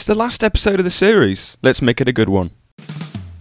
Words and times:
It's 0.00 0.06
the 0.06 0.14
last 0.14 0.42
episode 0.42 0.80
of 0.80 0.84
the 0.84 0.90
series. 0.90 1.58
Let's 1.60 1.82
make 1.82 2.00
it 2.00 2.08
a 2.08 2.12
good 2.12 2.30
one. 2.30 2.52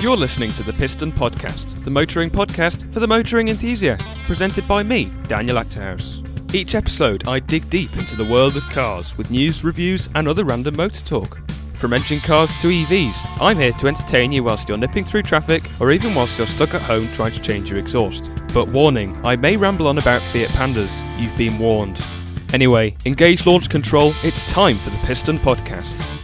You're 0.01 0.17
listening 0.17 0.51
to 0.51 0.61
the 0.61 0.73
Piston 0.73 1.09
Podcast, 1.09 1.85
the 1.85 1.89
motoring 1.89 2.29
podcast 2.29 2.91
for 2.91 2.99
the 2.99 3.07
motoring 3.07 3.47
enthusiast, 3.47 4.05
presented 4.23 4.67
by 4.67 4.83
me, 4.83 5.09
Daniel 5.29 5.55
Acterhouse. 5.55 6.19
Each 6.53 6.75
episode, 6.75 7.25
I 7.29 7.39
dig 7.39 7.69
deep 7.69 7.95
into 7.95 8.17
the 8.17 8.29
world 8.29 8.57
of 8.57 8.63
cars 8.63 9.17
with 9.17 9.31
news, 9.31 9.63
reviews, 9.63 10.09
and 10.15 10.27
other 10.27 10.43
random 10.43 10.75
motor 10.75 10.99
talk. 11.05 11.49
From 11.75 11.93
engine 11.93 12.19
cars 12.19 12.53
to 12.57 12.67
EVs, 12.67 13.25
I'm 13.39 13.55
here 13.55 13.71
to 13.71 13.87
entertain 13.87 14.33
you 14.33 14.43
whilst 14.43 14.67
you're 14.67 14.77
nipping 14.77 15.05
through 15.05 15.23
traffic 15.23 15.63
or 15.79 15.93
even 15.93 16.13
whilst 16.13 16.37
you're 16.37 16.45
stuck 16.45 16.73
at 16.73 16.81
home 16.81 17.09
trying 17.13 17.31
to 17.31 17.41
change 17.41 17.69
your 17.69 17.79
exhaust. 17.79 18.29
But 18.53 18.67
warning, 18.67 19.17
I 19.25 19.37
may 19.37 19.55
ramble 19.55 19.87
on 19.87 19.97
about 19.97 20.21
Fiat 20.23 20.49
Pandas. 20.49 21.05
You've 21.17 21.37
been 21.37 21.57
warned. 21.57 22.03
Anyway, 22.51 22.97
engage 23.05 23.45
launch 23.45 23.69
control. 23.69 24.11
It's 24.23 24.43
time 24.43 24.77
for 24.77 24.89
the 24.89 24.97
Piston 24.97 25.39
Podcast. 25.39 26.18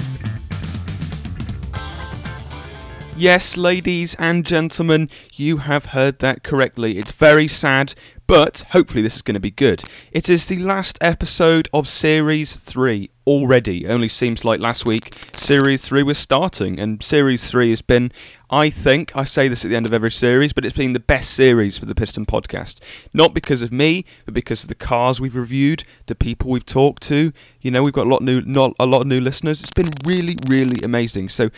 Yes, 3.18 3.56
ladies 3.56 4.14
and 4.16 4.46
gentlemen, 4.46 5.10
you 5.36 5.58
have 5.58 5.86
heard 5.86 6.20
that 6.20 6.44
correctly. 6.44 6.98
It's 6.98 7.14
very 7.14 7.48
sad, 7.48 7.94
but 8.28 8.66
hopefully 8.72 9.02
this 9.02 9.16
is 9.16 9.22
going 9.22 9.36
to 9.36 9.40
be 9.40 9.52
good. 9.52 9.84
It 10.12 10.30
is 10.30 10.50
the 10.50 10.58
last 10.58 10.98
episode 11.00 11.70
of 11.72 11.88
Series 11.88 12.58
3 12.58 13.10
already. 13.26 13.86
It 13.86 13.90
only 13.90 14.10
seems 14.10 14.44
like 14.44 14.60
last 14.60 14.86
week 14.86 15.16
Series 15.34 15.86
3 15.86 16.04
was 16.04 16.18
starting, 16.18 16.78
and 16.78 17.02
Series 17.02 17.50
3 17.50 17.70
has 17.70 17.82
been, 17.82 18.12
I 18.50 18.70
think, 18.70 19.16
I 19.16 19.24
say 19.24 19.48
this 19.48 19.64
at 19.64 19.70
the 19.70 19.78
end 19.78 19.86
of 19.86 19.94
every 19.94 20.12
series, 20.12 20.52
but 20.52 20.66
it's 20.66 20.76
been 20.76 20.92
the 20.92 21.00
best 21.00 21.32
series 21.32 21.78
for 21.78 21.86
the 21.86 21.96
Piston 21.96 22.26
podcast. 22.26 22.82
Not 23.14 23.34
because 23.34 23.62
of 23.62 23.72
me, 23.72 24.04
but 24.26 24.34
because 24.34 24.64
of 24.64 24.68
the 24.68 24.76
cars 24.76 25.22
we've 25.22 25.38
reviewed, 25.38 25.86
the 26.08 26.16
people 26.16 26.52
we've 26.52 26.66
talked 26.66 27.02
to. 27.04 27.32
You 27.62 27.72
know, 27.72 27.82
we've 27.82 27.94
got 27.94 28.08
a 28.08 28.10
lot 28.10 28.22
new, 28.22 28.42
not 28.42 28.74
a 28.78 28.86
lot 28.86 29.02
of 29.02 29.08
new 29.08 29.22
listeners. 29.22 29.62
It's 29.62 29.72
been 29.72 29.92
really, 30.04 30.36
really 30.50 30.82
amazing. 30.84 31.30
So 31.30 31.50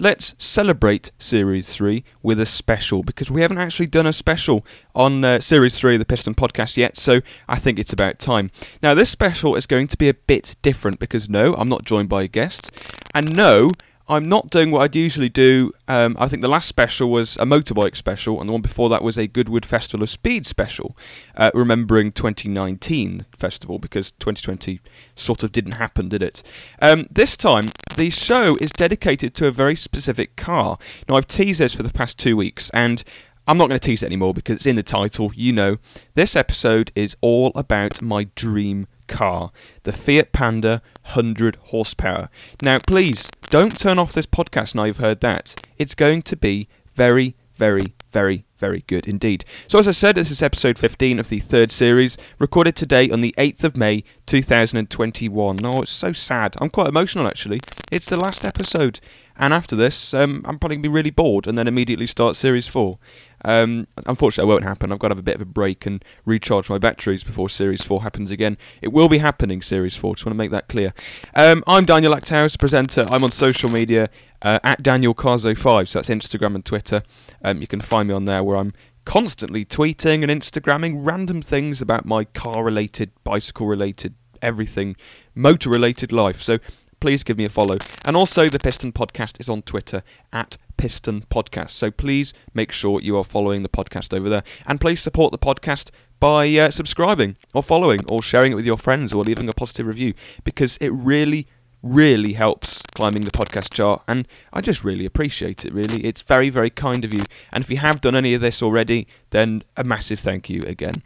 let's 0.00 0.34
celebrate 0.38 1.12
Series 1.18 1.68
3 1.76 2.02
with 2.22 2.40
a 2.40 2.46
special 2.46 3.02
because 3.02 3.30
we 3.30 3.42
haven't 3.42 3.58
actually 3.58 3.86
done 3.86 4.06
a 4.06 4.12
special 4.14 4.64
on 4.94 5.22
uh, 5.22 5.38
Series 5.40 5.78
3 5.78 5.96
of 5.96 5.98
the 5.98 6.06
Piston 6.06 6.34
Podcast 6.34 6.78
yet, 6.78 6.96
so 6.96 7.20
I 7.46 7.58
think 7.58 7.78
it's 7.78 7.92
about 7.92 8.18
time. 8.18 8.50
Now, 8.82 8.94
this 8.94 9.10
special 9.10 9.54
is 9.54 9.66
going 9.66 9.88
to 9.88 9.98
be 9.98 10.08
a 10.08 10.14
bit 10.14 10.56
different 10.62 10.98
because 10.98 11.28
no, 11.28 11.54
I'm 11.54 11.68
not 11.68 11.84
joined 11.84 12.08
by 12.08 12.22
a 12.22 12.28
guest, 12.28 12.70
and 13.14 13.36
no, 13.36 13.72
I'm 14.10 14.28
not 14.28 14.50
doing 14.50 14.72
what 14.72 14.82
I'd 14.82 14.96
usually 14.96 15.28
do. 15.28 15.70
Um, 15.86 16.16
I 16.18 16.26
think 16.26 16.42
the 16.42 16.48
last 16.48 16.66
special 16.66 17.10
was 17.10 17.36
a 17.36 17.44
motorbike 17.44 17.94
special, 17.94 18.40
and 18.40 18.48
the 18.48 18.52
one 18.52 18.60
before 18.60 18.88
that 18.88 19.04
was 19.04 19.16
a 19.16 19.28
Goodwood 19.28 19.64
Festival 19.64 20.02
of 20.02 20.10
Speed 20.10 20.46
special, 20.46 20.96
uh, 21.36 21.52
remembering 21.54 22.10
2019 22.10 23.26
festival 23.36 23.78
because 23.78 24.10
2020 24.10 24.80
sort 25.14 25.44
of 25.44 25.52
didn't 25.52 25.72
happen, 25.72 26.08
did 26.08 26.22
it? 26.22 26.42
Um, 26.82 27.06
this 27.08 27.36
time, 27.36 27.70
the 27.96 28.10
show 28.10 28.56
is 28.60 28.72
dedicated 28.72 29.32
to 29.34 29.46
a 29.46 29.52
very 29.52 29.76
specific 29.76 30.34
car. 30.34 30.76
Now, 31.08 31.14
I've 31.14 31.28
teased 31.28 31.60
this 31.60 31.74
for 31.74 31.84
the 31.84 31.90
past 31.90 32.18
two 32.18 32.36
weeks, 32.36 32.68
and 32.70 33.04
I'm 33.46 33.58
not 33.58 33.68
going 33.68 33.78
to 33.78 33.86
tease 33.86 34.02
it 34.02 34.06
anymore 34.06 34.34
because 34.34 34.56
it's 34.56 34.66
in 34.66 34.76
the 34.76 34.82
title. 34.82 35.30
You 35.36 35.52
know, 35.52 35.76
this 36.14 36.34
episode 36.34 36.90
is 36.96 37.16
all 37.20 37.52
about 37.54 38.02
my 38.02 38.24
dream 38.34 38.88
car, 39.10 39.50
the 39.82 39.92
Fiat 39.92 40.32
Panda 40.32 40.80
100 41.02 41.56
horsepower. 41.56 42.30
Now, 42.62 42.78
please 42.78 43.30
don't 43.50 43.78
turn 43.78 43.98
off 43.98 44.14
this 44.14 44.26
podcast 44.26 44.74
now 44.74 44.84
you've 44.84 44.96
heard 44.98 45.20
that. 45.20 45.62
It's 45.76 45.94
going 45.94 46.22
to 46.22 46.36
be 46.36 46.68
very, 46.94 47.34
very, 47.54 47.94
very, 48.12 48.44
very 48.58 48.84
good 48.86 49.06
indeed. 49.06 49.44
So, 49.66 49.78
as 49.78 49.88
I 49.88 49.90
said, 49.90 50.14
this 50.14 50.30
is 50.30 50.42
episode 50.42 50.78
15 50.78 51.18
of 51.18 51.28
the 51.28 51.40
third 51.40 51.70
series, 51.70 52.16
recorded 52.38 52.76
today 52.76 53.10
on 53.10 53.20
the 53.20 53.34
8th 53.36 53.64
of 53.64 53.76
May 53.76 54.04
2021. 54.26 55.64
Oh, 55.64 55.82
it's 55.82 55.90
so 55.90 56.12
sad. 56.12 56.56
I'm 56.60 56.70
quite 56.70 56.88
emotional 56.88 57.26
actually. 57.26 57.60
It's 57.90 58.08
the 58.08 58.16
last 58.16 58.44
episode, 58.44 59.00
and 59.36 59.52
after 59.52 59.74
this, 59.74 60.14
um, 60.14 60.44
I'm 60.46 60.58
probably 60.58 60.76
going 60.76 60.84
to 60.84 60.88
be 60.88 60.94
really 60.94 61.10
bored 61.10 61.46
and 61.46 61.58
then 61.58 61.66
immediately 61.66 62.06
start 62.06 62.36
series 62.36 62.66
4. 62.66 62.98
Um, 63.44 63.86
unfortunately, 64.06 64.50
it 64.50 64.54
won't 64.54 64.64
happen. 64.64 64.92
I've 64.92 64.98
got 64.98 65.08
to 65.08 65.12
have 65.12 65.18
a 65.18 65.22
bit 65.22 65.36
of 65.36 65.40
a 65.40 65.46
break 65.46 65.86
and 65.86 66.04
recharge 66.24 66.68
my 66.68 66.78
batteries 66.78 67.24
before 67.24 67.48
Series 67.48 67.82
4 67.82 68.02
happens 68.02 68.30
again. 68.30 68.58
It 68.82 68.92
will 68.92 69.08
be 69.08 69.18
happening, 69.18 69.62
Series 69.62 69.96
4. 69.96 70.14
Just 70.16 70.26
want 70.26 70.34
to 70.34 70.38
make 70.38 70.50
that 70.50 70.68
clear. 70.68 70.92
Um, 71.34 71.64
I'm 71.66 71.84
Daniel 71.84 72.14
Acthouse, 72.14 72.58
presenter. 72.58 73.06
I'm 73.10 73.24
on 73.24 73.32
social 73.32 73.70
media 73.70 74.08
uh, 74.42 74.58
at 74.62 74.82
Daniel 74.82 75.14
Cars05, 75.14 75.88
so 75.88 75.98
that's 75.98 76.08
Instagram 76.08 76.54
and 76.54 76.64
Twitter. 76.64 77.02
Um, 77.42 77.60
you 77.60 77.66
can 77.66 77.80
find 77.80 78.08
me 78.08 78.14
on 78.14 78.24
there 78.24 78.42
where 78.42 78.56
I'm 78.56 78.72
constantly 79.04 79.64
tweeting 79.64 80.22
and 80.22 80.30
Instagramming 80.30 81.00
random 81.04 81.42
things 81.42 81.80
about 81.80 82.04
my 82.04 82.24
car 82.24 82.62
related, 82.62 83.10
bicycle 83.24 83.66
related, 83.66 84.14
everything, 84.42 84.96
motor 85.34 85.70
related 85.70 86.12
life. 86.12 86.42
So 86.42 86.58
please 87.00 87.22
give 87.22 87.38
me 87.38 87.44
a 87.44 87.48
follow. 87.48 87.78
And 88.04 88.16
also, 88.16 88.48
the 88.48 88.58
Piston 88.58 88.92
Podcast 88.92 89.40
is 89.40 89.48
on 89.48 89.62
Twitter 89.62 90.02
at 90.32 90.56
Piston 90.76 91.22
Podcast. 91.22 91.70
So 91.70 91.90
please 91.90 92.32
make 92.54 92.72
sure 92.72 93.00
you 93.00 93.16
are 93.16 93.24
following 93.24 93.62
the 93.62 93.68
podcast 93.68 94.16
over 94.16 94.28
there. 94.28 94.44
And 94.66 94.80
please 94.80 95.00
support 95.00 95.32
the 95.32 95.38
podcast 95.38 95.90
by 96.20 96.46
uh, 96.56 96.70
subscribing 96.70 97.36
or 97.54 97.62
following 97.62 98.04
or 98.06 98.22
sharing 98.22 98.52
it 98.52 98.54
with 98.54 98.66
your 98.66 98.76
friends 98.76 99.12
or 99.12 99.24
leaving 99.24 99.48
a 99.48 99.52
positive 99.52 99.86
review 99.86 100.14
because 100.44 100.76
it 100.76 100.90
really 100.90 101.48
really 101.82 102.34
helps 102.34 102.82
climbing 102.94 103.22
the 103.22 103.30
podcast 103.30 103.72
chart 103.72 104.02
and 104.06 104.28
I 104.52 104.60
just 104.60 104.84
really 104.84 105.06
appreciate 105.06 105.64
it 105.64 105.72
really 105.72 106.04
it's 106.04 106.20
very 106.20 106.50
very 106.50 106.68
kind 106.68 107.06
of 107.06 107.14
you 107.14 107.24
and 107.50 107.64
if 107.64 107.70
you 107.70 107.78
have 107.78 108.02
done 108.02 108.14
any 108.14 108.34
of 108.34 108.42
this 108.42 108.62
already 108.62 109.06
then 109.30 109.62
a 109.78 109.82
massive 109.82 110.20
thank 110.20 110.50
you 110.50 110.60
again 110.66 110.96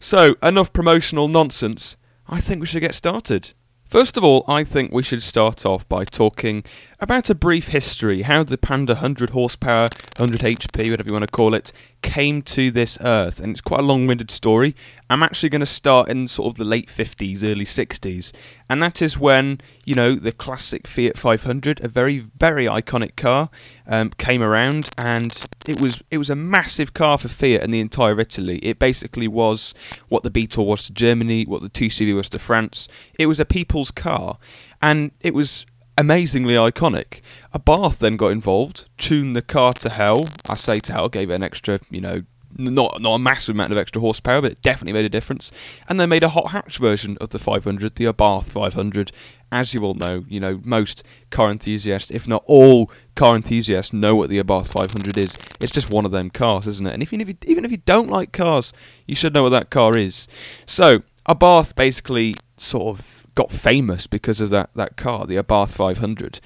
so 0.00 0.34
enough 0.42 0.72
promotional 0.72 1.28
nonsense 1.28 1.98
I 2.26 2.40
think 2.40 2.60
we 2.60 2.66
should 2.66 2.80
get 2.80 2.94
started 2.94 3.52
First 3.92 4.16
of 4.16 4.24
all, 4.24 4.42
I 4.48 4.64
think 4.64 4.90
we 4.90 5.02
should 5.02 5.22
start 5.22 5.66
off 5.66 5.86
by 5.86 6.04
talking 6.04 6.64
about 6.98 7.28
a 7.28 7.34
brief 7.34 7.68
history, 7.68 8.22
how 8.22 8.42
the 8.42 8.56
Panda 8.56 8.94
100 8.94 9.28
horsepower, 9.28 9.90
100 10.16 10.40
HP, 10.40 10.90
whatever 10.90 11.08
you 11.08 11.12
want 11.12 11.24
to 11.24 11.30
call 11.30 11.52
it, 11.52 11.74
came 12.02 12.42
to 12.42 12.70
this 12.70 12.98
earth. 13.00 13.40
And 13.40 13.52
it's 13.52 13.60
quite 13.60 13.80
a 13.80 13.84
long 13.84 14.06
winded 14.06 14.30
story. 14.30 14.74
I'm 15.08 15.22
actually 15.22 15.48
going 15.48 15.60
to 15.60 15.66
start 15.66 16.08
in 16.08 16.28
sort 16.28 16.48
of 16.48 16.54
the 16.56 16.64
late 16.64 16.88
50s, 16.88 17.42
early 17.44 17.64
60s. 17.64 18.32
And 18.68 18.82
that 18.82 19.00
is 19.00 19.18
when, 19.18 19.60
you 19.84 19.94
know, 19.94 20.14
the 20.14 20.32
classic 20.32 20.86
Fiat 20.86 21.16
500, 21.16 21.82
a 21.84 21.88
very, 21.88 22.18
very 22.18 22.66
iconic 22.66 23.16
car, 23.16 23.50
um, 23.86 24.10
came 24.10 24.42
around. 24.42 24.90
And 24.98 25.44
it 25.66 25.80
was, 25.80 26.02
it 26.10 26.18
was 26.18 26.30
a 26.30 26.36
massive 26.36 26.92
car 26.92 27.18
for 27.18 27.28
Fiat 27.28 27.62
and 27.62 27.72
the 27.72 27.80
entire 27.80 28.18
Italy. 28.20 28.58
It 28.58 28.78
basically 28.78 29.28
was 29.28 29.74
what 30.08 30.22
the 30.22 30.30
Beetle 30.30 30.66
was 30.66 30.86
to 30.86 30.92
Germany, 30.92 31.44
what 31.44 31.62
the 31.62 31.70
2CV 31.70 32.14
was 32.14 32.28
to 32.30 32.38
France. 32.38 32.88
It 33.18 33.26
was 33.26 33.40
a 33.40 33.44
people's 33.44 33.90
car. 33.90 34.38
And 34.80 35.12
it 35.20 35.34
was 35.34 35.66
amazingly 35.96 36.54
iconic. 36.54 37.20
Abarth 37.54 37.98
then 37.98 38.16
got 38.16 38.28
involved, 38.28 38.86
tuned 38.98 39.36
the 39.36 39.42
car 39.42 39.72
to 39.74 39.88
hell. 39.88 40.26
I 40.48 40.54
say 40.54 40.80
to 40.80 40.92
hell, 40.92 41.08
gave 41.08 41.30
it 41.30 41.34
an 41.34 41.42
extra, 41.42 41.80
you 41.90 42.00
know, 42.00 42.22
not 42.58 43.00
not 43.00 43.14
a 43.14 43.18
massive 43.18 43.54
amount 43.54 43.72
of 43.72 43.78
extra 43.78 44.00
horsepower, 44.00 44.42
but 44.42 44.52
it 44.52 44.62
definitely 44.62 44.92
made 44.92 45.04
a 45.04 45.10
difference. 45.10 45.50
And 45.88 45.98
they 45.98 46.06
made 46.06 46.22
a 46.22 46.30
hot 46.30 46.50
hatch 46.50 46.78
version 46.78 47.16
of 47.20 47.30
the 47.30 47.38
500, 47.38 47.94
the 47.96 48.04
Abarth 48.04 48.44
500. 48.44 49.12
As 49.50 49.74
you 49.74 49.84
all 49.84 49.94
know, 49.94 50.24
you 50.28 50.40
know 50.40 50.60
most 50.64 51.02
car 51.30 51.50
enthusiasts, 51.50 52.10
if 52.10 52.26
not 52.26 52.42
all 52.46 52.90
car 53.14 53.36
enthusiasts, 53.36 53.92
know 53.92 54.16
what 54.16 54.30
the 54.30 54.38
Abarth 54.38 54.68
500 54.68 55.16
is. 55.16 55.38
It's 55.60 55.72
just 55.72 55.90
one 55.90 56.04
of 56.04 56.10
them 56.10 56.30
cars, 56.30 56.66
isn't 56.66 56.86
it? 56.86 56.94
And 56.94 57.02
if 57.02 57.12
you, 57.12 57.36
even 57.44 57.64
if 57.64 57.70
you 57.70 57.78
don't 57.78 58.08
like 58.08 58.32
cars, 58.32 58.72
you 59.06 59.14
should 59.14 59.34
know 59.34 59.42
what 59.42 59.50
that 59.50 59.70
car 59.70 59.96
is. 59.96 60.26
So 60.66 61.02
Abarth 61.28 61.74
basically 61.74 62.36
sort 62.56 62.98
of 62.98 63.21
got 63.34 63.50
famous 63.50 64.06
because 64.06 64.40
of 64.40 64.50
that, 64.50 64.70
that 64.74 64.96
car, 64.96 65.26
the 65.26 65.36
Abarth 65.36 65.74
500. 65.74 66.40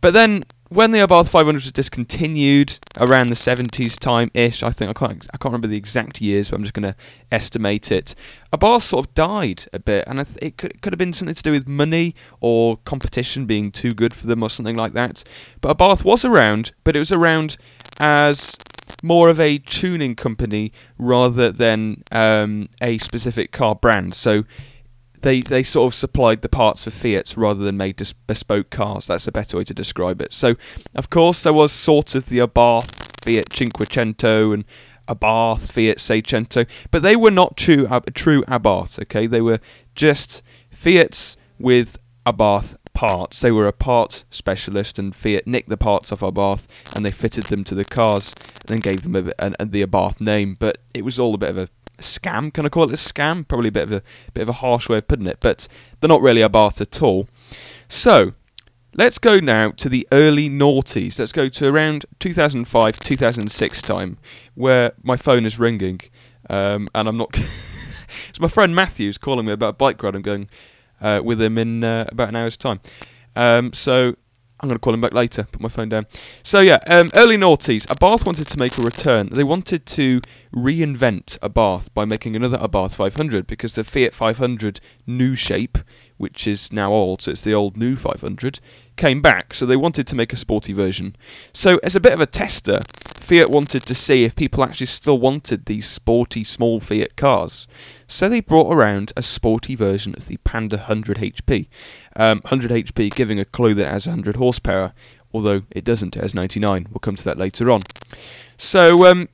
But 0.00 0.12
then 0.12 0.44
when 0.70 0.92
the 0.92 1.00
Abarth 1.00 1.28
500 1.28 1.54
was 1.54 1.72
discontinued 1.72 2.78
around 3.00 3.28
the 3.28 3.34
70s 3.34 3.98
time 3.98 4.30
ish, 4.34 4.62
I 4.62 4.70
think 4.70 4.88
I 4.88 4.92
can't 4.92 5.26
I 5.34 5.36
can't 5.36 5.52
remember 5.52 5.66
the 5.66 5.76
exact 5.76 6.20
years, 6.20 6.50
but 6.50 6.56
I'm 6.56 6.62
just 6.62 6.74
going 6.74 6.90
to 6.90 6.96
estimate 7.32 7.90
it. 7.90 8.14
Abarth 8.52 8.82
sort 8.82 9.06
of 9.06 9.14
died 9.14 9.64
a 9.72 9.80
bit, 9.80 10.04
and 10.06 10.24
th- 10.24 10.38
it 10.40 10.56
could, 10.56 10.70
it 10.70 10.80
could 10.80 10.92
have 10.92 10.98
been 10.98 11.12
something 11.12 11.34
to 11.34 11.42
do 11.42 11.50
with 11.50 11.66
money 11.66 12.14
or 12.40 12.76
competition 12.84 13.46
being 13.46 13.72
too 13.72 13.92
good 13.92 14.14
for 14.14 14.28
them 14.28 14.44
or 14.44 14.48
something 14.50 14.76
like 14.76 14.92
that. 14.92 15.24
But 15.60 15.76
Abarth 15.76 16.04
was 16.04 16.24
around, 16.24 16.72
but 16.84 16.94
it 16.94 17.00
was 17.00 17.10
around 17.10 17.56
as 17.98 18.56
more 19.02 19.28
of 19.28 19.40
a 19.40 19.58
tuning 19.58 20.14
company 20.14 20.72
rather 20.98 21.50
than 21.50 22.04
um, 22.12 22.68
a 22.80 22.98
specific 22.98 23.50
car 23.50 23.74
brand. 23.74 24.14
So 24.14 24.44
they 25.22 25.40
they 25.40 25.62
sort 25.62 25.92
of 25.92 25.94
supplied 25.94 26.42
the 26.42 26.48
parts 26.48 26.84
for 26.84 26.90
Fiat's 26.90 27.36
rather 27.36 27.62
than 27.62 27.76
made 27.76 28.00
bespoke 28.26 28.70
cars. 28.70 29.06
That's 29.06 29.26
a 29.26 29.32
better 29.32 29.56
way 29.56 29.64
to 29.64 29.74
describe 29.74 30.20
it. 30.20 30.32
So, 30.32 30.56
of 30.94 31.10
course, 31.10 31.42
there 31.42 31.52
was 31.52 31.72
sort 31.72 32.14
of 32.14 32.26
the 32.26 32.38
Abarth 32.38 32.90
Fiat 33.24 33.50
Cinquecento 33.50 34.54
and 34.54 34.64
Abarth 35.08 35.72
Fiat 35.72 35.98
Seicento, 35.98 36.66
but 36.90 37.02
they 37.02 37.16
were 37.16 37.30
not 37.30 37.56
true 37.56 37.88
true 38.14 38.42
Abarth. 38.44 39.00
Okay, 39.02 39.26
they 39.26 39.40
were 39.40 39.60
just 39.94 40.42
Fiats 40.70 41.36
with 41.58 41.98
Abarth 42.26 42.76
parts. 42.92 43.40
They 43.40 43.50
were 43.50 43.66
a 43.66 43.72
part 43.72 44.24
specialist, 44.30 44.98
and 44.98 45.14
Fiat 45.14 45.46
nicked 45.46 45.68
the 45.68 45.76
parts 45.76 46.12
off 46.12 46.20
Abarth 46.20 46.66
and 46.94 47.04
they 47.04 47.10
fitted 47.10 47.44
them 47.44 47.64
to 47.64 47.74
the 47.74 47.84
cars 47.84 48.34
and 48.66 48.68
then 48.68 48.80
gave 48.80 49.02
them 49.02 49.16
a, 49.16 49.32
a, 49.38 49.54
a, 49.58 49.66
the 49.66 49.82
Abarth 49.82 50.20
name. 50.20 50.56
But 50.58 50.78
it 50.94 51.04
was 51.04 51.18
all 51.18 51.34
a 51.34 51.38
bit 51.38 51.50
of 51.50 51.58
a 51.58 51.68
scam. 52.00 52.52
Can 52.52 52.66
I 52.66 52.68
call 52.68 52.84
it 52.84 52.92
a 52.92 52.96
scam? 52.96 53.46
Probably 53.46 53.68
a 53.68 53.72
bit 53.72 53.84
of 53.84 53.92
a 53.92 54.02
bit 54.34 54.42
of 54.42 54.48
a 54.48 54.54
harsh 54.54 54.88
way 54.88 54.98
of 54.98 55.08
putting 55.08 55.26
it, 55.26 55.38
but 55.40 55.68
they're 56.00 56.08
not 56.08 56.22
really 56.22 56.42
a 56.42 56.48
Abarth 56.48 56.80
at 56.80 57.02
all. 57.02 57.28
So 57.88 58.34
Let's 58.94 59.18
go 59.18 59.38
now 59.38 59.70
to 59.70 59.88
the 59.88 60.06
early 60.10 60.50
noughties. 60.50 61.20
Let's 61.20 61.30
go 61.30 61.48
to 61.48 61.68
around 61.68 62.06
2005, 62.18 62.98
2006 62.98 63.82
time, 63.82 64.18
where 64.56 64.92
my 65.04 65.16
phone 65.16 65.46
is 65.46 65.60
ringing, 65.60 66.00
um, 66.48 66.88
and 66.92 67.08
I'm 67.08 67.16
not. 67.16 67.30
it's 68.28 68.40
my 68.40 68.48
friend 68.48 68.74
Matthew's 68.74 69.16
calling 69.16 69.46
me 69.46 69.52
about 69.52 69.68
a 69.68 69.72
bike 69.74 70.02
ride 70.02 70.16
I'm 70.16 70.22
going 70.22 70.48
uh, 71.00 71.20
with 71.24 71.40
him 71.40 71.56
in 71.56 71.84
uh, 71.84 72.06
about 72.08 72.30
an 72.30 72.36
hour's 72.36 72.56
time. 72.56 72.80
Um, 73.36 73.72
so 73.72 74.16
I'm 74.60 74.68
going 74.68 74.76
to 74.76 74.80
call 74.80 74.92
him 74.92 75.00
back 75.00 75.14
later. 75.14 75.44
Put 75.44 75.60
my 75.60 75.68
phone 75.68 75.88
down. 75.88 76.06
So 76.42 76.60
yeah, 76.60 76.78
um, 76.86 77.10
early 77.14 77.36
noughties. 77.36 77.86
Abarth 77.86 78.26
wanted 78.26 78.46
to 78.48 78.58
make 78.58 78.76
a 78.76 78.82
return. 78.82 79.30
They 79.32 79.44
wanted 79.44 79.86
to 79.86 80.20
reinvent 80.54 81.38
Abarth 81.38 81.92
by 81.94 82.04
making 82.04 82.36
another 82.36 82.58
Abarth 82.58 82.94
500 82.94 83.46
because 83.46 83.74
the 83.74 83.84
Fiat 83.84 84.14
500 84.14 84.80
new 85.06 85.34
shape, 85.34 85.78
which 86.20 86.46
is 86.46 86.70
now 86.70 86.92
old, 86.92 87.22
so 87.22 87.30
it's 87.30 87.44
the 87.44 87.54
old 87.54 87.78
new 87.78 87.96
500, 87.96 88.60
came 88.96 89.22
back. 89.22 89.54
So 89.54 89.64
they 89.64 89.74
wanted 89.74 90.06
to 90.08 90.14
make 90.14 90.34
a 90.34 90.36
sporty 90.36 90.74
version. 90.74 91.16
So 91.54 91.80
as 91.82 91.96
a 91.96 92.00
bit 92.00 92.12
of 92.12 92.20
a 92.20 92.26
tester, 92.26 92.82
Fiat 93.14 93.48
wanted 93.48 93.86
to 93.86 93.94
see 93.94 94.24
if 94.24 94.36
people 94.36 94.62
actually 94.62 94.88
still 94.88 95.18
wanted 95.18 95.64
these 95.64 95.88
sporty 95.88 96.44
small 96.44 96.78
Fiat 96.78 97.16
cars. 97.16 97.66
So 98.06 98.28
they 98.28 98.40
brought 98.40 98.70
around 98.70 99.14
a 99.16 99.22
sporty 99.22 99.74
version 99.74 100.14
of 100.14 100.26
the 100.26 100.36
Panda 100.44 100.76
100 100.76 101.16
HP. 101.16 101.68
Um, 102.14 102.40
100 102.40 102.70
HP 102.70 103.14
giving 103.14 103.40
a 103.40 103.46
clue 103.46 103.72
that 103.72 103.86
it 103.86 103.92
has 103.92 104.06
100 104.06 104.36
horsepower, 104.36 104.92
although 105.32 105.62
it 105.70 105.84
doesn't, 105.84 106.16
it 106.16 106.22
has 106.22 106.34
99. 106.34 106.88
We'll 106.90 106.98
come 106.98 107.16
to 107.16 107.24
that 107.24 107.38
later 107.38 107.70
on. 107.70 107.80
So, 108.58 109.06
um, 109.06 109.30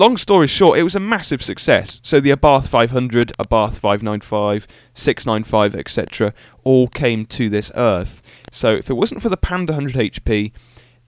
long 0.00 0.16
story 0.16 0.46
short, 0.46 0.78
it 0.78 0.82
was 0.82 0.94
a 0.94 1.00
massive 1.00 1.42
success. 1.42 2.00
So 2.02 2.20
the 2.20 2.30
Abarth 2.30 2.68
500, 2.68 3.34
Abarth 3.38 3.78
595, 3.78 4.66
695, 4.94 5.74
etc., 5.74 6.32
all 6.64 6.88
came 6.88 7.26
to 7.26 7.50
this 7.50 7.70
earth. 7.74 8.22
So 8.50 8.74
if 8.74 8.88
it 8.88 8.94
wasn't 8.94 9.20
for 9.20 9.28
the 9.28 9.36
Panda 9.36 9.74
100 9.74 10.12
HP, 10.12 10.52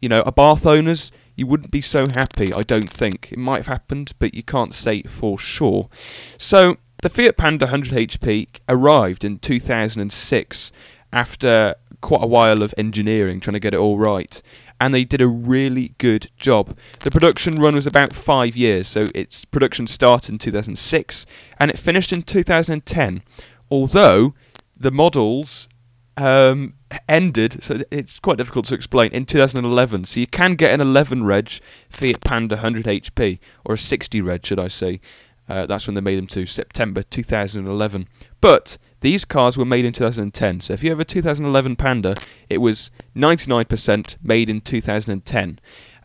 you 0.03 0.11
know, 0.11 0.23
Abarth 0.25 0.67
owners, 0.67 1.11
you 1.35 1.47
wouldn't 1.47 1.71
be 1.71 1.81
so 1.81 2.05
happy, 2.15 2.53
I 2.53 2.63
don't 2.63 2.91
think. 2.91 3.33
It 3.33 3.39
might 3.39 3.57
have 3.59 3.67
happened, 3.67 4.13
but 4.19 4.35
you 4.35 4.43
can't 4.43 4.75
say 4.75 5.03
for 5.05 5.39
sure. 5.39 5.89
So 6.37 6.77
the 7.01 7.09
Fiat 7.09 7.39
Panda 7.39 7.65
100 7.65 7.95
HP 7.95 8.49
arrived 8.69 9.25
in 9.25 9.39
2006 9.39 10.73
after 11.15 11.77
quite 12.03 12.23
a 12.23 12.27
while 12.27 12.63
of 12.63 12.75
engineering, 12.77 13.41
trying 13.41 13.55
to 13.55 13.61
get 13.61 13.73
it 13.73 13.81
all 13.81 13.97
right. 13.97 14.43
And 14.83 14.93
they 14.93 15.05
did 15.05 15.21
a 15.21 15.29
really 15.29 15.95
good 15.99 16.29
job. 16.37 16.77
The 16.99 17.11
production 17.13 17.55
run 17.55 17.77
was 17.77 17.87
about 17.87 18.13
five 18.13 18.57
years, 18.57 18.89
so 18.89 19.07
its 19.15 19.45
production 19.45 19.87
started 19.87 20.33
in 20.33 20.39
2006 20.39 21.25
and 21.61 21.71
it 21.71 21.79
finished 21.79 22.13
in 22.13 22.23
2010. 22.23 23.23
Although 23.71 24.35
the 24.77 24.91
models 24.91 25.69
um, 26.17 26.75
ended, 27.09 27.63
so 27.63 27.83
it's 27.93 28.19
quite 28.19 28.39
difficult 28.39 28.67
to 28.67 28.75
explain, 28.75 29.13
in 29.13 29.25
2011. 29.25 30.05
So 30.07 30.19
you 30.19 30.27
can 30.27 30.57
get 30.57 30.75
an 30.75 30.81
11 30.81 31.23
reg 31.23 31.61
Fiat 31.89 32.21
Panda 32.21 32.57
100 32.57 32.87
HP, 32.87 33.39
or 33.65 33.75
a 33.75 33.79
60 33.79 34.21
reg, 34.21 34.45
should 34.45 34.59
I 34.59 34.67
say. 34.67 35.01
Uh, 35.49 35.65
that's 35.65 35.87
when 35.87 35.95
they 35.95 36.01
made 36.01 36.19
them 36.19 36.27
to 36.27 36.45
September 36.45 37.05
2011. 37.05 38.09
But 38.41 38.79
these 39.03 39.25
cars 39.25 39.59
were 39.59 39.65
made 39.65 39.85
in 39.85 39.93
2010. 39.93 40.61
So 40.61 40.73
if 40.73 40.83
you 40.83 40.91
have 40.91 41.01
a 41.01 41.05
2011 41.05 41.77
Panda, 41.77 42.17
it 42.49 42.59
was 42.59 42.91
99% 43.15 44.17
made 44.23 44.49
in 44.49 44.61
2010. 44.61 45.61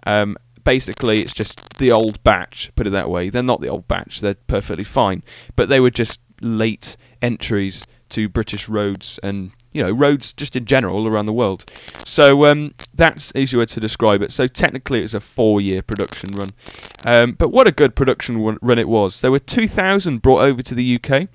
Um, 0.05 0.37
basically, 0.63 1.19
it's 1.19 1.33
just 1.33 1.77
the 1.77 1.91
old 1.91 2.21
batch, 2.23 2.71
put 2.75 2.87
it 2.87 2.89
that 2.89 3.09
way. 3.09 3.29
They're 3.29 3.41
not 3.41 3.61
the 3.61 3.69
old 3.69 3.87
batch, 3.87 4.19
they're 4.19 4.33
perfectly 4.33 4.83
fine. 4.83 5.23
But 5.55 5.69
they 5.69 5.79
were 5.79 5.91
just 5.91 6.19
late 6.41 6.97
entries 7.21 7.87
to 8.09 8.29
British 8.29 8.69
roads 8.69 9.19
and 9.21 9.51
you 9.73 9.83
know 9.83 9.91
roads 9.91 10.31
just 10.33 10.55
in 10.55 10.65
general 10.65 11.07
around 11.07 11.25
the 11.25 11.33
world. 11.33 11.69
So 12.05 12.45
um, 12.45 12.73
that's 12.93 13.31
easier 13.35 13.65
to 13.65 13.79
describe 13.79 14.21
it. 14.21 14.31
So 14.31 14.47
technically, 14.47 15.03
it's 15.03 15.13
a 15.13 15.19
four-year 15.19 15.81
production 15.81 16.31
run, 16.31 16.49
um, 17.05 17.33
but 17.33 17.49
what 17.49 17.67
a 17.67 17.71
good 17.71 17.95
production 17.95 18.41
run 18.61 18.79
it 18.79 18.89
was. 18.89 19.21
There 19.21 19.31
were 19.31 19.39
2,000 19.39 20.21
brought 20.21 20.41
over 20.41 20.63
to 20.63 20.73
the 20.73 20.95
UK, 20.95 21.27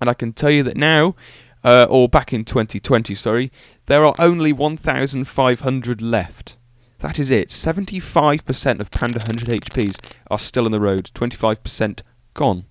and 0.00 0.08
I 0.10 0.14
can 0.14 0.32
tell 0.32 0.50
you 0.50 0.62
that 0.64 0.76
now. 0.76 1.14
Uh, 1.62 1.86
or 1.90 2.08
back 2.08 2.32
in 2.32 2.42
2020, 2.42 3.14
sorry, 3.14 3.52
there 3.84 4.02
are 4.02 4.14
only 4.18 4.50
1,500 4.50 6.00
left. 6.00 6.56
That 7.00 7.18
is 7.18 7.28
it. 7.28 7.50
75% 7.50 8.80
of 8.80 8.90
Panda 8.90 9.18
100 9.18 9.48
HPs 9.60 9.98
are 10.30 10.38
still 10.38 10.64
on 10.64 10.72
the 10.72 10.80
road, 10.80 11.10
25% 11.14 12.00
gone. 12.32 12.64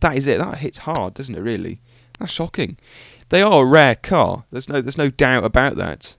That 0.00 0.16
is 0.16 0.26
it. 0.26 0.38
That 0.38 0.58
hits 0.58 0.78
hard, 0.78 1.14
doesn't 1.14 1.36
it, 1.36 1.40
really? 1.40 1.80
That's 2.18 2.32
shocking. 2.32 2.78
They 3.28 3.42
are 3.42 3.62
a 3.62 3.66
rare 3.66 3.94
car. 3.94 4.44
There's 4.50 4.68
no 4.68 4.80
there's 4.80 4.98
no 4.98 5.08
doubt 5.08 5.44
about 5.44 5.76
that. 5.76 6.16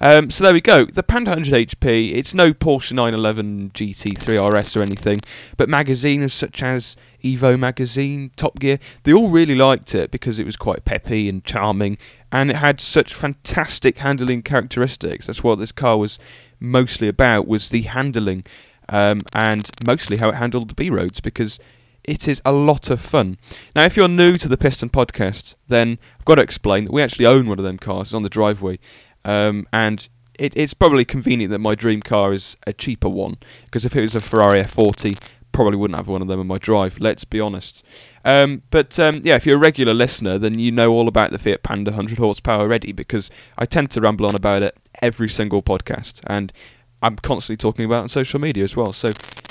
Um, 0.00 0.30
so 0.30 0.44
there 0.44 0.52
we 0.52 0.60
go. 0.60 0.86
The 0.86 1.02
Panda 1.02 1.30
100 1.30 1.68
HP. 1.68 2.14
It's 2.14 2.34
no 2.34 2.52
Porsche 2.52 2.92
911 2.92 3.70
GT3 3.70 4.52
RS 4.52 4.76
or 4.76 4.82
anything, 4.82 5.18
but 5.56 5.68
magazines 5.68 6.34
such 6.34 6.62
as 6.62 6.96
Evo 7.22 7.58
magazine, 7.58 8.30
Top 8.36 8.58
Gear, 8.58 8.78
they 9.04 9.12
all 9.12 9.30
really 9.30 9.54
liked 9.54 9.94
it 9.94 10.10
because 10.10 10.38
it 10.38 10.46
was 10.46 10.56
quite 10.56 10.84
peppy 10.84 11.28
and 11.28 11.44
charming, 11.44 11.96
and 12.32 12.50
it 12.50 12.56
had 12.56 12.80
such 12.80 13.14
fantastic 13.14 13.98
handling 13.98 14.42
characteristics. 14.42 15.26
That's 15.26 15.44
what 15.44 15.58
this 15.58 15.72
car 15.72 15.96
was 15.96 16.18
mostly 16.58 17.08
about 17.08 17.46
was 17.46 17.68
the 17.68 17.82
handling, 17.82 18.44
um, 18.88 19.20
and 19.32 19.70
mostly 19.86 20.16
how 20.16 20.30
it 20.30 20.34
handled 20.34 20.70
the 20.70 20.74
B 20.74 20.90
roads 20.90 21.20
because 21.20 21.58
it 22.04 22.28
is 22.28 22.42
a 22.44 22.52
lot 22.52 22.90
of 22.90 23.00
fun. 23.00 23.38
Now, 23.74 23.84
if 23.84 23.96
you're 23.96 24.08
new 24.08 24.36
to 24.36 24.48
the 24.48 24.58
Piston 24.58 24.90
podcast, 24.90 25.54
then 25.68 25.98
I've 26.18 26.24
got 26.26 26.34
to 26.34 26.42
explain 26.42 26.84
that 26.84 26.92
we 26.92 27.02
actually 27.02 27.26
own 27.26 27.48
one 27.48 27.58
of 27.58 27.64
them 27.64 27.78
cars 27.78 28.12
on 28.12 28.22
the 28.22 28.28
driveway, 28.28 28.78
um, 29.24 29.66
and 29.72 30.08
it, 30.38 30.56
it's 30.56 30.74
probably 30.74 31.04
convenient 31.04 31.50
that 31.52 31.60
my 31.60 31.74
dream 31.74 32.02
car 32.02 32.32
is 32.32 32.56
a 32.66 32.72
cheaper 32.72 33.08
one 33.08 33.36
because 33.66 33.84
if 33.84 33.94
it 33.94 34.00
was 34.00 34.14
a 34.14 34.20
Ferrari 34.20 34.60
F40, 34.60 35.18
probably 35.52 35.76
wouldn't 35.76 35.96
have 35.96 36.08
one 36.08 36.20
of 36.20 36.28
them 36.28 36.40
in 36.40 36.46
my 36.46 36.58
drive. 36.58 36.98
Let's 36.98 37.24
be 37.24 37.40
honest. 37.40 37.84
Um, 38.24 38.62
but 38.70 38.98
um, 38.98 39.20
yeah, 39.24 39.36
if 39.36 39.46
you're 39.46 39.56
a 39.56 39.60
regular 39.60 39.94
listener, 39.94 40.36
then 40.36 40.58
you 40.58 40.72
know 40.72 40.92
all 40.92 41.08
about 41.08 41.30
the 41.30 41.38
Fiat 41.38 41.62
Panda 41.62 41.92
100 41.92 42.18
horsepower 42.18 42.62
already 42.62 42.92
because 42.92 43.30
I 43.56 43.64
tend 43.64 43.90
to 43.92 44.00
ramble 44.00 44.26
on 44.26 44.34
about 44.34 44.62
it 44.62 44.76
every 45.00 45.28
single 45.28 45.62
podcast, 45.62 46.20
and 46.26 46.52
I'm 47.00 47.16
constantly 47.16 47.56
talking 47.56 47.84
about 47.84 48.00
it 48.00 48.02
on 48.02 48.08
social 48.08 48.40
media 48.40 48.64
as 48.64 48.76
well. 48.76 48.92
So 48.92 49.08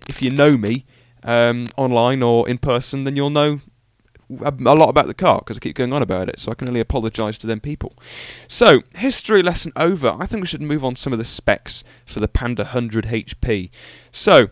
if 0.10 0.22
you 0.22 0.30
know 0.30 0.54
me 0.54 0.86
um, 1.24 1.68
online 1.78 2.22
or 2.22 2.48
in 2.48 2.58
person, 2.58 3.06
then 3.06 3.16
you'll 3.16 3.30
know 3.30 3.62
a, 4.42 4.52
lot 4.52 4.90
about 4.90 5.08
the 5.08 5.14
car 5.14 5.40
because 5.40 5.58
I 5.58 5.60
keep 5.60 5.76
going 5.76 5.94
on 5.94 6.02
about 6.02 6.30
it. 6.30 6.40
So 6.40 6.52
I 6.52 6.56
can 6.56 6.68
only 6.68 6.80
apologise 6.80 7.38
to 7.40 7.48
them 7.48 7.60
people. 7.60 7.94
So 8.48 8.82
history 8.96 9.44
lesson 9.44 9.72
over. 9.76 10.16
I 10.20 10.26
think 10.26 10.42
we 10.42 10.48
should 10.48 10.62
move 10.62 10.84
on 10.84 10.96
to 10.96 11.02
some 11.02 11.14
of 11.14 11.20
the 11.20 11.26
specs 11.26 11.84
for 12.06 12.20
the 12.20 12.28
Panda 12.28 12.64
100 12.64 13.06
HP. 13.06 13.70
So 14.12 14.50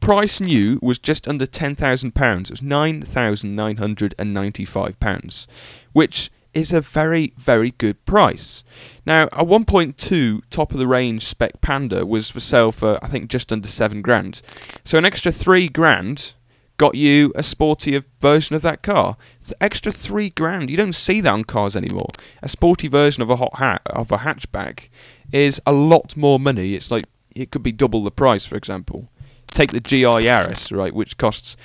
price 0.00 0.40
new 0.40 0.78
was 0.82 0.98
just 0.98 1.28
under 1.28 1.46
£10,000. 1.46 2.44
It 2.44 2.50
was 2.50 2.60
£9,995, 2.60 5.46
which 5.92 6.30
is 6.54 6.72
a 6.72 6.80
very, 6.80 7.34
very 7.36 7.72
good 7.72 8.02
price. 8.04 8.62
Now, 9.04 9.24
a 9.32 9.44
1.2 9.44 10.42
top 10.50 10.72
of 10.72 10.78
the 10.78 10.86
range 10.86 11.24
spec 11.24 11.60
Panda 11.60 12.06
was 12.06 12.30
for 12.30 12.40
sale 12.40 12.72
for 12.72 12.98
I 13.02 13.08
think 13.08 13.28
just 13.28 13.52
under 13.52 13.68
seven 13.68 14.00
grand. 14.02 14.40
So 14.84 14.96
an 14.96 15.04
extra 15.04 15.32
three 15.32 15.68
grand 15.68 16.32
got 16.76 16.94
you 16.94 17.32
a 17.34 17.40
sportier 17.40 18.04
version 18.20 18.56
of 18.56 18.62
that 18.62 18.82
car. 18.82 19.16
It's 19.40 19.52
extra 19.60 19.92
three 19.92 20.30
grand. 20.30 20.70
You 20.70 20.76
don't 20.76 20.94
see 20.94 21.20
that 21.20 21.32
on 21.32 21.44
cars 21.44 21.76
anymore. 21.76 22.08
A 22.42 22.48
sporty 22.48 22.88
version 22.88 23.22
of 23.22 23.30
a 23.30 23.36
hot 23.36 23.58
hat 23.58 23.82
of 23.86 24.10
a 24.10 24.18
hatchback 24.18 24.88
is 25.32 25.60
a 25.66 25.72
lot 25.72 26.16
more 26.16 26.40
money. 26.40 26.74
It's 26.74 26.90
like 26.90 27.04
it 27.34 27.50
could 27.50 27.62
be 27.62 27.72
double 27.72 28.02
the 28.02 28.10
price, 28.10 28.46
for 28.46 28.56
example. 28.56 29.08
Take 29.48 29.72
the 29.72 29.80
GR 29.80 30.20
Yaris, 30.20 30.76
right, 30.76 30.94
which 30.94 31.16
costs 31.16 31.56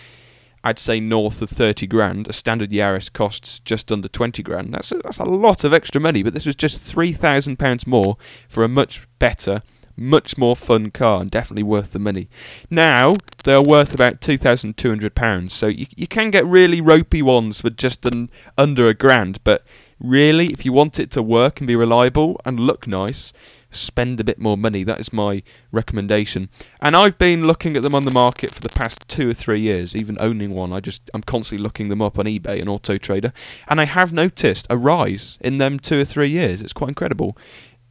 I'd 0.63 0.79
say 0.79 0.99
north 0.99 1.41
of 1.41 1.49
30 1.49 1.87
grand. 1.87 2.27
A 2.27 2.33
standard 2.33 2.71
Yaris 2.71 3.11
costs 3.11 3.59
just 3.59 3.91
under 3.91 4.07
20 4.07 4.43
grand. 4.43 4.73
That's 4.73 4.91
a, 4.91 4.97
that's 4.97 5.19
a 5.19 5.25
lot 5.25 5.63
of 5.63 5.73
extra 5.73 6.01
money, 6.01 6.21
but 6.21 6.33
this 6.33 6.45
was 6.45 6.55
just 6.55 6.95
£3,000 6.95 7.87
more 7.87 8.17
for 8.47 8.63
a 8.63 8.67
much 8.67 9.07
better, 9.19 9.61
much 9.99 10.37
more 10.37 10.55
fun 10.55 10.91
car 10.91 11.21
and 11.21 11.29
definitely 11.29 11.63
worth 11.63 11.91
the 11.91 11.99
money. 11.99 12.29
Now, 12.69 13.15
they 13.43 13.53
are 13.53 13.63
worth 13.63 13.93
about 13.93 14.21
£2,200, 14.21 15.51
so 15.51 15.67
you, 15.67 15.85
you 15.95 16.07
can 16.07 16.31
get 16.31 16.45
really 16.45 16.81
ropey 16.81 17.21
ones 17.21 17.61
for 17.61 17.69
just 17.69 18.05
an, 18.05 18.29
under 18.57 18.87
a 18.87 18.93
grand, 18.93 19.43
but 19.43 19.63
really, 19.99 20.47
if 20.47 20.65
you 20.65 20.73
want 20.73 20.99
it 20.99 21.11
to 21.11 21.23
work 21.23 21.59
and 21.59 21.67
be 21.67 21.75
reliable 21.75 22.39
and 22.45 22.59
look 22.59 22.87
nice, 22.87 23.33
spend 23.71 24.19
a 24.19 24.23
bit 24.23 24.39
more 24.39 24.57
money. 24.57 24.83
That 24.83 24.99
is 24.99 25.13
my 25.13 25.43
recommendation. 25.71 26.49
And 26.81 26.95
I've 26.95 27.17
been 27.17 27.45
looking 27.45 27.75
at 27.75 27.83
them 27.83 27.95
on 27.95 28.05
the 28.05 28.11
market 28.11 28.53
for 28.53 28.61
the 28.61 28.69
past 28.69 29.07
two 29.07 29.29
or 29.29 29.33
three 29.33 29.59
years, 29.59 29.95
even 29.95 30.17
owning 30.19 30.51
one. 30.51 30.73
I 30.73 30.79
just 30.79 31.09
I'm 31.13 31.21
constantly 31.21 31.63
looking 31.63 31.89
them 31.89 32.01
up 32.01 32.17
on 32.17 32.25
eBay 32.25 32.59
and 32.59 32.69
Auto 32.69 32.97
Trader, 32.97 33.33
and 33.67 33.79
I 33.79 33.85
have 33.85 34.13
noticed 34.13 34.67
a 34.69 34.77
rise 34.77 35.37
in 35.41 35.57
them 35.57 35.79
two 35.79 36.01
or 36.01 36.05
three 36.05 36.29
years. 36.29 36.61
It's 36.61 36.73
quite 36.73 36.89
incredible. 36.89 37.37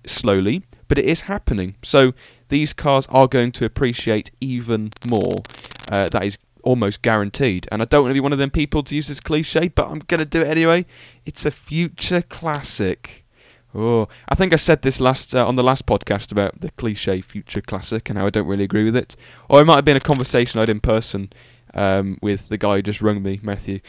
Slowly, 0.06 0.62
but 0.86 0.98
it 0.98 1.04
is 1.04 1.22
happening. 1.22 1.76
So 1.82 2.12
these 2.48 2.72
cars 2.72 3.06
are 3.08 3.28
going 3.28 3.52
to 3.52 3.64
appreciate 3.64 4.30
even 4.40 4.90
more. 5.06 5.42
Uh, 5.90 6.08
that 6.08 6.24
is 6.24 6.38
almost 6.62 7.02
guaranteed. 7.02 7.68
And 7.70 7.82
I 7.82 7.84
don't 7.84 8.02
want 8.02 8.10
to 8.10 8.14
be 8.14 8.20
one 8.20 8.32
of 8.32 8.38
them 8.38 8.50
people 8.50 8.82
to 8.84 8.96
use 8.96 9.08
this 9.08 9.20
cliche, 9.20 9.68
but 9.68 9.88
I'm 9.88 10.00
going 10.00 10.20
to 10.20 10.26
do 10.26 10.40
it 10.40 10.48
anyway. 10.48 10.86
It's 11.26 11.44
a 11.44 11.50
future 11.50 12.22
classic 12.22 13.24
Oh, 13.74 14.08
I 14.28 14.34
think 14.34 14.52
I 14.52 14.56
said 14.56 14.82
this 14.82 14.98
last 14.98 15.34
uh, 15.34 15.46
on 15.46 15.56
the 15.56 15.62
last 15.62 15.84
podcast 15.84 16.32
about 16.32 16.60
the 16.60 16.70
cliche 16.72 17.20
future 17.20 17.60
classic 17.60 18.08
and 18.08 18.18
how 18.18 18.26
I 18.26 18.30
don't 18.30 18.46
really 18.46 18.64
agree 18.64 18.84
with 18.84 18.96
it. 18.96 19.14
Or 19.48 19.60
it 19.60 19.66
might 19.66 19.76
have 19.76 19.84
been 19.84 19.96
a 19.96 20.00
conversation 20.00 20.58
I 20.58 20.62
had 20.62 20.70
in 20.70 20.80
person 20.80 21.30
um, 21.74 22.18
with 22.22 22.48
the 22.48 22.56
guy 22.56 22.76
who 22.76 22.82
just 22.82 23.02
rung 23.02 23.22
me, 23.22 23.40
Matthew. 23.42 23.80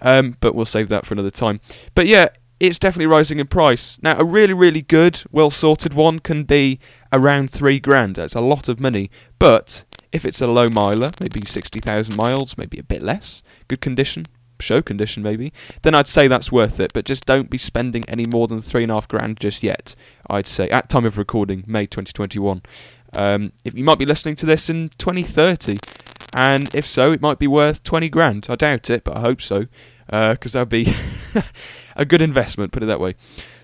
Um, 0.00 0.36
but 0.40 0.54
we'll 0.54 0.64
save 0.64 0.88
that 0.88 1.06
for 1.06 1.14
another 1.14 1.30
time. 1.30 1.60
But 1.94 2.06
yeah, 2.06 2.28
it's 2.60 2.78
definitely 2.78 3.06
rising 3.06 3.38
in 3.38 3.46
price. 3.46 3.98
Now, 4.02 4.18
a 4.18 4.24
really, 4.24 4.54
really 4.54 4.82
good, 4.82 5.22
well 5.30 5.50
sorted 5.50 5.94
one 5.94 6.18
can 6.18 6.44
be 6.44 6.80
around 7.12 7.50
three 7.50 7.78
grand. 7.78 8.16
That's 8.16 8.34
a 8.34 8.40
lot 8.40 8.68
of 8.68 8.80
money. 8.80 9.10
But 9.38 9.84
if 10.12 10.24
it's 10.24 10.40
a 10.40 10.46
low 10.46 10.68
miler, 10.68 11.10
maybe 11.20 11.42
60,000 11.46 12.16
miles, 12.16 12.58
maybe 12.58 12.78
a 12.78 12.82
bit 12.82 13.02
less, 13.02 13.42
good 13.68 13.80
condition, 13.80 14.26
show 14.60 14.82
condition 14.82 15.22
maybe, 15.22 15.52
then 15.82 15.94
I'd 15.94 16.08
say 16.08 16.26
that's 16.26 16.50
worth 16.50 16.80
it. 16.80 16.92
But 16.92 17.04
just 17.04 17.26
don't 17.26 17.50
be 17.50 17.58
spending 17.58 18.04
any 18.08 18.26
more 18.26 18.48
than 18.48 18.60
three 18.60 18.82
and 18.82 18.90
a 18.90 18.94
half 18.94 19.08
grand 19.08 19.38
just 19.38 19.62
yet. 19.62 19.94
I'd 20.28 20.46
say 20.46 20.68
at 20.70 20.88
time 20.88 21.04
of 21.04 21.18
recording, 21.18 21.64
May 21.66 21.86
2021. 21.86 22.62
Um, 23.14 23.52
if 23.64 23.74
you 23.74 23.84
might 23.84 23.98
be 23.98 24.06
listening 24.06 24.36
to 24.36 24.46
this 24.46 24.68
in 24.68 24.90
2030, 24.98 25.78
and 26.34 26.74
if 26.74 26.86
so, 26.86 27.12
it 27.12 27.22
might 27.22 27.38
be 27.38 27.46
worth 27.46 27.82
20 27.82 28.08
grand. 28.08 28.46
I 28.50 28.56
doubt 28.56 28.90
it, 28.90 29.04
but 29.04 29.16
I 29.16 29.20
hope 29.20 29.40
so, 29.40 29.66
because 30.06 30.54
uh, 30.54 30.64
that'd 30.64 30.68
be 30.68 30.92
a 31.98 32.04
good 32.04 32.22
investment. 32.22 32.72
Put 32.72 32.82
it 32.82 32.86
that 32.86 33.00
way. 33.00 33.14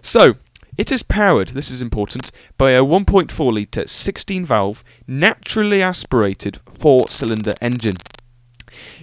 So. 0.03 0.35
It 0.77 0.91
is 0.91 1.05
powered, 1.05 1.51
this 1.51 1.71
is 1.71 1.81
important, 1.81 2.33
by 2.59 2.73
a 2.73 2.83
1.4 2.83 3.55
litre 3.55 3.87
16 3.87 4.45
valve 4.45 4.83
naturally 5.07 5.81
aspirated 5.81 6.59
4 6.67 7.09
cylinder 7.09 7.55
engine. 7.61 7.95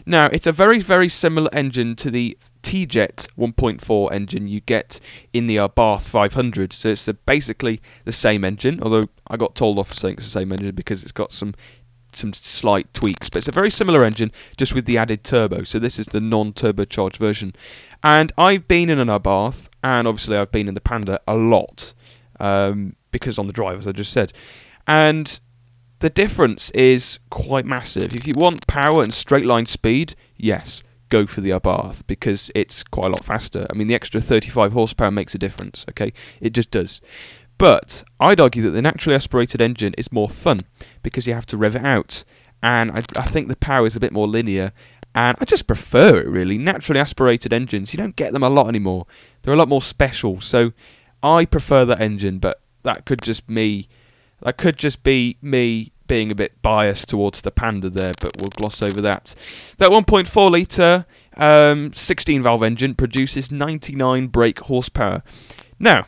Now, 0.05 0.25
it's 0.33 0.47
a 0.47 0.51
very, 0.51 0.79
very 0.79 1.07
similar 1.07 1.49
engine 1.53 1.95
to 1.95 2.11
the 2.11 2.37
T-Jet 2.61 3.27
1.4 3.37 4.11
engine 4.11 4.47
you 4.47 4.61
get 4.61 4.99
in 5.33 5.47
the 5.47 5.59
uh, 5.59 5.67
Abarth 5.67 6.03
500. 6.03 6.73
So 6.73 6.89
it's 6.89 7.07
basically 7.25 7.81
the 8.05 8.11
same 8.11 8.43
engine, 8.43 8.79
although 8.81 9.05
I 9.27 9.37
got 9.37 9.55
told 9.55 9.79
off 9.79 9.89
for 9.89 9.95
saying 9.95 10.15
it's 10.15 10.25
the 10.25 10.39
same 10.39 10.51
engine 10.51 10.75
because 10.75 11.03
it's 11.03 11.11
got 11.11 11.33
some 11.33 11.53
some 12.15 12.33
slight 12.33 12.93
tweaks, 12.93 13.29
but 13.29 13.39
it's 13.39 13.47
a 13.47 13.51
very 13.51 13.71
similar 13.71 14.03
engine, 14.03 14.31
just 14.57 14.73
with 14.73 14.85
the 14.85 14.97
added 14.97 15.23
turbo. 15.23 15.63
So 15.63 15.79
this 15.79 15.99
is 15.99 16.07
the 16.07 16.21
non-turbocharged 16.21 17.17
version. 17.17 17.53
And 18.03 18.31
I've 18.37 18.67
been 18.67 18.89
in 18.89 18.99
an 18.99 19.07
Abarth, 19.07 19.69
and 19.83 20.07
obviously 20.07 20.37
I've 20.37 20.51
been 20.51 20.67
in 20.67 20.73
the 20.73 20.81
Panda 20.81 21.19
a 21.27 21.35
lot, 21.35 21.93
um, 22.39 22.95
because 23.11 23.37
on 23.37 23.47
the 23.47 23.53
drive, 23.53 23.79
as 23.79 23.87
I 23.87 23.91
just 23.91 24.11
said. 24.11 24.33
And 24.87 25.39
the 25.99 26.09
difference 26.09 26.71
is 26.71 27.19
quite 27.29 27.65
massive. 27.65 28.15
If 28.15 28.27
you 28.27 28.33
want 28.35 28.67
power 28.67 29.03
and 29.03 29.13
straight 29.13 29.45
line 29.45 29.67
speed, 29.67 30.15
yes, 30.35 30.81
go 31.09 31.27
for 31.27 31.41
the 31.41 31.51
Abarth 31.51 32.07
because 32.07 32.49
it's 32.55 32.83
quite 32.83 33.07
a 33.07 33.09
lot 33.09 33.23
faster. 33.23 33.67
I 33.69 33.73
mean, 33.73 33.87
the 33.87 33.93
extra 33.93 34.19
35 34.19 34.71
horsepower 34.71 35.11
makes 35.11 35.35
a 35.35 35.37
difference, 35.37 35.85
okay? 35.89 36.11
It 36.39 36.53
just 36.53 36.71
does. 36.71 37.01
But 37.61 38.03
I'd 38.19 38.39
argue 38.39 38.63
that 38.63 38.71
the 38.71 38.81
naturally 38.81 39.15
aspirated 39.15 39.61
engine 39.61 39.93
is 39.95 40.11
more 40.11 40.27
fun 40.27 40.61
because 41.03 41.27
you 41.27 41.35
have 41.35 41.45
to 41.45 41.57
rev 41.57 41.75
it 41.75 41.85
out. 41.85 42.23
And 42.63 42.89
I, 42.89 43.01
I 43.15 43.21
think 43.21 43.49
the 43.49 43.55
power 43.55 43.85
is 43.85 43.95
a 43.95 43.99
bit 43.99 44.11
more 44.11 44.27
linear. 44.27 44.71
And 45.13 45.37
I 45.39 45.45
just 45.45 45.67
prefer 45.67 46.21
it 46.21 46.27
really. 46.27 46.57
Naturally 46.57 46.99
aspirated 46.99 47.53
engines, 47.53 47.93
you 47.93 47.97
don't 47.97 48.15
get 48.15 48.33
them 48.33 48.41
a 48.41 48.49
lot 48.49 48.67
anymore. 48.67 49.05
They're 49.43 49.53
a 49.53 49.57
lot 49.57 49.67
more 49.67 49.83
special. 49.83 50.41
So 50.41 50.73
I 51.21 51.45
prefer 51.45 51.85
that 51.85 52.01
engine, 52.01 52.39
but 52.39 52.61
that 52.81 53.05
could 53.05 53.21
just 53.21 53.47
me 53.47 53.87
that 54.41 54.57
could 54.57 54.77
just 54.77 55.03
be 55.03 55.37
me 55.39 55.91
being 56.07 56.31
a 56.31 56.35
bit 56.35 56.63
biased 56.63 57.09
towards 57.09 57.43
the 57.43 57.51
Panda 57.51 57.91
there, 57.91 58.13
but 58.19 58.37
we'll 58.39 58.49
gloss 58.49 58.81
over 58.81 58.99
that. 59.01 59.35
That 59.77 59.91
1.4 59.91 60.51
litre 60.51 61.05
um, 61.37 61.93
16 61.93 62.41
valve 62.41 62.63
engine 62.63 62.95
produces 62.95 63.51
99 63.51 64.29
brake 64.29 64.61
horsepower. 64.61 65.21
Now, 65.77 66.07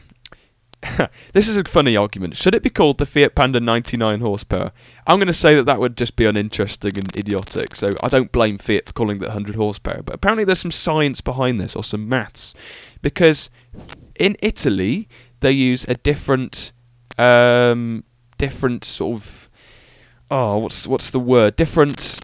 this 1.34 1.48
is 1.48 1.58
a 1.58 1.64
funny 1.64 1.96
argument. 1.96 2.36
Should 2.36 2.56
it 2.56 2.64
be 2.64 2.70
called 2.70 2.98
the 2.98 3.06
Fiat 3.06 3.36
Panda 3.36 3.60
99 3.60 4.20
horsepower? 4.20 4.72
I'm 5.08 5.18
going 5.18 5.28
to 5.28 5.34
say 5.34 5.56
that 5.56 5.66
that 5.66 5.80
would 5.80 5.98
just 5.98 6.16
be 6.16 6.26
uninteresting 6.26 6.98
and 6.98 7.16
idiotic. 7.16 7.76
So 7.76 7.90
I 8.02 8.08
don't 8.08 8.32
blame 8.32 8.58
Fiat 8.58 8.88
for 8.88 8.94
calling 8.94 9.20
that 9.20 9.30
100 9.30 9.56
horsepower. 9.56 10.02
But 10.04 10.16
apparently 10.16 10.44
there's 10.44 10.60
some 10.60 10.72
science 10.72 11.22
behind 11.22 11.60
this 11.60 11.76
or 11.76 11.84
some 11.84 12.08
maths, 12.10 12.54
because 13.02 13.50
in 14.16 14.36
Italy 14.42 15.08
they 15.40 15.52
use 15.52 15.86
a 15.88 15.96
different 15.96 16.72
um, 17.18 18.04
different 18.38 18.84
sort 18.84 19.18
of 19.18 19.50
oh 20.32 20.58
what's 20.58 20.88
what's 20.88 21.12
the 21.12 21.20
word 21.20 21.56
different 21.56 22.20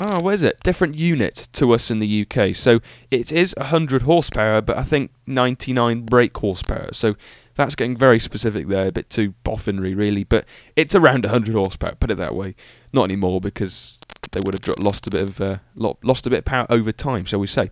oh 0.00 0.22
where's 0.22 0.42
it? 0.42 0.60
Different 0.62 0.96
unit 0.96 1.48
to 1.52 1.72
us 1.72 1.90
in 1.90 1.98
the 1.98 2.26
UK 2.26 2.54
so 2.54 2.80
it 3.10 3.32
is 3.32 3.54
100 3.56 4.02
horsepower 4.02 4.60
but 4.60 4.76
I 4.76 4.82
think 4.82 5.10
99 5.26 6.02
brake 6.02 6.36
horsepower. 6.36 6.90
So 6.92 7.16
that's 7.54 7.74
getting 7.74 7.96
very 7.96 8.18
specific 8.18 8.68
there 8.68 8.88
a 8.88 8.92
bit 8.92 9.10
too 9.10 9.34
boffinry 9.44 9.96
really 9.96 10.24
but 10.24 10.44
it's 10.74 10.94
around 10.94 11.24
100 11.24 11.54
horsepower 11.54 11.94
put 11.94 12.10
it 12.10 12.16
that 12.16 12.34
way. 12.34 12.54
Not 12.92 13.04
anymore 13.04 13.40
because 13.40 13.98
they 14.32 14.40
would 14.44 14.54
have 14.54 14.78
lost 14.78 15.06
a 15.06 15.10
bit 15.10 15.22
of 15.22 15.40
uh, 15.40 15.58
lost 15.74 16.26
a 16.26 16.30
bit 16.30 16.40
of 16.40 16.44
power 16.44 16.66
over 16.68 16.92
time 16.92 17.24
shall 17.24 17.40
we 17.40 17.46
say. 17.46 17.70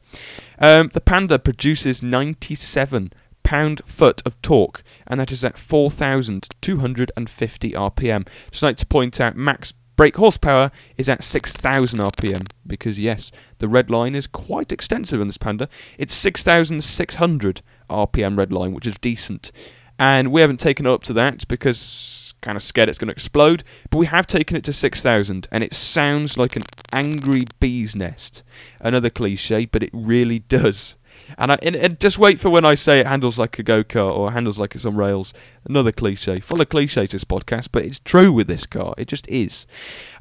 Um, 0.59 0.91
the 0.93 1.01
Panda 1.01 1.39
produces 1.39 2.03
97 2.03 3.13
pound 3.45 3.81
foot 3.85 4.21
of 4.27 4.41
torque, 4.43 4.83
and 5.07 5.21
that 5.21 5.31
is 5.31 5.45
at 5.45 5.57
4,250 5.57 7.71
RPM. 7.71 8.27
Just 8.51 8.65
like 8.65 8.77
to 8.79 8.87
point 8.87 9.21
out, 9.21 9.37
max 9.37 9.73
brake 9.97 10.17
horsepower 10.17 10.71
is 10.97 11.09
at 11.09 11.23
6,000 11.23 12.01
RPM 12.01 12.47
because 12.67 12.99
yes, 12.99 13.31
the 13.59 13.69
red 13.69 13.91
line 13.91 14.15
is 14.15 14.27
quite 14.27 14.73
extensive 14.73 15.21
in 15.21 15.27
this 15.27 15.39
Panda. 15.39 15.69
It's 15.99 16.15
6,600 16.15 17.63
RPM 17.91 18.39
red 18.39 18.53
line, 18.53 18.73
which 18.73 18.87
is 18.87 18.97
decent, 19.01 19.53
and 19.99 20.33
we 20.33 20.41
haven't 20.41 20.61
taken 20.61 20.87
it 20.87 20.91
up 20.91 21.03
to 21.05 21.13
that 21.15 21.47
because 21.49 22.35
kind 22.45 22.57
of 22.57 22.63
scared 22.63 22.89
it's 22.89 22.99
going 22.99 23.09
to 23.09 23.13
explode. 23.13 23.65
But 23.91 23.99
we 23.99 24.07
have 24.07 24.27
taken 24.27 24.57
it 24.57 24.65
to 24.65 24.73
6,000, 24.73 25.49
and 25.51 25.65
it 25.65 25.75
sounds 25.75 26.37
like 26.37 26.57
an 26.57 26.63
angry 26.93 27.45
bee's 27.59 27.97
nest. 27.97 28.45
Another 28.81 29.11
cliche, 29.11 29.65
but 29.67 29.83
it 29.83 29.91
really 29.93 30.39
does. 30.49 30.97
And, 31.39 31.53
I, 31.53 31.59
and, 31.63 31.77
and, 31.77 32.01
just 32.01 32.19
wait 32.19 32.39
for 32.39 32.51
when 32.51 32.65
I 32.65 32.75
say 32.75 33.01
it 33.01 33.07
handles 33.07 33.39
like 33.39 33.59
a 33.59 33.63
go 33.63 33.83
kart 33.83 34.17
or 34.17 34.33
handles 34.33 34.59
like 34.59 34.75
it's 34.75 34.85
on 34.85 34.97
rails. 34.97 35.35
Another 35.65 35.93
cliche, 35.93 36.41
full 36.41 36.61
of 36.61 36.69
cliches. 36.69 37.11
This 37.11 37.25
podcast, 37.25 37.69
but 37.73 37.85
it's 37.85 37.99
true 37.99 38.33
with 38.33 38.47
this 38.47 38.67
car. 38.67 38.95
It 38.97 39.09
just 39.09 39.29
is. 39.29 39.67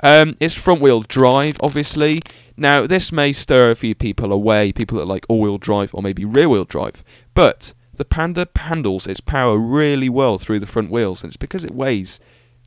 Um, 0.01 0.35
it's 0.39 0.55
front 0.55 0.81
wheel 0.81 1.01
drive, 1.01 1.57
obviously. 1.61 2.19
Now 2.55 2.85
this 2.87 3.11
may 3.11 3.33
stir 3.33 3.71
a 3.71 3.75
few 3.75 3.95
people 3.95 4.31
away, 4.31 4.71
people 4.71 4.97
that 4.99 5.05
like 5.05 5.25
all 5.27 5.39
wheel 5.39 5.57
drive 5.57 5.93
or 5.93 6.01
maybe 6.01 6.25
rear 6.25 6.49
wheel 6.49 6.65
drive, 6.65 7.03
but 7.33 7.73
the 7.95 8.05
Panda 8.05 8.47
handles 8.55 9.05
its 9.07 9.21
power 9.21 9.57
really 9.57 10.09
well 10.09 10.37
through 10.37 10.59
the 10.59 10.65
front 10.65 10.89
wheels, 10.89 11.23
and 11.23 11.29
it's 11.29 11.37
because 11.37 11.63
it 11.63 11.73
weighs 11.75 12.19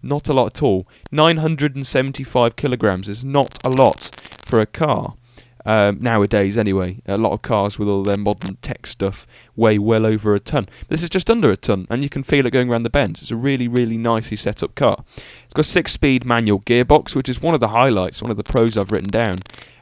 not 0.03 0.29
a 0.29 0.33
lot 0.33 0.47
at 0.47 0.63
all. 0.63 0.87
975 1.11 2.57
kilograms 2.57 3.09
is 3.09 3.25
not 3.25 3.59
a 3.65 3.71
lot 3.71 4.11
for 4.45 4.61
a 4.61 4.67
car. 4.67 5.15
Um, 5.67 5.99
nowadays, 6.01 6.57
anyway, 6.57 7.03
a 7.07 7.19
lot 7.19 7.33
of 7.33 7.43
cars 7.43 7.77
with 7.77 7.89
all 7.89 8.05
their 8.05 8.17
modern 8.17 8.55
tech 8.63 8.87
stuff 8.87 9.27
weigh 9.57 9.79
well 9.79 10.07
over 10.07 10.35
a 10.35 10.41
ton. 10.41 10.69
This 10.89 11.03
is 11.03 11.11
just 11.11 11.29
under 11.29 11.51
a 11.51 11.57
ton, 11.57 11.89
and 11.91 12.05
you 12.05 12.09
can 12.09 12.23
feel 12.23 12.47
it 12.47 12.53
going 12.53 12.71
around 12.71 12.85
the 12.85 12.91
bends. 12.91 13.21
It's 13.21 13.33
a 13.33 13.37
really, 13.37 13.67
really 13.67 13.97
nicely 13.97 14.37
set 14.37 14.63
up 14.63 14.77
car. 14.77 15.05
It's 15.45 15.55
got 15.55 15.67
a 15.67 15.69
six-speed 15.69 16.25
manual 16.25 16.61
gearbox, 16.61 17.17
which 17.17 17.29
is 17.29 17.43
one 17.43 17.53
of 17.53 17.61
the 17.61 17.69
highlights, 17.69 18.23
one 18.23 18.31
of 18.31 18.37
the 18.37 18.45
pros 18.45 18.79
I've 18.79 18.93
written 18.93 19.11
down. 19.11 19.39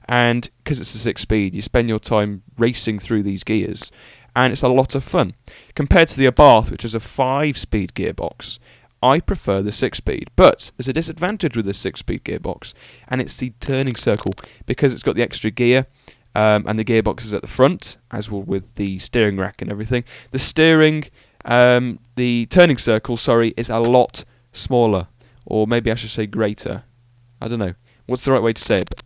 And 0.08 0.50
because 0.62 0.80
it's 0.80 0.94
a 0.94 0.98
six-speed, 0.98 1.54
you 1.54 1.60
spend 1.60 1.90
your 1.90 1.98
time 1.98 2.42
racing 2.56 2.98
through 2.98 3.22
these 3.22 3.44
gears, 3.44 3.92
and 4.34 4.54
it's 4.54 4.62
a 4.62 4.68
lot 4.68 4.94
of 4.94 5.04
fun. 5.04 5.34
Compared 5.74 6.08
to 6.08 6.16
the 6.16 6.26
Abarth, 6.26 6.70
which 6.70 6.86
is 6.86 6.94
a 6.94 7.00
five-speed 7.00 7.92
gearbox, 7.94 8.58
I 9.04 9.20
prefer 9.20 9.60
the 9.60 9.70
six 9.70 9.98
speed, 9.98 10.30
but 10.34 10.72
there's 10.76 10.88
a 10.88 10.92
disadvantage 10.94 11.56
with 11.56 11.66
the 11.66 11.74
six 11.74 12.00
speed 12.00 12.24
gearbox, 12.24 12.72
and 13.06 13.20
it's 13.20 13.36
the 13.36 13.50
turning 13.60 13.96
circle 13.96 14.32
because 14.64 14.94
it's 14.94 15.02
got 15.02 15.14
the 15.14 15.22
extra 15.22 15.50
gear. 15.50 15.86
Um, 16.36 16.66
and 16.66 16.78
the 16.78 16.84
gearbox 16.84 17.22
is 17.22 17.34
at 17.34 17.42
the 17.42 17.48
front, 17.48 17.96
as 18.10 18.28
well 18.30 18.42
with 18.42 18.74
the 18.74 18.98
steering 18.98 19.36
rack 19.36 19.62
and 19.62 19.70
everything. 19.70 20.02
The 20.32 20.40
steering, 20.40 21.04
um, 21.44 22.00
the 22.16 22.46
turning 22.46 22.78
circle, 22.78 23.16
sorry, 23.16 23.54
is 23.56 23.68
a 23.68 23.78
lot 23.78 24.24
smaller, 24.52 25.06
or 25.44 25.66
maybe 25.66 25.92
I 25.92 25.94
should 25.94 26.10
say 26.10 26.26
greater. 26.26 26.84
I 27.40 27.46
don't 27.46 27.60
know. 27.60 27.74
What's 28.06 28.24
the 28.24 28.32
right 28.32 28.42
way 28.42 28.54
to 28.54 28.60
say 28.60 28.80
it? 28.80 29.02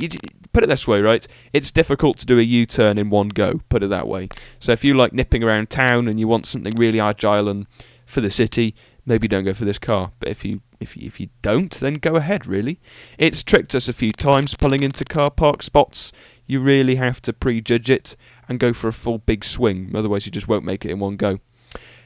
You, 0.00 0.08
put 0.52 0.64
it 0.64 0.68
this 0.68 0.88
way, 0.88 1.00
right? 1.00 1.26
It's 1.52 1.70
difficult 1.70 2.18
to 2.18 2.26
do 2.26 2.38
a 2.38 2.42
U-turn 2.42 2.98
in 2.98 3.10
one 3.10 3.28
go. 3.28 3.60
Put 3.68 3.82
it 3.82 3.88
that 3.90 4.08
way. 4.08 4.28
So 4.58 4.72
if 4.72 4.82
you 4.82 4.94
like 4.94 5.12
nipping 5.12 5.44
around 5.44 5.70
town 5.70 6.08
and 6.08 6.18
you 6.18 6.26
want 6.26 6.46
something 6.46 6.72
really 6.76 7.00
agile 7.00 7.48
and 7.48 7.66
for 8.06 8.20
the 8.20 8.30
city, 8.30 8.74
maybe 9.06 9.28
don't 9.28 9.44
go 9.44 9.54
for 9.54 9.64
this 9.64 9.78
car. 9.78 10.12
But 10.18 10.28
if 10.28 10.44
you 10.44 10.62
if 10.80 10.96
you, 10.96 11.06
if 11.06 11.20
you 11.20 11.28
don't, 11.42 11.72
then 11.72 11.94
go 11.94 12.16
ahead. 12.16 12.46
Really, 12.46 12.80
it's 13.18 13.42
tricked 13.42 13.74
us 13.74 13.88
a 13.88 13.92
few 13.92 14.12
times 14.12 14.54
pulling 14.54 14.82
into 14.82 15.04
car 15.04 15.30
park 15.30 15.62
spots. 15.62 16.12
You 16.46 16.60
really 16.60 16.96
have 16.96 17.22
to 17.22 17.32
prejudge 17.32 17.88
it 17.88 18.16
and 18.48 18.58
go 18.58 18.72
for 18.72 18.88
a 18.88 18.92
full 18.92 19.18
big 19.18 19.44
swing. 19.44 19.92
Otherwise, 19.94 20.26
you 20.26 20.32
just 20.32 20.48
won't 20.48 20.64
make 20.64 20.84
it 20.84 20.90
in 20.90 20.98
one 20.98 21.16
go. 21.16 21.38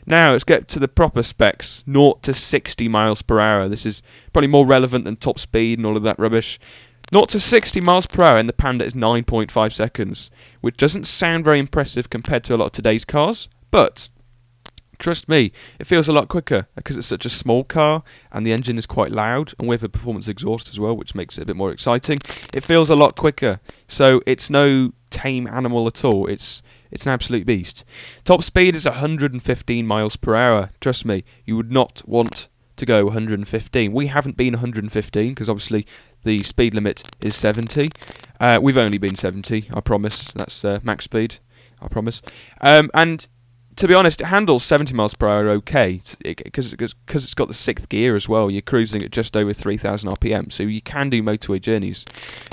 Now 0.06 0.32
let's 0.32 0.44
get 0.44 0.68
to 0.68 0.78
the 0.78 0.88
proper 0.88 1.22
specs. 1.22 1.84
0 1.90 2.18
to 2.22 2.32
60 2.32 2.88
miles 2.88 3.22
per 3.22 3.40
hour. 3.40 3.68
This 3.68 3.84
is 3.84 4.02
probably 4.32 4.48
more 4.48 4.66
relevant 4.66 5.04
than 5.04 5.16
top 5.16 5.38
speed 5.38 5.78
and 5.78 5.86
all 5.86 5.96
of 5.96 6.04
that 6.04 6.18
rubbish. 6.18 6.60
0 7.12 7.24
to 7.26 7.40
60 7.40 7.80
miles 7.80 8.06
per 8.06 8.22
hour 8.22 8.38
in 8.38 8.46
the 8.46 8.52
Panda 8.52 8.84
is 8.84 8.92
9.5 8.92 9.72
seconds, 9.72 10.30
which 10.60 10.76
doesn't 10.76 11.06
sound 11.06 11.44
very 11.44 11.58
impressive 11.58 12.10
compared 12.10 12.44
to 12.44 12.54
a 12.54 12.56
lot 12.56 12.66
of 12.66 12.72
today's 12.72 13.04
cars, 13.04 13.48
but 13.70 14.10
Trust 14.98 15.28
me, 15.28 15.52
it 15.78 15.86
feels 15.86 16.08
a 16.08 16.12
lot 16.12 16.28
quicker 16.28 16.66
because 16.74 16.96
it's 16.96 17.06
such 17.06 17.26
a 17.26 17.30
small 17.30 17.64
car 17.64 18.02
and 18.32 18.46
the 18.46 18.52
engine 18.52 18.78
is 18.78 18.86
quite 18.86 19.12
loud 19.12 19.52
and 19.58 19.68
with 19.68 19.82
a 19.82 19.88
performance 19.88 20.28
exhaust 20.28 20.68
as 20.68 20.80
well, 20.80 20.96
which 20.96 21.14
makes 21.14 21.38
it 21.38 21.42
a 21.42 21.46
bit 21.46 21.56
more 21.56 21.72
exciting. 21.72 22.18
It 22.54 22.64
feels 22.64 22.90
a 22.90 22.96
lot 22.96 23.16
quicker, 23.16 23.60
so 23.88 24.20
it's 24.26 24.50
no 24.50 24.92
tame 25.10 25.46
animal 25.46 25.86
at 25.86 26.04
all. 26.04 26.26
It's 26.26 26.62
it's 26.90 27.04
an 27.04 27.12
absolute 27.12 27.46
beast. 27.46 27.84
Top 28.24 28.42
speed 28.42 28.76
is 28.76 28.84
115 28.84 29.86
miles 29.86 30.16
per 30.16 30.34
hour. 30.34 30.70
Trust 30.80 31.04
me, 31.04 31.24
you 31.44 31.56
would 31.56 31.72
not 31.72 32.02
want 32.06 32.48
to 32.76 32.86
go 32.86 33.04
115. 33.04 33.92
We 33.92 34.06
haven't 34.06 34.36
been 34.36 34.54
115 34.54 35.30
because 35.30 35.48
obviously 35.48 35.86
the 36.24 36.42
speed 36.42 36.74
limit 36.74 37.02
is 37.20 37.34
70. 37.34 37.90
Uh, 38.38 38.58
we've 38.62 38.76
only 38.76 38.98
been 38.98 39.14
70, 39.14 39.68
I 39.72 39.80
promise. 39.80 40.30
That's 40.32 40.64
uh, 40.64 40.80
max 40.82 41.04
speed, 41.04 41.38
I 41.80 41.88
promise. 41.88 42.22
Um, 42.60 42.90
and 42.94 43.26
to 43.76 43.86
be 43.86 43.94
honest, 43.94 44.22
it 44.22 44.26
handles 44.26 44.64
70 44.64 44.94
miles 44.94 45.14
per 45.14 45.28
hour 45.28 45.48
okay 45.50 46.00
because 46.22 46.72
it, 46.72 46.78
because 46.78 47.24
it's 47.24 47.34
got 47.34 47.48
the 47.48 47.54
sixth 47.54 47.88
gear 47.88 48.16
as 48.16 48.28
well. 48.28 48.50
You're 48.50 48.62
cruising 48.62 49.02
at 49.02 49.10
just 49.10 49.36
over 49.36 49.52
3,000 49.52 50.10
RPM, 50.10 50.50
so 50.50 50.62
you 50.62 50.80
can 50.80 51.10
do 51.10 51.22
motorway 51.22 51.60
journeys. 51.60 52.06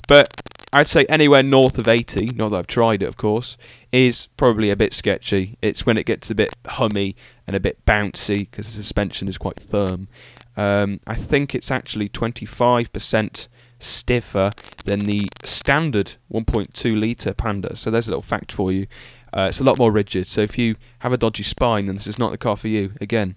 But 0.08 0.34
I'd 0.74 0.88
say 0.88 1.06
anywhere 1.06 1.44
north 1.44 1.78
of 1.78 1.88
80, 1.88 2.32
not 2.36 2.50
that 2.50 2.58
I've 2.58 2.68
tried 2.68 3.04
it, 3.04 3.08
of 3.08 3.16
course, 3.16 3.58
is 3.92 4.28
probably 4.38 4.70
a 4.70 4.76
bit 4.76 4.94
sketchy. 4.94 5.58
It's 5.62 5.86
when 5.86 5.98
it 5.98 6.06
gets 6.06 6.30
a 6.30 6.36
bit 6.36 6.56
hummy 6.66 7.16
and 7.48 7.56
a 7.56 7.60
bit 7.60 7.86
bouncy 7.86 8.50
because 8.50 8.68
the 8.68 8.74
suspension 8.74 9.28
is 9.28 9.38
quite 9.38 9.60
firm. 9.60 10.08
Um, 10.58 11.00
I 11.08 11.16
think 11.16 11.56
it's 11.56 11.72
actually 11.72 12.10
25% 12.10 13.48
stiffer 13.80 14.52
than 14.86 15.00
the 15.02 15.28
standard 15.44 16.16
1.2 16.32 17.00
litre 17.00 17.34
Panda. 17.34 17.76
So 17.76 17.92
there's 17.92 18.08
a 18.08 18.12
little 18.12 18.22
fact 18.22 18.52
for 18.52 18.72
you. 18.72 18.88
Uh, 19.34 19.48
it's 19.50 19.60
a 19.60 19.64
lot 19.64 19.78
more 19.78 19.92
rigid. 19.92 20.28
So 20.28 20.42
if 20.42 20.58
you 20.58 20.76
have 21.00 21.12
a 21.12 21.18
dodgy 21.18 21.44
spine, 21.44 21.88
then 21.88 21.96
this 21.96 22.08
is 22.08 22.20
not 22.20 22.32
the 22.32 22.38
car 22.38 22.56
for 22.56 22.68
you. 22.68 22.94
Again, 23.02 23.36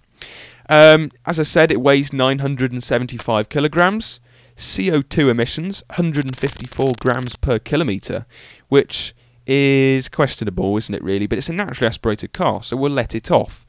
um, 0.69 1.11
as 1.25 1.39
I 1.39 1.43
said, 1.43 1.71
it 1.71 1.81
weighs 1.81 2.13
975 2.13 3.49
kilograms. 3.49 4.19
CO2 4.57 5.29
emissions 5.29 5.83
154 5.91 6.93
grams 6.99 7.35
per 7.35 7.59
kilometre, 7.59 8.25
which 8.69 9.13
is 9.45 10.09
questionable, 10.09 10.75
isn't 10.77 10.95
it, 10.95 11.03
really? 11.03 11.27
But 11.27 11.37
it's 11.37 11.49
a 11.49 11.53
naturally 11.53 11.87
aspirated 11.87 12.33
car, 12.33 12.63
so 12.63 12.75
we'll 12.75 12.91
let 12.91 13.13
it 13.13 13.29
off. 13.29 13.65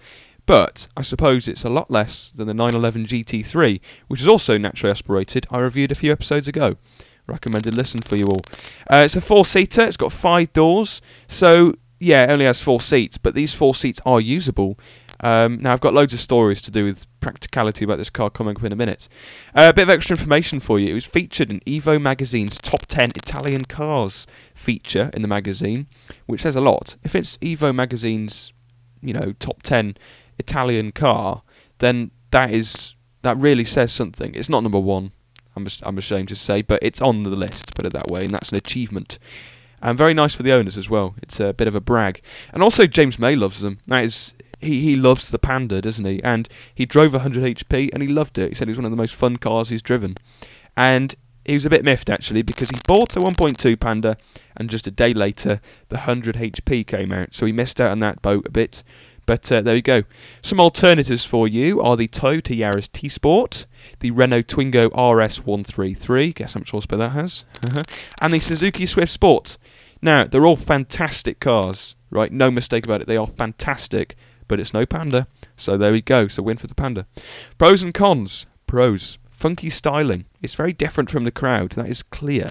But 0.47 0.89
I 0.97 1.03
suppose 1.03 1.47
it's 1.47 1.65
a 1.65 1.69
lot 1.69 1.91
less 1.91 2.31
than 2.31 2.47
the 2.47 2.55
911 2.55 3.05
GT3, 3.05 3.81
which 4.09 4.23
is 4.23 4.27
also 4.27 4.57
naturally 4.57 4.91
aspirated. 4.91 5.47
I 5.51 5.59
reviewed 5.59 5.93
a 5.93 5.95
few 5.95 6.11
episodes 6.11 6.49
ago. 6.49 6.77
Recommended 7.27 7.75
listen 7.75 8.01
for 8.01 8.17
you 8.17 8.25
all. 8.25 8.41
Uh, 8.91 9.03
it's 9.05 9.15
a 9.15 9.21
four 9.21 9.45
seater, 9.45 9.83
it's 9.83 9.99
got 9.99 10.11
five 10.11 10.51
doors, 10.55 11.03
so 11.27 11.75
yeah, 11.99 12.25
it 12.25 12.31
only 12.31 12.45
has 12.45 12.63
four 12.63 12.81
seats, 12.81 13.19
but 13.19 13.35
these 13.35 13.55
four 13.55 13.75
seats 13.75 14.01
are 14.07 14.21
usable. 14.21 14.79
Um, 15.21 15.61
now, 15.61 15.73
I've 15.73 15.81
got 15.81 15.95
loads 15.95 16.15
of 16.15 16.21
stories 16.21 16.63
to 16.63 16.71
do 16.71 16.85
with 16.85 17.07
practicality 17.21 17.85
about 17.85 17.99
this 17.99 18.11
car 18.11 18.31
coming 18.31 18.57
up 18.57 18.63
in 18.63 18.73
a 18.73 18.77
minute. 18.77 19.09
Uh, 19.55 19.67
a 19.71 19.73
bit 19.73 19.83
of 19.83 19.91
extra 19.91 20.15
information 20.15 20.61
for 20.61 20.79
you. 20.79 20.89
It 20.89 20.95
was 20.95 21.07
featured 21.07 21.51
in 21.51 21.61
Evo 21.61 22.01
magazine's 22.01 22.59
top 22.59 22.87
10 22.87 23.11
Italian 23.17 23.65
cars 23.65 24.27
feature 24.55 25.11
in 25.13 25.23
the 25.23 25.29
magazine, 25.29 25.89
which 26.27 26.43
says 26.43 26.55
a 26.55 26.61
lot. 26.61 26.97
If 27.03 27.17
it's 27.17 27.37
Evo 27.39 27.75
magazine's, 27.75 28.53
you 29.03 29.13
know, 29.13 29.33
top 29.41 29.63
10 29.63 29.97
Italian 30.39 30.93
car, 30.93 31.43
then 31.79 32.13
that 32.31 32.51
is 32.51 32.95
that 33.23 33.37
really 33.37 33.65
says 33.65 33.93
something. 33.93 34.35
It's 34.35 34.49
not 34.49 34.63
number 34.63 34.79
one. 34.79 35.13
I'm 35.57 35.67
I'm 35.83 35.99
ashamed 35.99 36.29
to 36.29 36.37
say, 36.37 36.63
but 36.63 36.79
it's 36.83 37.03
on 37.03 37.25
the 37.25 37.31
list. 37.31 37.75
Put 37.75 37.87
it 37.87 37.93
that 37.93 38.09
way, 38.09 38.21
and 38.21 38.31
that's 38.31 38.51
an 38.51 38.59
achievement. 38.59 39.19
And 39.81 39.97
very 39.97 40.15
nice 40.15 40.35
for 40.35 40.43
the 40.43 40.53
owners 40.53 40.77
as 40.77 40.91
well. 40.91 41.15
It's 41.23 41.41
a 41.41 41.53
bit 41.53 41.69
of 41.69 41.75
a 41.75 41.81
brag. 41.81 42.21
And 42.53 42.63
also 42.63 42.87
James 42.87 43.19
May 43.19 43.37
loves 43.37 43.61
them. 43.61 43.79
That 43.87 44.05
is 44.05 44.35
he, 44.61 44.81
he 44.81 44.97
loves 44.97 45.31
the 45.31 45.39
Panda, 45.39 45.81
doesn't 45.81 46.05
he? 46.05 46.23
And 46.23 46.49
he 46.75 46.85
drove 46.85 47.13
100 47.13 47.57
HP 47.57 47.91
and 47.93 48.03
he 48.03 48.09
loved 48.09 48.39
it. 48.39 48.51
He 48.51 48.55
said 48.55 48.69
it 48.69 48.73
was 48.73 48.79
one 48.79 48.85
of 48.85 48.91
the 48.91 48.97
most 48.97 49.15
fun 49.15 49.37
cars 49.37 49.69
he's 49.69 49.83
driven. 49.83 50.17
And 50.77 51.15
he 51.45 51.55
was 51.55 51.65
a 51.65 51.71
bit 51.71 51.85
miffed 51.85 52.11
actually 52.11 52.43
because 52.43 52.69
he 52.71 52.77
bought 52.87 53.17
a 53.17 53.21
1.2 53.21 53.81
Panda 53.81 54.17
and 54.57 54.69
just 54.69 54.87
a 54.87 54.91
day 54.91 55.15
later 55.15 55.61
the 55.89 55.97
100 55.97 56.37
HP 56.37 56.87
came 56.87 57.13
out. 57.13 57.35
So 57.35 57.47
he 57.47 57.53
missed 57.53 57.81
out 57.81 57.91
on 57.91 58.01
that 58.01 58.21
boat 58.21 58.47
a 58.47 58.51
bit. 58.51 58.83
But 59.29 59.53
uh, 59.53 59.61
there 59.61 59.77
you 59.77 59.83
go. 59.83 60.05
Some 60.41 60.59
alternatives 60.59 61.27
for 61.27 61.47
you 61.47 61.83
are 61.83 61.99
the 61.99 62.09
Toyota 62.09 62.57
Yaris 62.57 62.91
T 62.91 63.11
Sport, 63.11 63.67
the 64.01 64.11
Renault 64.11 64.45
Twingo 64.45 64.87
RS133, 64.87 66.35
guess 66.35 66.55
how 66.55 66.61
much 66.61 66.71
horsepower 66.71 66.99
that 67.01 67.11
has, 67.11 67.45
and 68.23 68.33
the 68.33 68.41
Suzuki 68.41 68.87
Swift 68.87 69.13
Sport. 69.13 69.59
Now, 70.01 70.25
they're 70.25 70.47
all 70.47 70.57
fantastic 70.57 71.41
cars, 71.41 71.95
right? 72.11 72.33
No 72.33 72.51
mistake 72.51 72.87
about 72.87 73.03
it. 73.03 73.07
They 73.07 73.19
are 73.19 73.27
fantastic 73.27 74.17
but 74.49 74.59
it's 74.59 74.73
no 74.73 74.87
Panda. 74.87 75.29
So 75.57 75.77
there 75.77 75.93
we 75.93 76.01
go. 76.01 76.27
So 76.27 76.43
win 76.43 76.57
for 76.57 76.67
the 76.67 76.75
Panda. 76.75 77.07
Pros 77.59 77.83
and 77.83 77.93
cons. 77.93 78.47
Pros. 78.67 79.19
Funky 79.31 79.71
styling. 79.71 80.25
It's 80.43 80.55
very 80.55 80.73
different 80.73 81.11
from 81.11 81.25
the 81.25 81.31
crowd. 81.31 81.73
That 81.73 81.89
is 81.89 82.03
clear. 82.03 82.51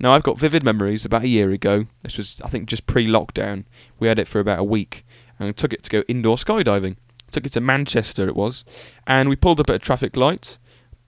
Now 0.00 0.14
I've 0.14 0.22
got 0.24 0.38
vivid 0.38 0.64
memories 0.64 1.04
about 1.04 1.22
a 1.22 1.28
year 1.28 1.50
ago. 1.50 1.86
This 2.02 2.16
was 2.16 2.40
I 2.42 2.48
think 2.48 2.66
just 2.66 2.86
pre-lockdown. 2.86 3.64
We 4.00 4.08
had 4.08 4.18
it 4.18 4.26
for 4.26 4.40
about 4.40 4.58
a 4.58 4.64
week 4.64 5.03
and 5.38 5.56
took 5.56 5.72
it 5.72 5.82
to 5.84 5.90
go 5.90 6.04
indoor 6.08 6.36
skydiving. 6.36 6.96
Took 7.30 7.46
it 7.46 7.52
to 7.52 7.60
Manchester 7.60 8.28
it 8.28 8.36
was, 8.36 8.64
and 9.06 9.28
we 9.28 9.36
pulled 9.36 9.60
up 9.60 9.68
at 9.68 9.76
a 9.76 9.80
traffic 9.80 10.16
light. 10.16 10.58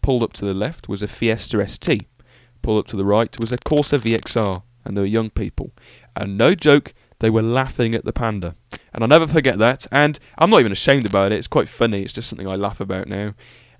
Pulled 0.02 0.22
up 0.22 0.32
to 0.34 0.44
the 0.44 0.54
left 0.54 0.88
was 0.88 1.02
a 1.02 1.08
Fiesta 1.08 1.66
ST. 1.66 2.06
Pulled 2.62 2.80
up 2.80 2.86
to 2.88 2.96
the 2.96 3.04
right 3.04 3.38
was 3.38 3.52
a 3.52 3.58
Corsa 3.58 3.98
VXR, 3.98 4.62
and 4.84 4.96
there 4.96 5.02
were 5.02 5.06
young 5.06 5.30
people. 5.30 5.72
And 6.14 6.36
no 6.36 6.54
joke, 6.54 6.94
they 7.20 7.30
were 7.30 7.42
laughing 7.42 7.94
at 7.94 8.04
the 8.04 8.12
panda. 8.12 8.56
And 8.92 9.02
I'll 9.02 9.08
never 9.08 9.26
forget 9.26 9.58
that. 9.58 9.86
And 9.90 10.18
I'm 10.38 10.50
not 10.50 10.60
even 10.60 10.72
ashamed 10.72 11.06
about 11.06 11.32
it. 11.32 11.36
It's 11.36 11.46
quite 11.46 11.68
funny. 11.68 12.02
It's 12.02 12.12
just 12.12 12.28
something 12.28 12.48
I 12.48 12.56
laugh 12.56 12.80
about 12.80 13.08
now. 13.08 13.34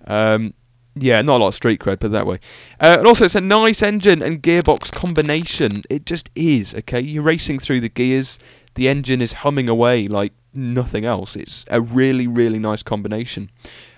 Um, 0.06 0.54
yeah, 0.94 1.20
not 1.22 1.38
a 1.38 1.42
lot 1.42 1.48
of 1.48 1.54
street 1.54 1.80
cred, 1.80 1.98
but 1.98 2.12
that 2.12 2.26
way. 2.26 2.38
Uh, 2.80 2.96
and 2.98 3.06
also, 3.06 3.24
it's 3.24 3.35
a 3.35 3.40
nice 3.40 3.82
engine 3.82 4.22
and 4.22 4.42
gearbox 4.42 4.92
combination. 4.92 5.82
It 5.90 6.06
just 6.06 6.30
is, 6.35 6.74
okay? 6.74 7.00
You're 7.00 7.22
racing 7.22 7.59
through 7.59 7.80
the 7.80 7.88
gears, 7.88 8.38
the 8.77 8.89
engine 8.89 9.21
is 9.21 9.33
humming 9.35 9.69
away 9.69 10.07
like 10.07 10.33
nothing 10.55 11.05
else. 11.05 11.35
It's 11.37 11.65
a 11.69 11.81
really, 11.81 12.27
really 12.27 12.59
nice 12.59 12.83
combination. 12.83 13.51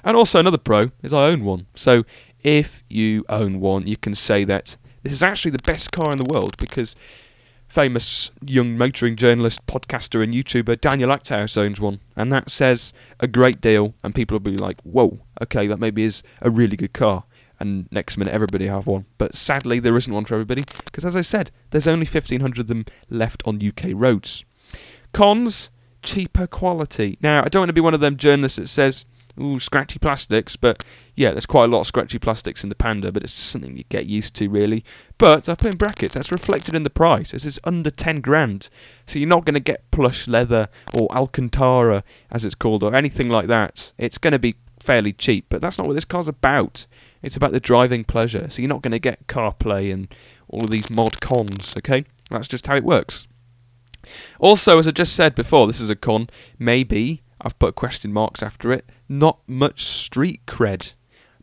And 0.02 0.16
also, 0.16 0.40
another 0.40 0.58
pro 0.58 0.90
is 1.02 1.12
I 1.12 1.26
own 1.26 1.44
one. 1.44 1.66
So, 1.74 2.04
if 2.42 2.82
you 2.88 3.24
own 3.28 3.60
one, 3.60 3.86
you 3.86 3.96
can 3.96 4.14
say 4.14 4.44
that 4.44 4.76
this 5.02 5.12
is 5.12 5.22
actually 5.22 5.50
the 5.50 5.62
best 5.62 5.92
car 5.92 6.10
in 6.12 6.18
the 6.18 6.32
world 6.32 6.56
because 6.58 6.96
famous 7.68 8.30
young 8.44 8.78
motoring 8.78 9.16
journalist, 9.16 9.66
podcaster, 9.66 10.22
and 10.22 10.32
YouTuber 10.32 10.80
Daniel 10.80 11.10
Acthouse 11.10 11.56
owns 11.56 11.80
one, 11.80 12.00
and 12.16 12.32
that 12.32 12.50
says 12.50 12.92
a 13.20 13.28
great 13.28 13.60
deal. 13.60 13.94
And 14.02 14.14
people 14.14 14.36
will 14.36 14.40
be 14.40 14.56
like, 14.56 14.80
"Whoa, 14.82 15.20
okay, 15.42 15.66
that 15.66 15.78
maybe 15.78 16.04
is 16.04 16.22
a 16.40 16.50
really 16.50 16.76
good 16.76 16.92
car." 16.92 17.24
And 17.60 17.88
next 17.90 18.16
minute, 18.16 18.32
everybody 18.32 18.66
have 18.66 18.86
one. 18.86 19.06
But 19.18 19.34
sadly, 19.34 19.80
there 19.80 19.96
isn't 19.96 20.12
one 20.12 20.24
for 20.24 20.34
everybody 20.34 20.64
because, 20.84 21.04
as 21.04 21.16
I 21.16 21.22
said, 21.22 21.50
there's 21.70 21.88
only 21.88 22.06
1,500 22.06 22.60
of 22.60 22.66
them 22.68 22.84
left 23.10 23.42
on 23.44 23.60
UK 23.60 23.90
roads. 23.92 24.44
Cons: 25.12 25.70
cheaper 26.02 26.46
quality. 26.46 27.18
Now, 27.20 27.42
I 27.44 27.48
don't 27.48 27.62
want 27.62 27.70
to 27.70 27.74
be 27.74 27.80
one 27.80 27.94
of 27.94 28.00
them 28.00 28.16
journalists 28.16 28.58
that 28.58 28.68
says 28.68 29.04
ooh, 29.40 29.60
scratchy 29.60 29.98
plastics. 29.98 30.56
But 30.56 30.84
yeah, 31.14 31.32
there's 31.32 31.46
quite 31.46 31.64
a 31.64 31.68
lot 31.68 31.80
of 31.80 31.86
scratchy 31.86 32.18
plastics 32.18 32.62
in 32.62 32.68
the 32.68 32.74
Panda, 32.74 33.12
but 33.12 33.22
it's 33.22 33.32
something 33.32 33.76
you 33.76 33.84
get 33.88 34.06
used 34.06 34.34
to, 34.36 34.48
really. 34.48 34.84
But 35.16 35.48
I 35.48 35.54
put 35.54 35.72
in 35.72 35.78
brackets, 35.78 36.14
that's 36.14 36.32
reflected 36.32 36.74
in 36.74 36.82
the 36.82 36.90
price. 36.90 37.32
This 37.32 37.44
is 37.44 37.60
under 37.64 37.90
10 37.90 38.20
grand. 38.20 38.68
So 39.06 39.18
you're 39.18 39.28
not 39.28 39.44
going 39.44 39.54
to 39.54 39.60
get 39.60 39.90
plush 39.90 40.28
leather 40.28 40.68
or 40.92 41.10
Alcantara, 41.14 42.04
as 42.30 42.44
it's 42.44 42.54
called, 42.54 42.82
or 42.82 42.94
anything 42.94 43.28
like 43.28 43.46
that. 43.46 43.92
It's 43.98 44.18
going 44.18 44.32
to 44.32 44.38
be 44.38 44.56
fairly 44.80 45.12
cheap, 45.12 45.46
but 45.48 45.60
that's 45.60 45.78
not 45.78 45.86
what 45.86 45.94
this 45.94 46.04
car's 46.04 46.28
about. 46.28 46.86
It's 47.22 47.36
about 47.36 47.52
the 47.52 47.60
driving 47.60 48.04
pleasure. 48.04 48.48
So 48.50 48.62
you're 48.62 48.68
not 48.68 48.82
going 48.82 48.92
to 48.92 48.98
get 48.98 49.26
CarPlay 49.26 49.92
and 49.92 50.12
all 50.48 50.64
of 50.64 50.70
these 50.70 50.88
mod 50.88 51.20
cons, 51.20 51.74
okay? 51.78 52.04
That's 52.30 52.48
just 52.48 52.66
how 52.66 52.76
it 52.76 52.84
works. 52.84 53.26
Also, 54.38 54.78
as 54.78 54.86
I 54.86 54.90
just 54.90 55.14
said 55.14 55.34
before, 55.34 55.66
this 55.66 55.80
is 55.80 55.90
a 55.90 55.96
con. 55.96 56.28
Maybe 56.58 57.22
I've 57.40 57.58
put 57.58 57.74
question 57.74 58.12
marks 58.12 58.42
after 58.42 58.72
it. 58.72 58.88
Not 59.08 59.40
much 59.46 59.84
street 59.84 60.44
cred. 60.46 60.92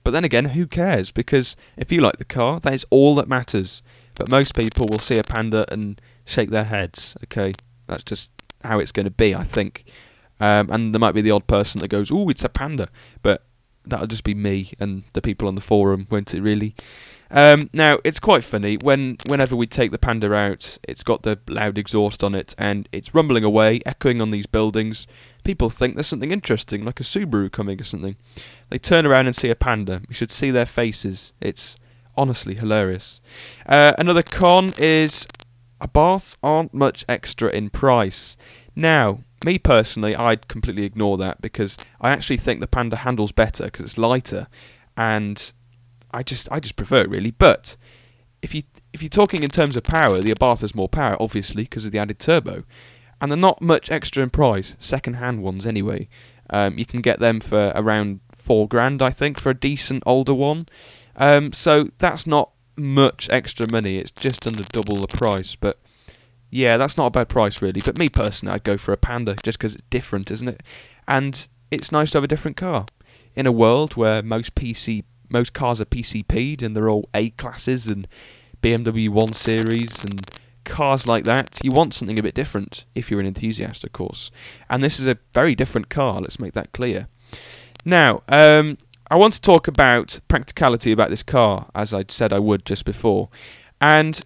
But 0.03 0.11
then 0.11 0.23
again, 0.23 0.45
who 0.45 0.67
cares? 0.67 1.11
Because 1.11 1.55
if 1.77 1.91
you 1.91 1.99
like 1.99 2.17
the 2.17 2.25
car, 2.25 2.59
that 2.59 2.73
is 2.73 2.85
all 2.89 3.15
that 3.15 3.27
matters. 3.27 3.81
But 4.15 4.29
most 4.29 4.55
people 4.55 4.87
will 4.89 4.99
see 4.99 5.17
a 5.17 5.23
panda 5.23 5.65
and 5.71 5.99
shake 6.25 6.51
their 6.51 6.65
heads. 6.65 7.17
Okay, 7.23 7.53
that's 7.87 8.03
just 8.03 8.29
how 8.63 8.79
it's 8.79 8.91
going 8.91 9.05
to 9.05 9.11
be, 9.11 9.33
I 9.33 9.43
think. 9.43 9.85
Um, 10.39 10.69
and 10.69 10.93
there 10.93 10.99
might 10.99 11.15
be 11.15 11.21
the 11.21 11.31
odd 11.31 11.47
person 11.47 11.81
that 11.81 11.89
goes, 11.89 12.11
"Oh, 12.11 12.29
it's 12.29 12.43
a 12.43 12.49
panda," 12.49 12.89
but 13.23 13.45
that'll 13.83 14.07
just 14.07 14.23
be 14.23 14.33
me 14.33 14.73
and 14.79 15.03
the 15.13 15.21
people 15.21 15.47
on 15.47 15.55
the 15.55 15.61
forum, 15.61 16.07
won't 16.09 16.33
it? 16.33 16.41
Really. 16.41 16.75
Um, 17.31 17.69
now 17.73 17.99
it's 18.03 18.19
quite 18.19 18.43
funny 18.43 18.77
when 18.77 19.17
whenever 19.27 19.55
we 19.55 19.67
take 19.67 19.91
the 19.91 19.97
Panda 19.97 20.33
out, 20.33 20.77
it's 20.83 21.03
got 21.03 21.23
the 21.23 21.39
loud 21.47 21.77
exhaust 21.77 22.23
on 22.23 22.35
it 22.35 22.53
and 22.57 22.87
it's 22.91 23.13
rumbling 23.13 23.43
away, 23.43 23.81
echoing 23.85 24.21
on 24.21 24.31
these 24.31 24.45
buildings. 24.45 25.07
People 25.43 25.69
think 25.69 25.95
there's 25.95 26.07
something 26.07 26.31
interesting, 26.31 26.83
like 26.85 26.99
a 26.99 27.03
Subaru 27.03 27.51
coming 27.51 27.79
or 27.79 27.83
something. 27.83 28.15
They 28.69 28.77
turn 28.77 29.05
around 29.05 29.27
and 29.27 29.35
see 29.35 29.49
a 29.49 29.55
Panda. 29.55 30.01
You 30.07 30.15
should 30.15 30.31
see 30.31 30.51
their 30.51 30.65
faces. 30.65 31.33
It's 31.41 31.77
honestly 32.17 32.55
hilarious. 32.55 33.21
Uh, 33.65 33.93
another 33.97 34.23
con 34.23 34.73
is 34.77 35.27
Abarths 35.81 36.37
aren't 36.41 36.73
much 36.73 37.05
extra 37.09 37.49
in 37.49 37.69
price. 37.69 38.37
Now, 38.75 39.19
me 39.43 39.57
personally, 39.57 40.15
I'd 40.15 40.47
completely 40.47 40.83
ignore 40.85 41.17
that 41.17 41.41
because 41.41 41.77
I 42.01 42.11
actually 42.11 42.37
think 42.37 42.59
the 42.59 42.67
Panda 42.67 42.97
handles 42.97 43.31
better 43.31 43.65
because 43.65 43.85
it's 43.85 43.97
lighter, 43.97 44.47
and 44.97 45.51
I 46.15 46.23
just 46.23 46.51
I 46.51 46.59
just 46.59 46.75
prefer 46.75 47.01
it 47.01 47.09
really. 47.09 47.31
But 47.31 47.77
if 48.41 48.55
you 48.55 48.63
if 48.93 49.01
you're 49.01 49.09
talking 49.09 49.43
in 49.43 49.49
terms 49.49 49.75
of 49.75 49.83
power, 49.83 50.19
the 50.19 50.33
Abartha's 50.33 50.73
more 50.73 50.87
power, 50.87 51.17
obviously, 51.19 51.63
because 51.63 51.85
of 51.85 51.91
the 51.91 51.99
added 51.99 52.19
turbo, 52.19 52.63
and 53.19 53.31
they're 53.31 53.37
not 53.37 53.61
much 53.61 53.91
extra 53.91 54.23
in 54.23 54.29
price. 54.29 54.75
Second-hand 54.79 55.43
ones, 55.43 55.65
anyway. 55.65 56.07
Um, 56.49 56.77
you 56.77 56.85
can 56.85 57.01
get 57.01 57.19
them 57.19 57.39
for 57.39 57.73
around 57.75 58.21
four 58.31 58.67
grand, 58.67 59.01
I 59.01 59.09
think, 59.09 59.39
for 59.39 59.49
a 59.49 59.53
decent 59.53 60.03
older 60.05 60.33
one. 60.33 60.67
Um, 61.17 61.51
so 61.51 61.87
that's 61.97 62.25
not 62.25 62.51
much 62.77 63.29
extra 63.29 63.69
money. 63.69 63.97
It's 63.97 64.11
just 64.11 64.47
under 64.47 64.63
double 64.63 64.97
the 64.97 65.07
price, 65.07 65.55
but 65.55 65.77
yeah, 66.49 66.77
that's 66.77 66.97
not 66.97 67.07
a 67.07 67.11
bad 67.11 67.29
price 67.29 67.61
really. 67.61 67.81
But 67.81 67.97
me 67.97 68.09
personally, 68.09 68.53
I'd 68.53 68.63
go 68.63 68.77
for 68.77 68.93
a 68.93 68.97
Panda 68.97 69.35
just 69.43 69.57
because 69.57 69.75
it's 69.75 69.83
different, 69.89 70.31
isn't 70.31 70.47
it? 70.47 70.63
And 71.07 71.47
it's 71.71 71.91
nice 71.91 72.11
to 72.11 72.17
have 72.17 72.23
a 72.23 72.29
different 72.29 72.57
car 72.57 72.85
in 73.35 73.45
a 73.45 73.51
world 73.51 73.95
where 73.97 74.21
most 74.21 74.55
PC 74.55 75.03
most 75.29 75.53
cars 75.53 75.81
are 75.81 75.85
PCP'd 75.85 76.63
and 76.63 76.75
they're 76.75 76.89
all 76.89 77.09
A 77.13 77.31
classes 77.31 77.87
and 77.87 78.07
BMW 78.61 79.09
1 79.09 79.33
Series 79.33 80.03
and 80.03 80.29
cars 80.63 81.07
like 81.07 81.23
that. 81.23 81.59
You 81.63 81.71
want 81.71 81.93
something 81.93 82.19
a 82.19 82.23
bit 82.23 82.33
different 82.33 82.85
if 82.95 83.09
you're 83.09 83.19
an 83.19 83.27
enthusiast, 83.27 83.83
of 83.83 83.93
course. 83.93 84.31
And 84.69 84.83
this 84.83 84.99
is 84.99 85.07
a 85.07 85.17
very 85.33 85.55
different 85.55 85.89
car. 85.89 86.19
Let's 86.21 86.39
make 86.39 86.53
that 86.53 86.73
clear. 86.73 87.07
Now, 87.85 88.23
um, 88.27 88.77
I 89.09 89.15
want 89.15 89.33
to 89.33 89.41
talk 89.41 89.67
about 89.67 90.19
practicality 90.27 90.91
about 90.91 91.11
this 91.11 91.23
car, 91.23 91.67
as 91.75 91.93
I 91.93 92.05
said 92.09 92.33
I 92.33 92.39
would 92.39 92.65
just 92.65 92.85
before. 92.85 93.29
And 93.79 94.21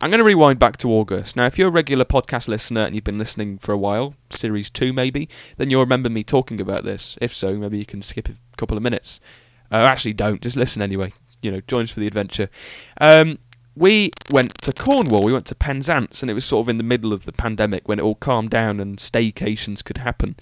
I'm 0.00 0.10
going 0.10 0.20
to 0.20 0.26
rewind 0.26 0.58
back 0.58 0.78
to 0.78 0.90
August. 0.90 1.36
Now, 1.36 1.44
if 1.44 1.58
you're 1.58 1.68
a 1.68 1.70
regular 1.70 2.06
podcast 2.06 2.48
listener 2.48 2.80
and 2.80 2.94
you've 2.94 3.04
been 3.04 3.18
listening 3.18 3.58
for 3.58 3.72
a 3.72 3.78
while, 3.78 4.14
series 4.30 4.70
two 4.70 4.94
maybe, 4.94 5.28
then 5.58 5.68
you'll 5.68 5.82
remember 5.82 6.08
me 6.08 6.24
talking 6.24 6.58
about 6.58 6.84
this. 6.84 7.18
If 7.20 7.34
so, 7.34 7.56
maybe 7.56 7.76
you 7.76 7.84
can 7.84 8.00
skip 8.00 8.30
a 8.30 8.34
couple 8.56 8.78
of 8.78 8.82
minutes. 8.82 9.20
Uh, 9.70 9.76
actually, 9.76 10.12
don't. 10.12 10.40
Just 10.40 10.56
listen 10.56 10.82
anyway. 10.82 11.12
You 11.42 11.50
know, 11.50 11.60
join 11.66 11.84
us 11.84 11.90
for 11.90 12.00
the 12.00 12.06
adventure. 12.06 12.48
Um, 13.00 13.38
we 13.74 14.10
went 14.30 14.60
to 14.62 14.72
Cornwall. 14.72 15.22
We 15.24 15.32
went 15.32 15.46
to 15.46 15.54
Penzance, 15.54 16.22
and 16.22 16.30
it 16.30 16.34
was 16.34 16.44
sort 16.44 16.64
of 16.64 16.68
in 16.68 16.76
the 16.76 16.84
middle 16.84 17.12
of 17.12 17.24
the 17.24 17.32
pandemic 17.32 17.88
when 17.88 17.98
it 17.98 18.02
all 18.02 18.16
calmed 18.16 18.50
down 18.50 18.80
and 18.80 18.98
staycations 18.98 19.84
could 19.84 19.98
happen. 19.98 20.36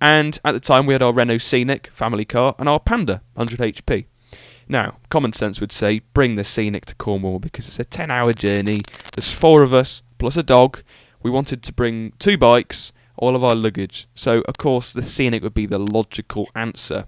And 0.00 0.38
at 0.44 0.52
the 0.52 0.60
time, 0.60 0.86
we 0.86 0.94
had 0.94 1.02
our 1.02 1.12
Renault 1.12 1.38
Scenic 1.38 1.88
family 1.92 2.24
car 2.24 2.54
and 2.58 2.68
our 2.68 2.80
Panda 2.80 3.22
100 3.34 3.60
HP. 3.60 4.06
Now, 4.68 4.98
common 5.10 5.32
sense 5.32 5.60
would 5.60 5.72
say 5.72 6.00
bring 6.12 6.34
the 6.34 6.44
Scenic 6.44 6.86
to 6.86 6.94
Cornwall 6.94 7.38
because 7.38 7.68
it's 7.68 7.78
a 7.78 7.84
10 7.84 8.10
hour 8.10 8.32
journey. 8.32 8.80
There's 9.14 9.32
four 9.32 9.62
of 9.62 9.72
us 9.72 10.02
plus 10.18 10.36
a 10.36 10.42
dog. 10.42 10.82
We 11.22 11.30
wanted 11.30 11.62
to 11.62 11.72
bring 11.72 12.12
two 12.18 12.36
bikes, 12.36 12.92
all 13.16 13.36
of 13.36 13.44
our 13.44 13.54
luggage. 13.54 14.08
So, 14.14 14.40
of 14.48 14.58
course, 14.58 14.92
the 14.92 15.02
Scenic 15.02 15.42
would 15.42 15.54
be 15.54 15.66
the 15.66 15.78
logical 15.78 16.48
answer. 16.54 17.06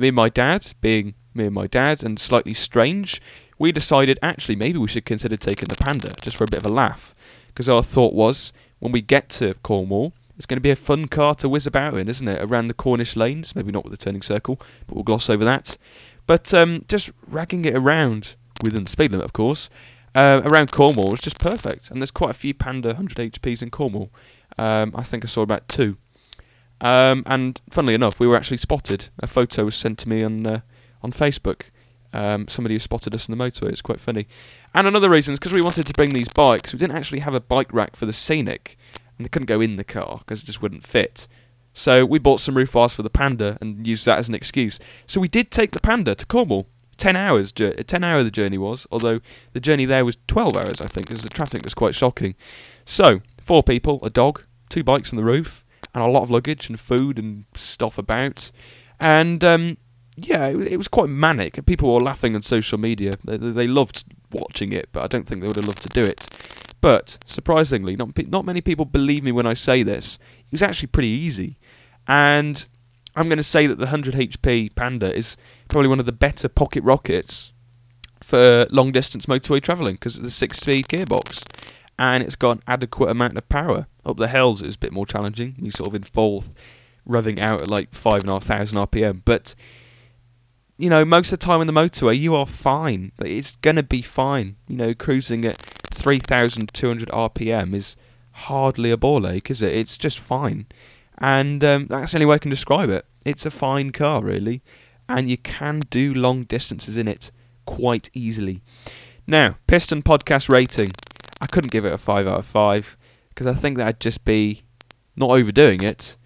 Me 0.00 0.08
and 0.08 0.16
my 0.16 0.28
dad, 0.28 0.72
being 0.80 1.14
me 1.34 1.46
and 1.46 1.54
my 1.54 1.66
dad, 1.66 2.02
and 2.02 2.18
slightly 2.18 2.54
strange, 2.54 3.20
we 3.58 3.72
decided 3.72 4.18
actually 4.22 4.56
maybe 4.56 4.78
we 4.78 4.88
should 4.88 5.04
consider 5.04 5.36
taking 5.36 5.68
the 5.68 5.76
Panda 5.76 6.12
just 6.20 6.36
for 6.36 6.44
a 6.44 6.48
bit 6.48 6.60
of 6.60 6.66
a 6.66 6.74
laugh. 6.74 7.14
Because 7.48 7.68
our 7.68 7.82
thought 7.82 8.12
was 8.12 8.52
when 8.78 8.92
we 8.92 9.00
get 9.00 9.28
to 9.30 9.54
Cornwall, 9.62 10.12
it's 10.36 10.46
going 10.46 10.58
to 10.58 10.62
be 10.62 10.70
a 10.70 10.76
fun 10.76 11.08
car 11.08 11.34
to 11.36 11.48
whiz 11.48 11.66
about 11.66 11.94
in, 11.94 12.08
isn't 12.08 12.28
it? 12.28 12.42
Around 12.42 12.68
the 12.68 12.74
Cornish 12.74 13.16
lanes, 13.16 13.56
maybe 13.56 13.72
not 13.72 13.84
with 13.84 13.92
the 13.92 14.04
turning 14.04 14.22
circle, 14.22 14.60
but 14.86 14.94
we'll 14.94 15.04
gloss 15.04 15.30
over 15.30 15.44
that. 15.44 15.78
But 16.26 16.52
um, 16.52 16.84
just 16.88 17.10
ragging 17.26 17.64
it 17.64 17.74
around 17.74 18.36
within 18.62 18.84
the 18.84 18.90
speed 18.90 19.12
limit, 19.12 19.24
of 19.24 19.32
course, 19.32 19.70
uh, 20.14 20.42
around 20.44 20.72
Cornwall 20.72 21.14
is 21.14 21.20
just 21.20 21.38
perfect. 21.38 21.90
And 21.90 22.02
there's 22.02 22.10
quite 22.10 22.30
a 22.30 22.34
few 22.34 22.52
Panda 22.52 22.88
100 22.88 23.32
HPs 23.32 23.62
in 23.62 23.70
Cornwall. 23.70 24.10
Um, 24.58 24.92
I 24.94 25.02
think 25.02 25.24
I 25.24 25.28
saw 25.28 25.42
about 25.42 25.68
two. 25.68 25.96
Um, 26.80 27.22
and 27.26 27.60
funnily 27.70 27.94
enough, 27.94 28.20
we 28.20 28.26
were 28.26 28.36
actually 28.36 28.58
spotted. 28.58 29.08
A 29.18 29.26
photo 29.26 29.64
was 29.64 29.74
sent 29.74 29.98
to 30.00 30.08
me 30.08 30.22
on 30.22 30.46
uh, 30.46 30.60
on 31.02 31.12
Facebook. 31.12 31.70
Um, 32.12 32.48
somebody 32.48 32.74
who 32.74 32.78
spotted 32.78 33.14
us 33.14 33.28
on 33.28 33.36
the 33.36 33.44
motorway. 33.44 33.70
It's 33.70 33.82
quite 33.82 34.00
funny. 34.00 34.26
And 34.72 34.86
another 34.86 35.10
reason 35.10 35.34
is 35.34 35.38
because 35.38 35.52
we 35.52 35.60
wanted 35.60 35.86
to 35.86 35.92
bring 35.92 36.10
these 36.10 36.28
bikes. 36.28 36.72
We 36.72 36.78
didn't 36.78 36.96
actually 36.96 37.18
have 37.18 37.34
a 37.34 37.40
bike 37.40 37.72
rack 37.72 37.94
for 37.94 38.06
the 38.06 38.12
Scenic 38.12 38.78
and 39.18 39.24
they 39.24 39.28
couldn't 39.28 39.46
go 39.46 39.60
in 39.60 39.76
the 39.76 39.84
car 39.84 40.18
because 40.20 40.42
it 40.42 40.46
just 40.46 40.62
wouldn't 40.62 40.86
fit. 40.86 41.26
So 41.72 42.06
we 42.06 42.18
bought 42.18 42.40
some 42.40 42.56
roof 42.56 42.72
bars 42.72 42.94
for 42.94 43.02
the 43.02 43.10
Panda 43.10 43.58
and 43.60 43.86
used 43.86 44.06
that 44.06 44.18
as 44.18 44.28
an 44.28 44.34
excuse. 44.34 44.78
So 45.06 45.20
we 45.20 45.28
did 45.28 45.50
take 45.50 45.72
the 45.72 45.80
Panda 45.80 46.14
to 46.14 46.26
Cornwall. 46.26 46.68
Ten 46.96 47.16
hours, 47.16 47.52
ten 47.52 48.02
hour 48.02 48.22
the 48.22 48.30
journey 48.30 48.56
was. 48.56 48.86
Although 48.90 49.20
the 49.52 49.60
journey 49.60 49.84
there 49.84 50.04
was 50.04 50.16
twelve 50.26 50.56
hours, 50.56 50.80
I 50.80 50.86
think, 50.86 51.08
because 51.08 51.22
the 51.22 51.28
traffic 51.28 51.62
was 51.62 51.74
quite 51.74 51.94
shocking. 51.94 52.34
So 52.86 53.20
four 53.42 53.62
people, 53.62 54.00
a 54.02 54.08
dog, 54.08 54.44
two 54.70 54.82
bikes 54.82 55.12
on 55.12 55.18
the 55.18 55.24
roof, 55.24 55.62
and 55.96 56.04
a 56.04 56.08
lot 56.08 56.22
of 56.22 56.30
luggage 56.30 56.68
and 56.68 56.78
food 56.78 57.18
and 57.18 57.46
stuff 57.54 57.96
about. 57.96 58.50
And 59.00 59.42
um, 59.42 59.78
yeah, 60.16 60.48
it, 60.48 60.72
it, 60.72 60.76
was 60.76 60.88
quite 60.88 61.08
manic. 61.08 61.64
People 61.64 61.94
were 61.94 62.00
laughing 62.00 62.34
on 62.34 62.42
social 62.42 62.76
media. 62.76 63.14
They, 63.24 63.38
they 63.38 63.66
loved 63.66 64.04
watching 64.30 64.72
it, 64.72 64.90
but 64.92 65.02
I 65.02 65.06
don't 65.06 65.26
think 65.26 65.40
they 65.40 65.46
would 65.46 65.56
have 65.56 65.64
loved 65.64 65.80
to 65.82 65.88
do 65.88 66.04
it. 66.04 66.28
But 66.82 67.16
surprisingly, 67.24 67.96
not 67.96 68.10
not 68.28 68.44
many 68.44 68.60
people 68.60 68.84
believe 68.84 69.24
me 69.24 69.32
when 69.32 69.46
I 69.46 69.54
say 69.54 69.82
this. 69.82 70.18
It 70.40 70.52
was 70.52 70.62
actually 70.62 70.88
pretty 70.88 71.08
easy, 71.08 71.56
and 72.06 72.66
I'm 73.16 73.28
going 73.30 73.38
to 73.38 73.42
say 73.42 73.66
that 73.66 73.78
the 73.78 73.86
100 73.86 74.14
HP 74.14 74.74
Panda 74.76 75.14
is 75.14 75.38
probably 75.68 75.88
one 75.88 75.98
of 75.98 76.06
the 76.06 76.12
better 76.12 76.50
pocket 76.50 76.84
rockets 76.84 77.54
for 78.22 78.66
long 78.70 78.92
distance 78.92 79.24
motorway 79.24 79.62
travelling 79.62 79.94
because 79.94 80.18
it's 80.18 80.26
a 80.26 80.30
six 80.30 80.58
speed 80.58 80.88
gearbox 80.88 81.42
and 81.98 82.22
it's 82.22 82.36
got 82.36 82.58
an 82.58 82.62
adequate 82.66 83.08
amount 83.08 83.38
of 83.38 83.48
power. 83.48 83.86
Up 84.06 84.16
the 84.16 84.28
hills 84.28 84.62
it's 84.62 84.76
a 84.76 84.78
bit 84.78 84.92
more 84.92 85.06
challenging. 85.06 85.56
You 85.58 85.70
sort 85.70 85.88
of 85.88 85.94
in 85.94 86.04
fourth, 86.04 86.54
revving 87.08 87.38
out 87.40 87.62
at 87.62 87.68
like 87.68 87.94
five 87.94 88.20
and 88.20 88.30
a 88.30 88.34
half 88.34 88.44
thousand 88.44 88.78
RPM, 88.78 89.22
but 89.24 89.54
you 90.78 90.88
know 90.88 91.04
most 91.04 91.32
of 91.32 91.38
the 91.38 91.44
time 91.44 91.60
in 91.60 91.66
the 91.66 91.72
motorway 91.72 92.18
you 92.18 92.34
are 92.34 92.46
fine. 92.46 93.12
It's 93.18 93.56
gonna 93.56 93.82
be 93.82 94.02
fine. 94.02 94.56
You 94.68 94.76
know 94.76 94.94
cruising 94.94 95.44
at 95.44 95.56
3,200 95.96 97.08
RPM 97.08 97.74
is 97.74 97.96
hardly 98.32 98.90
a 98.90 98.96
ball 98.96 99.26
ache, 99.26 99.50
is 99.50 99.62
it? 99.62 99.72
It's 99.72 99.96
just 99.96 100.18
fine. 100.18 100.66
And 101.18 101.64
um, 101.64 101.86
that's 101.86 102.12
the 102.12 102.18
only 102.18 102.26
way 102.26 102.36
I 102.36 102.38
can 102.38 102.50
describe 102.50 102.90
it. 102.90 103.06
It's 103.24 103.46
a 103.46 103.50
fine 103.50 103.90
car, 103.90 104.22
really. 104.22 104.62
And 105.08 105.30
you 105.30 105.38
can 105.38 105.80
do 105.90 106.12
long 106.12 106.44
distances 106.44 106.96
in 106.96 107.08
it 107.08 107.30
quite 107.64 108.10
easily. 108.12 108.62
Now, 109.26 109.56
Piston 109.66 110.02
Podcast 110.02 110.48
rating. 110.48 110.90
I 111.40 111.46
couldn't 111.46 111.72
give 111.72 111.84
it 111.84 111.92
a 111.92 111.98
5 111.98 112.26
out 112.26 112.38
of 112.38 112.46
5 112.46 112.96
because 113.36 113.46
I 113.46 113.52
think 113.52 113.76
that'd 113.76 114.00
just 114.00 114.24
be 114.24 114.62
not 115.14 115.28
overdoing 115.30 115.82
it, 115.82 116.16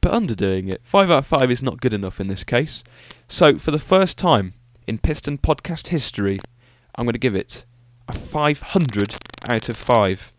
but 0.00 0.12
underdoing 0.12 0.68
it. 0.68 0.80
5 0.84 1.10
out 1.10 1.18
of 1.18 1.26
5 1.26 1.50
is 1.50 1.60
not 1.60 1.80
good 1.80 1.92
enough 1.92 2.20
in 2.20 2.28
this 2.28 2.44
case. 2.44 2.84
So, 3.26 3.58
for 3.58 3.72
the 3.72 3.80
first 3.80 4.16
time 4.16 4.54
in 4.86 4.98
Piston 4.98 5.38
Podcast 5.38 5.88
history, 5.88 6.38
I'm 6.94 7.04
going 7.04 7.14
to 7.14 7.18
give 7.18 7.34
it 7.34 7.64
a 8.06 8.12
500 8.12 9.16
out 9.50 9.68
of 9.68 9.76
5. 9.76 10.32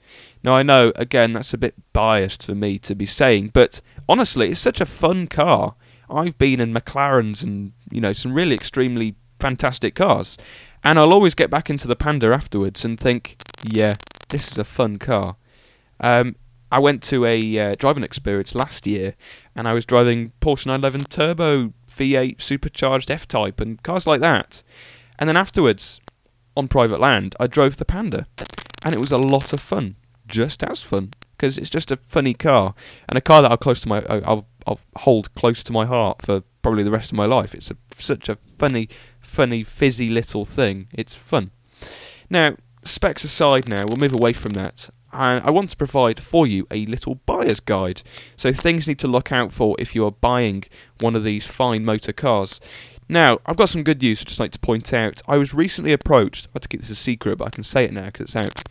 Now, 0.44 0.56
I 0.56 0.64
know, 0.64 0.94
again, 0.96 1.34
that's 1.34 1.54
a 1.54 1.58
bit 1.58 1.76
biased 1.92 2.46
for 2.46 2.56
me 2.56 2.80
to 2.80 2.96
be 2.96 3.06
saying, 3.06 3.52
but 3.54 3.82
honestly, 4.08 4.52
it's 4.52 4.62
such 4.62 4.80
a 4.80 4.86
fun 4.86 5.28
car. 5.28 5.76
I've 6.10 6.38
been 6.38 6.62
in 6.62 6.74
McLarens 6.74 7.44
and, 7.44 7.74
you 7.92 8.00
know, 8.00 8.14
some 8.14 8.34
really 8.34 8.56
extremely 8.56 9.16
fantastic 9.42 9.94
cars. 9.94 10.38
And 10.86 10.98
I'll 10.98 11.12
always 11.12 11.36
get 11.36 11.50
back 11.50 11.70
into 11.70 11.88
the 11.88 11.98
Panda 11.98 12.28
afterwards 12.28 12.86
and 12.86 12.98
think, 12.98 13.42
yeah, 13.70 13.96
this 14.30 14.50
is 14.52 14.58
a 14.58 14.64
fun 14.64 15.00
car. 15.00 15.36
Um, 16.00 16.36
I 16.72 16.80
went 16.80 17.04
to 17.04 17.26
a 17.26 17.60
uh, 17.60 17.76
driving 17.76 18.04
experience 18.04 18.56
last 18.56 18.88
year 18.88 19.14
and 19.56 19.68
I 19.68 19.74
was 19.74 19.86
driving 19.86 20.32
Porsche 20.42 20.66
911 20.66 21.06
Turbo 21.06 21.74
V8 21.88 22.42
supercharged 22.42 23.12
F 23.12 23.28
Type 23.28 23.62
and 23.62 23.82
cars 23.84 24.08
like 24.08 24.22
that. 24.22 24.64
And 25.20 25.30
then 25.30 25.38
afterwards, 25.38 26.02
on 26.56 26.68
private 26.68 27.00
land, 27.00 27.36
I 27.40 27.48
drove 27.48 27.78
the 27.78 27.86
Panda, 27.86 28.28
and 28.84 28.94
it 28.94 29.00
was 29.00 29.12
a 29.12 29.18
lot 29.18 29.54
of 29.54 29.60
fun, 29.60 29.96
just 30.28 30.64
as 30.64 30.82
fun, 30.82 31.12
because 31.32 31.58
it's 31.58 31.70
just 31.70 31.92
a 31.92 31.98
funny 31.98 32.34
car 32.34 32.74
and 33.08 33.18
a 33.18 33.22
car 33.22 33.42
that 33.42 33.52
I'll 33.52 33.58
close 33.58 33.82
to 33.82 33.90
my 33.90 34.04
I'll, 34.06 34.46
I'll 34.66 34.80
hold 34.98 35.34
close 35.34 35.64
to 35.64 35.74
my 35.74 35.86
heart 35.86 36.22
for 36.22 36.42
probably 36.62 36.84
the 36.84 36.92
rest 36.92 37.12
of 37.12 37.18
my 37.18 37.26
life. 37.26 37.54
It's 37.54 37.72
a, 37.72 37.78
such 37.96 38.30
a 38.30 38.38
funny, 38.58 38.90
funny, 39.20 39.64
fizzy 39.64 40.10
little 40.10 40.46
thing. 40.46 40.88
It's 40.94 41.16
fun. 41.16 41.52
Now, 42.30 42.56
specs 42.84 43.24
aside, 43.24 43.68
now 43.68 43.82
we'll 43.88 43.98
move 43.98 44.14
away 44.14 44.34
from 44.34 44.54
that. 44.54 44.90
And 45.14 45.44
I 45.44 45.52
want 45.52 45.70
to 45.70 45.78
provide 45.78 46.20
for 46.20 46.48
you 46.48 46.68
a 46.72 46.86
little 46.88 47.16
buyer's 47.26 47.60
guide. 47.60 48.02
So, 48.36 48.52
things 48.52 48.88
you 48.88 48.92
need 48.92 49.00
to 49.00 49.08
look 49.08 49.32
out 49.32 49.54
for 49.54 49.76
if 49.80 49.96
you 49.96 50.06
are 50.06 50.12
buying 50.12 50.64
one 51.00 51.16
of 51.16 51.24
these 51.24 51.46
fine 51.46 51.86
motor 51.86 52.14
cars. 52.14 52.60
Now, 53.10 53.40
I've 53.46 53.58
got 53.58 53.70
some 53.70 53.84
good 53.84 54.02
news 54.02 54.22
I'd 54.22 54.28
just 54.28 54.40
like 54.40 54.52
to 54.52 54.60
point 54.60 54.94
out. 54.94 55.22
I 55.28 55.38
was 55.38 55.54
recently 55.54 55.92
approached, 55.92 56.48
I 56.48 56.50
had 56.54 56.62
to 56.64 56.70
keep 56.70 56.82
this 56.82 56.90
a 56.90 56.96
secret, 56.96 57.38
but 57.38 57.48
I 57.48 57.52
can 57.52 57.64
say 57.64 57.84
it 57.84 57.94
now 57.94 58.06
because 58.06 58.34
it's 58.34 58.36
out. 58.36 58.64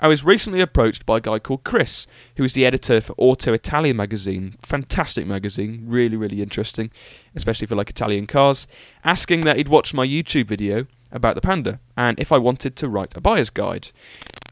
I 0.00 0.08
was 0.08 0.24
recently 0.24 0.60
approached 0.60 1.06
by 1.06 1.18
a 1.18 1.20
guy 1.20 1.38
called 1.38 1.64
Chris, 1.64 2.06
who 2.36 2.44
is 2.44 2.54
the 2.54 2.66
editor 2.66 3.00
for 3.00 3.14
Auto 3.16 3.52
Italia 3.52 3.94
magazine. 3.94 4.56
Fantastic 4.60 5.26
magazine, 5.26 5.84
really, 5.86 6.16
really 6.16 6.42
interesting, 6.42 6.90
especially 7.34 7.66
for 7.66 7.76
like 7.76 7.88
Italian 7.88 8.26
cars, 8.26 8.66
asking 9.04 9.42
that 9.42 9.56
he'd 9.56 9.68
watch 9.68 9.94
my 9.94 10.06
YouTube 10.06 10.46
video 10.46 10.86
about 11.12 11.34
the 11.34 11.40
Panda 11.40 11.78
and 11.96 12.18
if 12.18 12.32
I 12.32 12.38
wanted 12.38 12.76
to 12.76 12.88
write 12.88 13.16
a 13.16 13.20
buyer's 13.20 13.50
guide. 13.50 13.90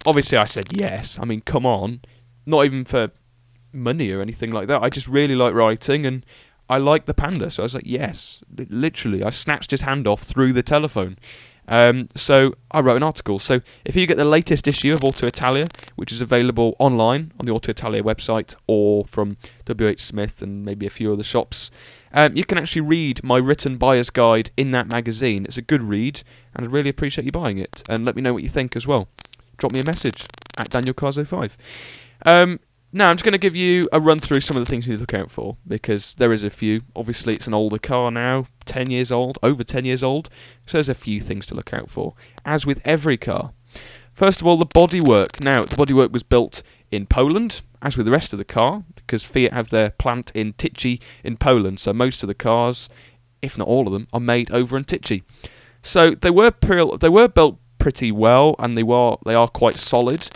Obviously, 0.06 0.38
I 0.38 0.44
said 0.44 0.66
yes. 0.78 1.18
I 1.20 1.24
mean, 1.24 1.40
come 1.40 1.64
on. 1.66 2.00
Not 2.46 2.64
even 2.66 2.84
for 2.84 3.10
money 3.72 4.10
or 4.12 4.20
anything 4.20 4.52
like 4.52 4.68
that. 4.68 4.82
I 4.82 4.88
just 4.88 5.08
really 5.08 5.34
like 5.34 5.54
writing 5.54 6.06
and 6.06 6.24
I 6.68 6.78
like 6.78 7.06
the 7.06 7.14
panda. 7.14 7.50
So 7.50 7.62
I 7.62 7.64
was 7.64 7.74
like, 7.74 7.86
yes, 7.86 8.42
literally. 8.68 9.22
I 9.22 9.30
snatched 9.30 9.70
his 9.70 9.82
hand 9.82 10.06
off 10.06 10.22
through 10.22 10.52
the 10.52 10.62
telephone. 10.62 11.18
Um, 11.66 12.10
so 12.14 12.54
I 12.70 12.80
wrote 12.80 12.96
an 12.96 13.02
article. 13.02 13.38
So 13.38 13.60
if 13.84 13.96
you 13.96 14.06
get 14.06 14.16
the 14.16 14.24
latest 14.24 14.68
issue 14.68 14.92
of 14.92 15.02
Auto 15.02 15.26
Italia, 15.26 15.66
which 15.96 16.12
is 16.12 16.20
available 16.20 16.76
online 16.78 17.32
on 17.40 17.46
the 17.46 17.52
Auto 17.52 17.70
Italia 17.70 18.02
website 18.02 18.54
or 18.66 19.04
from 19.06 19.36
WH 19.66 19.98
Smith 19.98 20.42
and 20.42 20.64
maybe 20.64 20.86
a 20.86 20.90
few 20.90 21.12
other 21.12 21.22
shops, 21.22 21.70
um, 22.12 22.36
you 22.36 22.44
can 22.44 22.58
actually 22.58 22.82
read 22.82 23.24
my 23.24 23.38
written 23.38 23.76
buyer's 23.76 24.10
guide 24.10 24.50
in 24.56 24.70
that 24.72 24.88
magazine. 24.88 25.46
It's 25.46 25.56
a 25.56 25.62
good 25.62 25.82
read, 25.82 26.22
and 26.54 26.66
I 26.66 26.70
really 26.70 26.90
appreciate 26.90 27.24
you 27.24 27.32
buying 27.32 27.58
it. 27.58 27.82
And 27.88 28.04
let 28.04 28.14
me 28.14 28.22
know 28.22 28.34
what 28.34 28.42
you 28.42 28.48
think 28.48 28.76
as 28.76 28.86
well. 28.86 29.08
Drop 29.58 29.72
me 29.72 29.80
a 29.80 29.84
message 29.84 30.26
at 30.58 30.70
Daniel 30.70 30.94
Cars05. 30.94 31.52
Um, 32.24 32.60
now, 32.96 33.10
I'm 33.10 33.16
just 33.16 33.24
going 33.24 33.32
to 33.32 33.38
give 33.38 33.56
you 33.56 33.88
a 33.92 33.98
run 33.98 34.20
through 34.20 34.38
some 34.38 34.56
of 34.56 34.64
the 34.64 34.70
things 34.70 34.86
you 34.86 34.92
need 34.92 34.98
to 34.98 35.02
look 35.02 35.14
out 35.14 35.28
for 35.28 35.56
because 35.66 36.14
there 36.14 36.32
is 36.32 36.44
a 36.44 36.50
few. 36.50 36.82
Obviously, 36.94 37.34
it's 37.34 37.48
an 37.48 37.54
older 37.54 37.78
car 37.78 38.12
now, 38.12 38.46
10 38.66 38.88
years 38.88 39.10
old, 39.10 39.36
over 39.42 39.64
10 39.64 39.84
years 39.84 40.04
old, 40.04 40.28
so 40.64 40.78
there's 40.78 40.88
a 40.88 40.94
few 40.94 41.18
things 41.18 41.44
to 41.46 41.56
look 41.56 41.74
out 41.74 41.90
for, 41.90 42.14
as 42.44 42.64
with 42.64 42.80
every 42.84 43.16
car. 43.16 43.52
First 44.12 44.40
of 44.40 44.46
all, 44.46 44.56
the 44.56 44.64
bodywork. 44.64 45.42
Now, 45.42 45.64
the 45.64 45.74
bodywork 45.74 46.12
was 46.12 46.22
built 46.22 46.62
in 46.92 47.06
Poland, 47.06 47.62
as 47.82 47.96
with 47.96 48.06
the 48.06 48.12
rest 48.12 48.32
of 48.32 48.38
the 48.38 48.44
car, 48.44 48.84
because 48.94 49.24
Fiat 49.24 49.52
have 49.52 49.70
their 49.70 49.90
plant 49.90 50.30
in 50.32 50.52
Tychy 50.52 51.02
in 51.24 51.36
Poland, 51.36 51.80
so 51.80 51.92
most 51.92 52.22
of 52.22 52.28
the 52.28 52.34
cars, 52.34 52.88
if 53.42 53.58
not 53.58 53.66
all 53.66 53.88
of 53.88 53.92
them, 53.92 54.06
are 54.12 54.20
made 54.20 54.52
over 54.52 54.76
in 54.76 54.84
Tychy. 54.84 55.24
So 55.82 56.12
they 56.12 56.30
were 56.30 56.52
pre- 56.52 56.96
they 56.98 57.08
were 57.08 57.26
built 57.26 57.58
pretty 57.84 58.10
well, 58.10 58.56
and 58.58 58.78
they 58.78 58.82
were 58.82 59.14
they 59.26 59.34
are 59.34 59.46
quite 59.46 59.74
solid. 59.74 60.30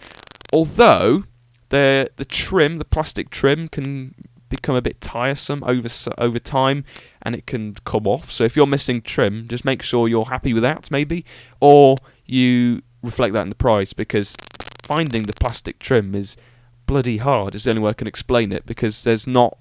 Although 0.52 1.24
the 1.70 2.10
the 2.16 2.26
trim, 2.26 2.76
the 2.76 2.84
plastic 2.84 3.30
trim, 3.30 3.68
can 3.68 4.14
become 4.50 4.74
a 4.74 4.82
bit 4.82 5.00
tiresome 5.00 5.64
over 5.64 5.88
over 6.18 6.38
time, 6.38 6.84
and 7.22 7.34
it 7.34 7.46
can 7.46 7.72
come 7.86 8.06
off. 8.06 8.30
So 8.30 8.44
if 8.44 8.54
you're 8.54 8.66
missing 8.66 9.00
trim, 9.00 9.48
just 9.48 9.64
make 9.64 9.80
sure 9.80 10.08
you're 10.08 10.26
happy 10.26 10.52
with 10.52 10.62
that, 10.62 10.90
maybe, 10.90 11.24
or 11.58 11.96
you 12.26 12.82
reflect 13.02 13.32
that 13.32 13.40
in 13.40 13.48
the 13.48 13.54
price 13.54 13.94
because 13.94 14.36
finding 14.82 15.22
the 15.22 15.32
plastic 15.32 15.78
trim 15.78 16.14
is 16.14 16.36
bloody 16.84 17.16
hard. 17.16 17.54
Is 17.54 17.64
the 17.64 17.70
only 17.70 17.80
way 17.80 17.90
I 17.92 17.94
can 17.94 18.06
explain 18.06 18.52
it 18.52 18.66
because 18.66 19.04
there's 19.04 19.26
not 19.26 19.56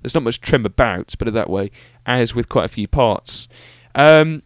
there's 0.00 0.14
not 0.14 0.22
much 0.22 0.40
trim 0.40 0.64
about, 0.64 1.12
put 1.18 1.26
it 1.26 1.34
that 1.34 1.50
way, 1.50 1.72
as 2.06 2.36
with 2.36 2.48
quite 2.48 2.66
a 2.66 2.76
few 2.76 2.86
parts. 2.86 3.48
Um, 3.96 4.44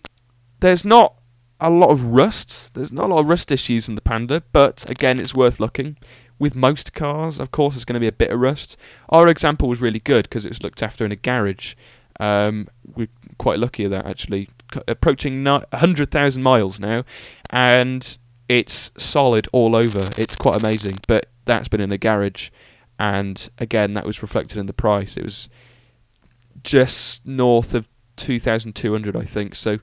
there's 0.60 0.82
not 0.82 1.16
a 1.60 1.70
lot 1.70 1.90
of 1.90 2.02
rust. 2.02 2.74
There's 2.74 2.92
not 2.92 3.06
a 3.06 3.14
lot 3.14 3.20
of 3.20 3.28
rust 3.28 3.50
issues 3.50 3.88
in 3.88 3.94
the 3.94 4.00
Panda, 4.00 4.42
but 4.52 4.88
again, 4.90 5.18
it's 5.18 5.34
worth 5.34 5.58
looking 5.60 5.96
with 6.38 6.54
most 6.54 6.92
cars, 6.92 7.38
of 7.38 7.50
course, 7.50 7.74
there's 7.74 7.84
going 7.84 7.94
to 7.94 8.00
be 8.00 8.08
a 8.08 8.12
bit 8.12 8.30
of 8.30 8.40
rust. 8.40 8.76
Our 9.08 9.28
example 9.28 9.68
was 9.68 9.80
really 9.80 10.00
good 10.00 10.24
because 10.24 10.44
it 10.44 10.50
was 10.50 10.62
looked 10.62 10.82
after 10.82 11.04
in 11.04 11.12
a 11.12 11.16
garage. 11.16 11.74
Um, 12.20 12.68
we're 12.94 13.08
quite 13.38 13.58
lucky 13.58 13.84
at 13.84 13.90
that 13.90 14.06
actually. 14.06 14.48
C- 14.72 14.80
approaching 14.88 15.44
100,000 15.44 16.42
miles 16.42 16.80
now, 16.80 17.04
and 17.50 18.18
it's 18.48 18.90
solid 18.96 19.48
all 19.52 19.74
over. 19.74 20.10
It's 20.18 20.36
quite 20.36 20.62
amazing. 20.62 20.96
But 21.06 21.26
that's 21.44 21.68
been 21.68 21.80
in 21.80 21.92
a 21.92 21.98
garage, 21.98 22.50
and 22.98 23.48
again, 23.58 23.94
that 23.94 24.06
was 24.06 24.22
reflected 24.22 24.58
in 24.58 24.66
the 24.66 24.72
price. 24.72 25.16
It 25.16 25.24
was 25.24 25.48
just 26.62 27.26
north 27.26 27.74
of 27.74 27.88
2,200, 28.16 29.16
I 29.16 29.22
think. 29.22 29.54
So 29.54 29.78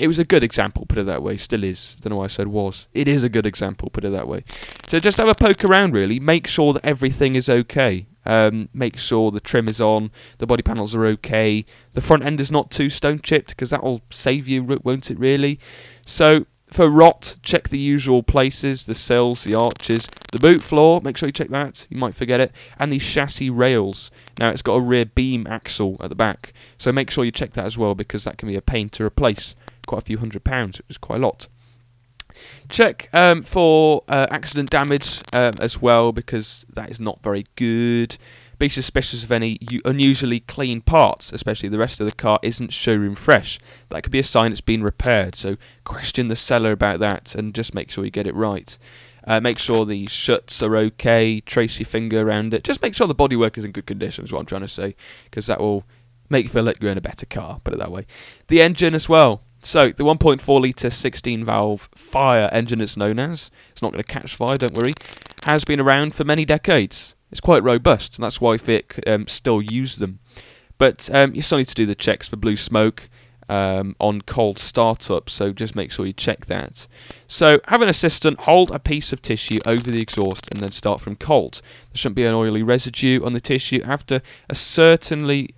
it 0.00 0.06
was 0.06 0.18
a 0.18 0.24
good 0.24 0.42
example, 0.42 0.86
put 0.86 0.98
it 0.98 1.06
that 1.06 1.22
way. 1.22 1.36
Still 1.36 1.62
is. 1.62 1.96
Don't 2.00 2.10
know 2.10 2.16
why 2.16 2.24
I 2.24 2.28
said 2.28 2.48
was. 2.48 2.86
It 2.94 3.06
is 3.06 3.22
a 3.22 3.28
good 3.28 3.46
example, 3.46 3.90
put 3.90 4.04
it 4.04 4.12
that 4.12 4.26
way. 4.26 4.44
So 4.86 4.98
just 4.98 5.18
have 5.18 5.28
a 5.28 5.34
poke 5.34 5.64
around, 5.64 5.92
really. 5.92 6.18
Make 6.18 6.46
sure 6.46 6.72
that 6.72 6.84
everything 6.84 7.34
is 7.34 7.48
okay. 7.48 8.06
Um, 8.24 8.68
make 8.72 8.98
sure 8.98 9.30
the 9.30 9.40
trim 9.40 9.68
is 9.68 9.80
on, 9.80 10.10
the 10.38 10.46
body 10.46 10.62
panels 10.62 10.94
are 10.94 11.06
okay, 11.06 11.64
the 11.94 12.02
front 12.02 12.22
end 12.22 12.38
is 12.38 12.50
not 12.50 12.70
too 12.70 12.90
stone 12.90 13.20
chipped 13.22 13.50
because 13.50 13.70
that 13.70 13.82
will 13.82 14.02
save 14.10 14.46
you, 14.46 14.62
won't 14.62 15.10
it? 15.10 15.18
Really. 15.18 15.58
So 16.04 16.46
for 16.70 16.88
rot, 16.88 17.36
check 17.42 17.68
the 17.68 17.78
usual 17.78 18.22
places: 18.22 18.86
the 18.86 18.94
sills, 18.94 19.44
the 19.44 19.54
arches, 19.54 20.08
the 20.32 20.38
boot 20.38 20.62
floor. 20.62 21.00
Make 21.02 21.16
sure 21.16 21.28
you 21.28 21.32
check 21.32 21.48
that. 21.48 21.86
You 21.90 21.96
might 21.96 22.14
forget 22.14 22.40
it, 22.40 22.52
and 22.78 22.92
the 22.92 22.98
chassis 22.98 23.50
rails. 23.50 24.10
Now 24.38 24.50
it's 24.50 24.62
got 24.62 24.74
a 24.74 24.80
rear 24.80 25.06
beam 25.06 25.46
axle 25.46 25.96
at 26.00 26.10
the 26.10 26.14
back, 26.14 26.52
so 26.78 26.92
make 26.92 27.10
sure 27.10 27.24
you 27.24 27.32
check 27.32 27.52
that 27.54 27.64
as 27.64 27.78
well 27.78 27.94
because 27.94 28.24
that 28.24 28.38
can 28.38 28.48
be 28.48 28.56
a 28.56 28.62
pain 28.62 28.88
to 28.90 29.04
replace 29.04 29.54
quite 29.90 30.02
a 30.02 30.06
few 30.06 30.18
hundred 30.18 30.44
pounds. 30.44 30.78
It 30.78 30.86
was 30.86 30.98
quite 30.98 31.16
a 31.16 31.26
lot. 31.26 31.48
Check 32.68 33.08
um, 33.12 33.42
for 33.42 34.04
uh, 34.06 34.28
accident 34.30 34.70
damage 34.70 35.20
um, 35.32 35.50
as 35.60 35.82
well 35.82 36.12
because 36.12 36.64
that 36.72 36.90
is 36.90 37.00
not 37.00 37.20
very 37.24 37.44
good. 37.56 38.16
Be 38.60 38.68
suspicious 38.68 39.24
of 39.24 39.32
any 39.32 39.58
unusually 39.84 40.38
clean 40.38 40.80
parts, 40.80 41.32
especially 41.32 41.68
the 41.68 41.78
rest 41.78 41.98
of 41.98 42.06
the 42.06 42.14
car 42.14 42.38
isn't 42.42 42.72
showroom 42.72 43.16
fresh. 43.16 43.58
That 43.88 44.04
could 44.04 44.12
be 44.12 44.20
a 44.20 44.24
sign 44.24 44.52
it's 44.52 44.60
been 44.60 44.84
repaired. 44.84 45.34
So 45.34 45.56
question 45.82 46.28
the 46.28 46.36
seller 46.36 46.70
about 46.70 47.00
that 47.00 47.34
and 47.34 47.52
just 47.52 47.74
make 47.74 47.90
sure 47.90 48.04
you 48.04 48.12
get 48.12 48.28
it 48.28 48.34
right. 48.36 48.78
Uh, 49.26 49.40
make 49.40 49.58
sure 49.58 49.84
the 49.84 50.06
shuts 50.06 50.62
are 50.62 50.76
okay. 50.76 51.40
Trace 51.40 51.80
your 51.80 51.86
finger 51.86 52.20
around 52.20 52.54
it. 52.54 52.62
Just 52.62 52.80
make 52.80 52.94
sure 52.94 53.08
the 53.08 53.14
bodywork 53.14 53.58
is 53.58 53.64
in 53.64 53.72
good 53.72 53.86
condition. 53.86 54.24
Is 54.24 54.32
what 54.32 54.38
I'm 54.38 54.46
trying 54.46 54.60
to 54.60 54.68
say, 54.68 54.94
because 55.24 55.46
that 55.48 55.58
will 55.58 55.84
make 56.28 56.44
you 56.44 56.50
feel 56.50 56.62
like 56.62 56.80
you're 56.80 56.92
in 56.92 56.98
a 56.98 57.02
better 57.02 57.26
car. 57.26 57.58
Put 57.64 57.74
it 57.74 57.80
that 57.80 57.90
way. 57.90 58.06
The 58.46 58.62
engine 58.62 58.94
as 58.94 59.08
well. 59.08 59.42
So, 59.62 59.88
the 59.88 60.04
1.4 60.04 60.60
litre 60.60 60.90
16 60.90 61.44
valve 61.44 61.88
fire 61.94 62.48
engine, 62.50 62.80
it's 62.80 62.96
known 62.96 63.18
as, 63.18 63.50
it's 63.70 63.82
not 63.82 63.92
going 63.92 64.02
to 64.02 64.12
catch 64.12 64.34
fire, 64.34 64.56
don't 64.56 64.74
worry, 64.74 64.94
has 65.44 65.64
been 65.64 65.80
around 65.80 66.14
for 66.14 66.24
many 66.24 66.44
decades. 66.44 67.14
It's 67.30 67.40
quite 67.40 67.62
robust, 67.62 68.16
and 68.16 68.24
that's 68.24 68.40
why 68.40 68.56
Fiat 68.56 69.06
um, 69.06 69.26
still 69.26 69.62
use 69.62 69.96
them. 69.96 70.18
But 70.78 71.10
um, 71.12 71.34
you 71.34 71.42
still 71.42 71.58
need 71.58 71.68
to 71.68 71.74
do 71.74 71.86
the 71.86 71.94
checks 71.94 72.28
for 72.28 72.36
blue 72.36 72.56
smoke 72.56 73.08
um, 73.50 73.96
on 74.00 74.22
cold 74.22 74.58
startup, 74.58 75.28
so 75.28 75.52
just 75.52 75.76
make 75.76 75.92
sure 75.92 76.06
you 76.06 76.12
check 76.12 76.46
that. 76.46 76.88
So, 77.26 77.60
have 77.68 77.82
an 77.82 77.88
assistant 77.88 78.40
hold 78.40 78.70
a 78.70 78.78
piece 78.78 79.12
of 79.12 79.20
tissue 79.20 79.58
over 79.66 79.90
the 79.90 80.00
exhaust 80.00 80.50
and 80.50 80.60
then 80.60 80.72
start 80.72 81.00
from 81.00 81.16
cold. 81.16 81.60
There 81.92 81.98
shouldn't 81.98 82.16
be 82.16 82.24
an 82.24 82.34
oily 82.34 82.62
residue 82.62 83.24
on 83.24 83.34
the 83.34 83.40
tissue 83.40 83.82
after 83.84 84.22
a 84.48 84.54
certainly 84.54 85.54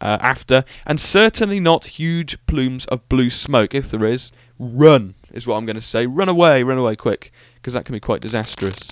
uh, 0.00 0.18
after, 0.20 0.64
and 0.86 1.00
certainly 1.00 1.60
not 1.60 1.84
huge 1.98 2.38
plumes 2.46 2.86
of 2.86 3.08
blue 3.08 3.30
smoke. 3.30 3.74
If 3.74 3.90
there 3.90 4.04
is, 4.04 4.32
run, 4.58 5.14
is 5.32 5.46
what 5.46 5.56
I'm 5.56 5.66
going 5.66 5.76
to 5.76 5.82
say. 5.82 6.06
Run 6.06 6.28
away, 6.28 6.62
run 6.62 6.78
away 6.78 6.96
quick, 6.96 7.32
because 7.56 7.74
that 7.74 7.84
can 7.84 7.92
be 7.92 8.00
quite 8.00 8.20
disastrous. 8.20 8.90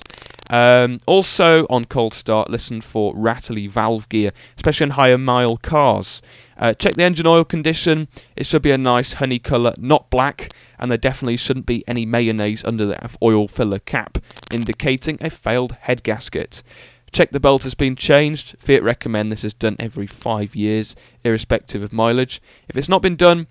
Um, 0.50 1.00
also, 1.06 1.66
on 1.70 1.86
cold 1.86 2.12
start, 2.12 2.50
listen 2.50 2.82
for 2.82 3.14
rattly 3.16 3.68
valve 3.68 4.08
gear, 4.10 4.32
especially 4.56 4.84
in 4.84 4.90
higher 4.90 5.16
mile 5.16 5.56
cars. 5.56 6.20
Uh, 6.58 6.74
check 6.74 6.94
the 6.94 7.04
engine 7.04 7.26
oil 7.26 7.44
condition. 7.44 8.06
It 8.36 8.44
should 8.44 8.60
be 8.60 8.70
a 8.70 8.76
nice 8.76 9.14
honey 9.14 9.38
colour, 9.38 9.72
not 9.78 10.10
black, 10.10 10.52
and 10.78 10.90
there 10.90 10.98
definitely 10.98 11.38
shouldn't 11.38 11.64
be 11.64 11.82
any 11.88 12.04
mayonnaise 12.04 12.64
under 12.64 12.84
the 12.84 13.16
oil 13.22 13.48
filler 13.48 13.78
cap, 13.78 14.18
indicating 14.52 15.16
a 15.22 15.30
failed 15.30 15.72
head 15.80 16.02
gasket. 16.02 16.62
Check 17.12 17.30
the 17.30 17.40
belt 17.40 17.62
has 17.64 17.74
been 17.74 17.94
changed. 17.94 18.56
Fiat 18.58 18.82
recommend 18.82 19.30
this 19.30 19.44
is 19.44 19.54
done 19.54 19.76
every 19.78 20.06
five 20.06 20.56
years, 20.56 20.96
irrespective 21.24 21.82
of 21.82 21.92
mileage. 21.92 22.40
If 22.68 22.76
it's 22.76 22.88
not 22.88 23.02
been 23.02 23.16
done, 23.16 23.46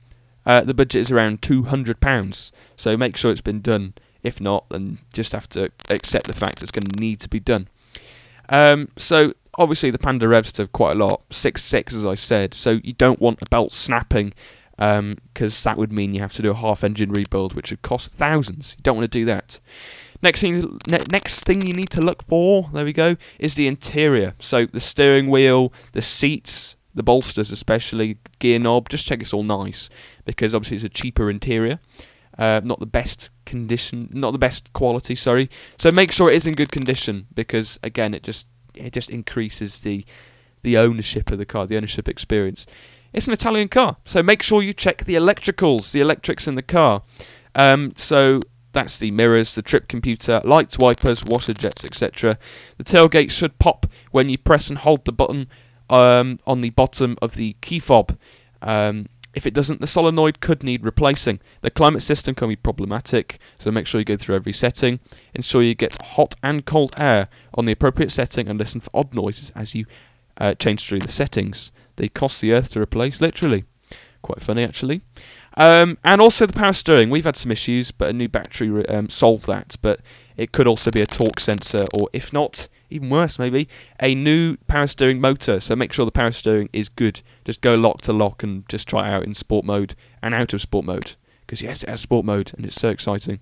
uh, 0.46 0.62
the 0.62 0.74
budget 0.74 1.02
is 1.02 1.12
around 1.12 1.42
£200. 1.42 2.52
So 2.76 2.98
make 2.98 3.16
sure 3.16 3.32
it's 3.32 3.42
been 3.42 3.62
done. 3.62 3.94
If 4.24 4.42
not, 4.42 4.68
then 4.70 5.00
just 5.14 5.32
have 5.34 5.48
to 5.50 5.72
accept 5.90 6.28
the 6.28 6.34
fact 6.34 6.62
it's 6.62 6.72
going 6.72 6.86
to 6.86 7.00
need 7.00 7.20
to 7.22 7.30
be 7.30 7.40
done. 7.40 7.68
Um, 8.50 8.90
so 8.98 9.34
obviously 9.58 9.92
the 9.92 9.98
Panda 10.00 10.28
revs 10.28 10.52
to 10.54 10.68
quite 10.68 10.94
a 10.94 11.06
lot, 11.06 11.24
six 11.30 11.64
six 11.64 11.94
as 11.94 12.06
I 12.06 12.16
said. 12.16 12.54
So 12.54 12.80
you 12.84 12.94
don't 12.94 13.22
want 13.22 13.42
a 13.42 13.50
belt 13.50 13.74
snapping 13.74 14.34
because 14.76 15.66
um, 15.66 15.70
that 15.70 15.78
would 15.78 15.92
mean 15.92 16.14
you 16.16 16.22
have 16.22 16.34
to 16.34 16.42
do 16.42 16.52
a 16.52 16.56
half 16.56 16.84
engine 16.84 17.12
rebuild, 17.12 17.54
which 17.54 17.72
would 17.72 17.82
cost 17.84 18.14
thousands. 18.14 18.76
You 18.78 18.84
don't 18.84 18.98
want 18.98 19.12
to 19.12 19.20
do 19.20 19.26
that. 19.26 19.60
Next 20.22 20.42
thing, 20.42 20.80
ne- 20.88 21.04
next 21.12 21.44
thing 21.44 21.66
you 21.66 21.74
need 21.74 21.90
to 21.92 22.02
look 22.02 22.24
for, 22.24 22.70
there 22.74 22.86
we 22.86 22.94
go, 22.94 23.16
is 23.40 23.56
the 23.56 23.68
interior. 23.68 24.36
So 24.40 24.66
the 24.66 24.80
steering 24.80 25.30
wheel, 25.30 25.74
the 25.94 26.02
seats, 26.02 26.76
the 26.94 27.04
bolsters, 27.04 27.52
especially 27.52 28.18
gear 28.40 28.60
knob. 28.60 28.90
Just 28.90 29.08
check 29.08 29.22
it's 29.22 29.34
all 29.34 29.44
nice 29.44 29.90
because 30.26 30.54
obviously 30.54 30.76
it's 30.76 30.84
a 30.84 30.90
cheaper 30.90 31.30
interior. 31.30 31.80
Uh, 32.38 32.62
not 32.64 32.80
the 32.80 32.86
best 32.86 33.30
condition, 33.46 34.10
not 34.12 34.32
the 34.32 34.38
best 34.38 34.72
quality. 34.74 35.16
Sorry. 35.16 35.50
So 35.78 35.92
make 35.92 36.12
sure 36.12 36.30
it 36.30 36.36
is 36.36 36.48
in 36.48 36.54
good 36.54 36.72
condition 36.72 37.28
because 37.34 37.80
again, 37.84 38.14
it 38.14 38.24
just 38.24 38.48
it 38.76 38.94
just 38.94 39.10
increases 39.10 39.82
the 39.82 40.06
the 40.62 40.78
ownership 40.78 41.32
of 41.32 41.38
the 41.38 41.46
car, 41.46 41.66
the 41.66 41.78
ownership 41.78 42.08
experience. 42.08 42.66
It's 43.14 43.28
an 43.28 43.34
Italian 43.34 43.68
car, 43.68 43.98
so 44.06 44.24
make 44.24 44.42
sure 44.42 44.62
you 44.62 44.74
check 44.74 45.04
the 45.04 45.16
electricals, 45.16 45.92
the 45.92 46.00
electrics 46.00 46.48
in 46.48 46.56
the 46.56 46.62
car. 46.62 47.02
Um, 47.56 47.92
so 47.98 48.40
that's 48.72 48.98
the 49.00 49.12
mirrors, 49.12 49.56
the 49.56 49.62
trip 49.62 49.88
computer, 49.88 50.42
lights, 50.44 50.78
wipers, 50.78 51.24
washer 51.24 51.54
jets, 51.54 51.84
etc. 51.86 52.38
The 52.78 52.84
tailgate 52.84 53.32
should 53.32 53.60
pop 53.60 53.86
when 54.12 54.30
you 54.30 54.38
press 54.38 54.70
and 54.70 54.80
hold 54.80 55.06
the 55.06 55.12
button 55.12 55.48
um, 55.90 56.40
on 56.46 56.62
the 56.62 56.70
bottom 56.70 57.18
of 57.22 57.36
the 57.36 57.56
key 57.62 57.80
fob. 57.80 58.18
Um, 58.62 59.08
If 59.34 59.48
it 59.48 59.54
doesn't, 59.54 59.80
the 59.80 59.88
solenoid 59.88 60.42
could 60.42 60.62
need 60.62 60.84
replacing. 60.84 61.40
The 61.62 61.72
climate 61.72 62.02
system 62.02 62.36
can 62.36 62.50
be 62.50 62.58
problematic, 62.58 63.40
so 63.58 63.72
make 63.72 63.88
sure 63.88 64.00
you 64.02 64.06
go 64.06 64.18
through 64.18 64.36
every 64.36 64.54
setting. 64.54 65.00
Ensure 65.34 65.64
you 65.64 65.74
get 65.74 66.02
hot 66.02 66.36
and 66.44 66.66
cold 66.66 66.94
air 66.98 67.30
on 67.54 67.66
the 67.66 67.72
appropriate 67.72 68.12
setting 68.12 68.50
and 68.50 68.60
listen 68.60 68.82
for 68.82 68.90
odd 68.94 69.14
noises 69.14 69.52
as 69.56 69.74
you 69.74 69.86
uh, 70.38 70.54
change 70.56 70.86
through 70.86 71.00
the 71.00 71.12
settings. 71.12 71.72
They 71.96 72.10
cost 72.10 72.42
the 72.42 72.52
earth 72.52 72.72
to 72.72 72.82
replace, 72.82 73.22
literally. 73.22 73.64
Quite 74.22 74.42
funny, 74.42 74.64
actually. 74.64 75.02
Um, 75.58 75.98
and 76.04 76.22
also 76.22 76.46
the 76.46 76.54
power 76.54 76.74
steering. 76.74 77.10
We've 77.10 77.26
had 77.26 77.36
some 77.36 77.52
issues, 77.52 77.92
but 77.92 78.10
a 78.10 78.14
new 78.14 78.30
battery 78.30 78.88
um, 78.88 79.10
solved 79.10 79.48
that. 79.48 79.76
But 79.82 80.00
it 80.38 80.52
could 80.52 80.68
also 80.68 80.92
be 80.92 81.02
a 81.02 81.06
torque 81.06 81.40
sensor, 81.40 81.86
or 81.94 82.10
if 82.14 82.32
not, 82.32 82.68
even 82.90 83.10
worse 83.10 83.38
maybe, 83.38 83.68
a 84.00 84.16
new 84.16 84.58
power 84.68 84.88
steering 84.88 85.20
motor. 85.20 85.60
So 85.60 85.76
make 85.76 85.94
sure 85.94 86.06
the 86.06 86.12
power 86.12 86.32
steering 86.32 86.70
is 86.74 86.90
good. 86.90 87.22
Just 87.46 87.62
go 87.62 87.76
lock 87.76 88.02
to 88.02 88.14
lock 88.14 88.44
and 88.44 88.68
just 88.70 88.88
try 88.88 89.08
it 89.08 89.14
out 89.14 89.24
in 89.24 89.34
sport 89.34 89.66
mode 89.66 89.96
and 90.22 90.34
out 90.34 90.54
of 90.54 90.62
sport 90.62 90.86
mode. 90.86 91.16
Because 91.42 91.62
yes, 91.62 91.84
it 91.84 91.90
has 91.90 92.00
sport 92.00 92.26
mode 92.26 92.54
and 92.56 92.66
it's 92.66 92.76
so 92.76 92.90
exciting. 92.90 93.40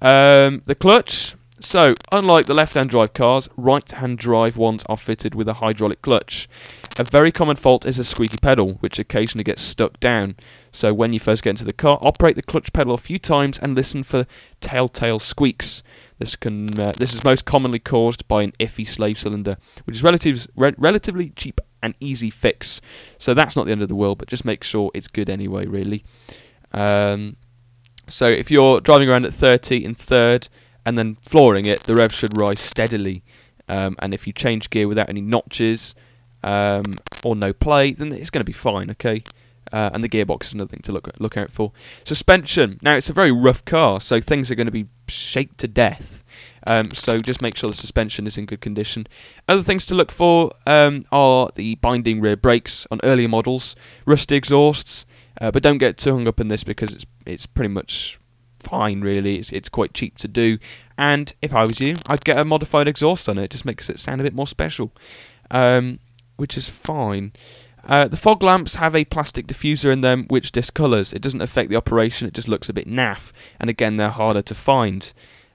Um, 0.00 0.62
the 0.66 0.74
clutch. 0.74 1.34
So, 1.60 1.92
unlike 2.10 2.46
the 2.46 2.54
left 2.54 2.74
hand 2.74 2.90
drive 2.90 3.14
cars, 3.14 3.48
right 3.56 3.88
hand 3.88 4.18
drive 4.18 4.56
ones 4.56 4.84
are 4.88 4.96
fitted 4.96 5.36
with 5.36 5.48
a 5.48 5.54
hydraulic 5.54 6.02
clutch. 6.02 6.48
A 6.98 7.04
very 7.04 7.30
common 7.30 7.54
fault 7.54 7.86
is 7.86 7.98
a 7.98 8.04
squeaky 8.04 8.38
pedal, 8.38 8.74
which 8.80 8.98
occasionally 8.98 9.44
gets 9.44 9.62
stuck 9.62 10.00
down. 10.00 10.34
So, 10.72 10.92
when 10.92 11.12
you 11.12 11.20
first 11.20 11.44
get 11.44 11.50
into 11.50 11.64
the 11.64 11.72
car, 11.72 11.98
operate 12.02 12.34
the 12.34 12.42
clutch 12.42 12.72
pedal 12.72 12.92
a 12.92 12.98
few 12.98 13.20
times 13.20 13.58
and 13.60 13.76
listen 13.76 14.02
for 14.02 14.26
telltale 14.60 15.20
squeaks. 15.20 15.84
This 16.18 16.34
can 16.34 16.76
uh, 16.80 16.92
this 16.98 17.14
is 17.14 17.22
most 17.22 17.44
commonly 17.44 17.78
caused 17.78 18.26
by 18.26 18.42
an 18.42 18.52
iffy 18.58 18.86
slave 18.86 19.18
cylinder, 19.18 19.56
which 19.84 19.94
is 19.96 20.02
relative, 20.02 20.48
re- 20.56 20.74
relatively 20.76 21.30
cheap 21.30 21.60
and 21.84 21.94
easy 22.00 22.30
fix. 22.30 22.80
So 23.16 23.32
that's 23.32 23.54
not 23.54 23.66
the 23.66 23.72
end 23.72 23.82
of 23.82 23.88
the 23.88 23.94
world, 23.94 24.18
but 24.18 24.26
just 24.26 24.44
make 24.44 24.64
sure 24.64 24.90
it's 24.92 25.06
good 25.06 25.30
anyway, 25.30 25.66
really. 25.66 26.04
Um, 26.72 27.36
so 28.08 28.26
if 28.26 28.50
you're 28.50 28.80
driving 28.80 29.08
around 29.08 29.24
at 29.24 29.32
30 29.32 29.84
in 29.84 29.94
third 29.94 30.48
and 30.84 30.98
then 30.98 31.16
flooring 31.16 31.66
it, 31.66 31.80
the 31.84 31.94
rev 31.94 32.12
should 32.12 32.38
rise 32.38 32.60
steadily. 32.60 33.22
Um, 33.68 33.96
and 33.98 34.12
if 34.12 34.26
you 34.26 34.32
change 34.32 34.70
gear 34.70 34.88
without 34.88 35.08
any 35.08 35.20
notches 35.20 35.94
um, 36.42 36.94
or 37.24 37.34
no 37.34 37.52
play, 37.52 37.92
then 37.92 38.12
it's 38.12 38.30
going 38.30 38.40
to 38.40 38.44
be 38.44 38.52
fine, 38.52 38.90
okay? 38.90 39.24
Uh, 39.72 39.90
and 39.92 40.04
the 40.04 40.08
gearbox 40.08 40.44
is 40.44 40.52
another 40.52 40.68
thing 40.68 40.82
to 40.82 40.92
look 40.92 41.08
look 41.18 41.36
out 41.36 41.50
for. 41.50 41.72
Suspension. 42.04 42.78
Now 42.82 42.94
it's 42.94 43.08
a 43.08 43.14
very 43.14 43.32
rough 43.32 43.64
car, 43.64 44.00
so 44.00 44.20
things 44.20 44.50
are 44.50 44.54
going 44.54 44.66
to 44.66 44.72
be 44.72 44.86
shaped 45.08 45.58
to 45.58 45.68
death. 45.68 46.22
Um, 46.66 46.90
so 46.92 47.16
just 47.16 47.42
make 47.42 47.56
sure 47.56 47.70
the 47.70 47.76
suspension 47.76 48.26
is 48.26 48.38
in 48.38 48.46
good 48.46 48.60
condition. 48.60 49.06
Other 49.48 49.62
things 49.62 49.86
to 49.86 49.94
look 49.94 50.10
for 50.10 50.52
um, 50.66 51.04
are 51.10 51.48
the 51.54 51.74
binding 51.76 52.20
rear 52.20 52.36
brakes 52.36 52.86
on 52.90 53.00
earlier 53.02 53.28
models, 53.28 53.74
rusty 54.06 54.36
exhausts, 54.36 55.06
uh, 55.40 55.50
but 55.50 55.62
don't 55.62 55.78
get 55.78 55.96
too 55.96 56.12
hung 56.12 56.28
up 56.28 56.40
in 56.40 56.48
this 56.48 56.64
because 56.64 56.92
it's 56.92 57.06
it's 57.26 57.46
pretty 57.46 57.72
much 57.72 58.18
fine 58.64 59.00
really. 59.00 59.36
It's 59.36 59.52
it's 59.52 59.68
quite 59.68 59.94
cheap 59.94 60.16
to 60.18 60.28
do, 60.28 60.58
and 60.98 61.32
if 61.42 61.54
I 61.54 61.64
was 61.64 61.80
you, 61.80 61.94
I'd 62.08 62.24
get 62.24 62.38
a 62.38 62.44
modified 62.44 62.88
exhaust 62.88 63.28
on 63.28 63.38
it. 63.38 63.44
It 63.44 63.50
just 63.50 63.64
makes 63.64 63.88
it 63.88 63.98
sound 63.98 64.20
a 64.20 64.24
bit 64.24 64.34
more 64.34 64.46
special, 64.46 64.92
um, 65.50 65.98
which 66.36 66.56
is 66.56 66.68
fine. 66.68 67.32
Uh, 67.86 68.08
the 68.08 68.16
fog 68.16 68.42
lamps 68.42 68.76
have 68.76 68.96
a 68.96 69.04
plastic 69.04 69.46
diffuser 69.46 69.92
in 69.92 70.00
them 70.00 70.24
which 70.28 70.52
discolours. 70.52 71.12
It 71.12 71.20
doesn't 71.20 71.42
affect 71.42 71.68
the 71.68 71.76
operation, 71.76 72.26
it 72.26 72.34
just 72.34 72.48
looks 72.48 72.68
a 72.68 72.72
bit 72.72 72.88
naff, 72.88 73.30
and 73.60 73.68
again, 73.68 73.96
they're 73.96 74.08
harder 74.08 74.42
to 74.42 74.54
find. 74.54 75.12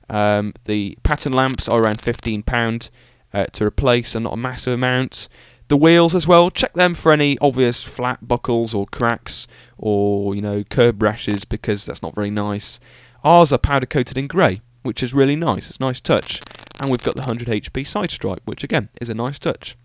Um, 0.10 0.54
the 0.66 0.98
pattern 1.04 1.34
lamps 1.34 1.68
are 1.68 1.82
around 1.82 2.00
£15 2.00 2.90
uh, 3.34 3.46
to 3.46 3.66
replace 3.66 4.16
and 4.16 4.24
not 4.24 4.34
a 4.34 4.38
massive 4.38 4.74
amount. 4.74 5.28
The 5.70 5.78
wheels 5.78 6.16
as 6.16 6.28
well, 6.28 6.50
check 6.50 6.74
them 6.74 6.96
for 6.96 7.12
any 7.12 7.38
obvious 7.40 7.84
flat 7.84 8.28
buckles 8.28 8.74
or 8.74 8.88
cracks 8.88 9.48
or, 9.78 10.34
you 10.34 10.42
know, 10.42 10.64
curb 10.64 11.02
rashes 11.02 11.46
because 11.46 11.86
that's 11.86 12.02
not 12.02 12.16
very 12.16 12.32
nice. 12.32 12.80
Ours 13.24 13.54
are 13.54 13.60
powder 13.60 13.86
coated 13.86 14.18
in 14.18 14.26
grey, 14.26 14.62
which 14.82 15.04
is 15.04 15.14
really 15.14 15.36
nice. 15.36 15.70
It's 15.70 15.78
a 15.78 15.84
nice 15.84 16.02
touch. 16.02 16.42
And 16.82 16.90
we've 16.90 17.04
got 17.04 17.16
the 17.16 17.22
100 17.22 17.48
HP 17.48 17.86
side 17.86 18.10
stripe, 18.10 18.42
which 18.46 18.64
again 18.64 18.90
is 19.00 19.10
a 19.10 19.14
nice 19.14 19.38
touch. 19.38 19.78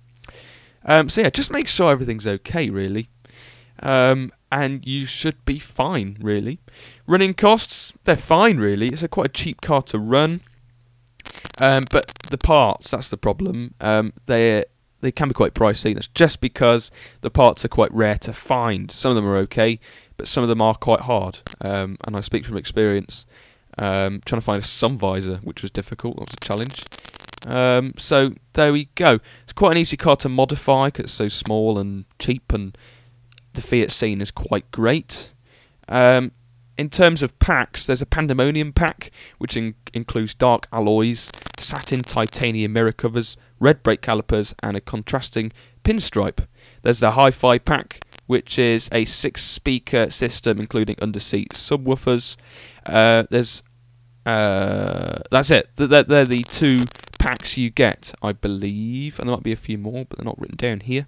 Um, 0.87 1.11
so 1.11 1.20
yeah, 1.20 1.29
just 1.29 1.51
make 1.51 1.68
sure 1.68 1.92
everything's 1.92 2.27
okay, 2.27 2.70
really. 2.70 3.11
Um, 3.83 4.33
and 4.51 4.87
you 4.87 5.05
should 5.05 5.44
be 5.44 5.59
fine, 5.59 6.16
really. 6.18 6.61
Running 7.07 7.35
costs, 7.35 7.92
they're 8.05 8.16
fine, 8.16 8.57
really. 8.57 8.88
It's 8.88 9.03
a 9.03 9.09
quite 9.09 9.27
a 9.27 9.33
cheap 9.33 9.61
car 9.61 9.83
to 9.83 9.99
run. 9.99 10.40
Um, 11.61 11.83
but 11.90 12.11
the 12.31 12.38
parts, 12.38 12.90
that's 12.90 13.11
the 13.11 13.18
problem. 13.18 13.75
Um, 13.83 14.14
they 14.25 14.64
they 15.04 15.12
can 15.12 15.28
be 15.28 15.34
quite 15.34 15.54
pricey. 15.54 15.94
That's 15.94 16.08
just 16.08 16.40
because 16.40 16.90
the 17.20 17.30
parts 17.30 17.64
are 17.64 17.68
quite 17.68 17.92
rare 17.92 18.18
to 18.18 18.32
find. 18.32 18.90
Some 18.90 19.10
of 19.10 19.16
them 19.16 19.26
are 19.26 19.36
okay, 19.36 19.78
but 20.16 20.26
some 20.26 20.42
of 20.42 20.48
them 20.48 20.62
are 20.62 20.74
quite 20.74 21.00
hard. 21.00 21.40
Um, 21.60 21.98
and 22.04 22.16
I 22.16 22.20
speak 22.20 22.46
from 22.46 22.56
experience. 22.56 23.26
Um, 23.76 24.22
trying 24.24 24.40
to 24.40 24.44
find 24.44 24.62
a 24.62 24.66
sun 24.66 24.96
visor, 24.96 25.40
which 25.42 25.62
was 25.62 25.70
difficult, 25.70 26.16
that 26.16 26.22
was 26.22 26.34
a 26.34 26.44
challenge. 26.44 26.84
Um, 27.46 27.94
so 27.98 28.32
there 28.54 28.72
we 28.72 28.86
go. 28.94 29.18
It's 29.42 29.52
quite 29.52 29.72
an 29.72 29.78
easy 29.78 29.96
car 29.96 30.16
to 30.16 30.28
modify 30.28 30.88
because 30.88 31.04
it's 31.04 31.12
so 31.12 31.28
small 31.28 31.78
and 31.78 32.06
cheap, 32.18 32.52
and 32.52 32.76
the 33.52 33.60
Fiat 33.60 33.90
scene 33.90 34.20
is 34.20 34.30
quite 34.30 34.70
great. 34.70 35.32
Um, 35.88 36.32
in 36.78 36.88
terms 36.88 37.22
of 37.22 37.38
packs, 37.38 37.86
there's 37.86 38.02
a 38.02 38.06
Pandemonium 38.06 38.72
pack, 38.72 39.10
which 39.38 39.56
in- 39.56 39.74
includes 39.92 40.34
dark 40.34 40.66
alloys, 40.72 41.30
satin 41.58 42.00
titanium 42.00 42.72
mirror 42.72 42.92
covers, 42.92 43.36
red 43.64 43.83
brake 43.83 44.03
calipers, 44.03 44.55
and 44.62 44.77
a 44.77 44.81
contrasting 44.81 45.53
pinstripe. 45.85 46.46
There's 46.83 47.00
the 47.00 47.12
Hi 47.12 47.31
Fi 47.31 47.59
pack, 47.59 48.05
which 48.27 48.59
is 48.59 48.88
a 48.92 49.05
six 49.05 49.42
speaker 49.42 50.11
system 50.11 50.61
including 50.61 50.96
underseat 50.96 51.48
subwoofers. 51.48 52.37
Uh, 52.87 53.24
there's 53.31 53.62
uh, 54.27 55.18
that's 55.31 55.50
it. 55.50 55.68
They're, 55.77 56.03
they're 56.03 56.24
the 56.24 56.44
two 56.44 56.85
packs 57.18 57.57
you 57.57 57.70
get, 57.70 58.14
I 58.22 58.33
believe, 58.33 59.18
and 59.18 59.29
there 59.29 59.37
might 59.37 59.42
be 59.42 59.53
a 59.53 59.57
few 59.57 59.79
more, 59.79 60.05
but 60.05 60.18
they're 60.18 60.24
not 60.24 60.40
written 60.40 60.57
down 60.57 60.81
here. 60.81 61.07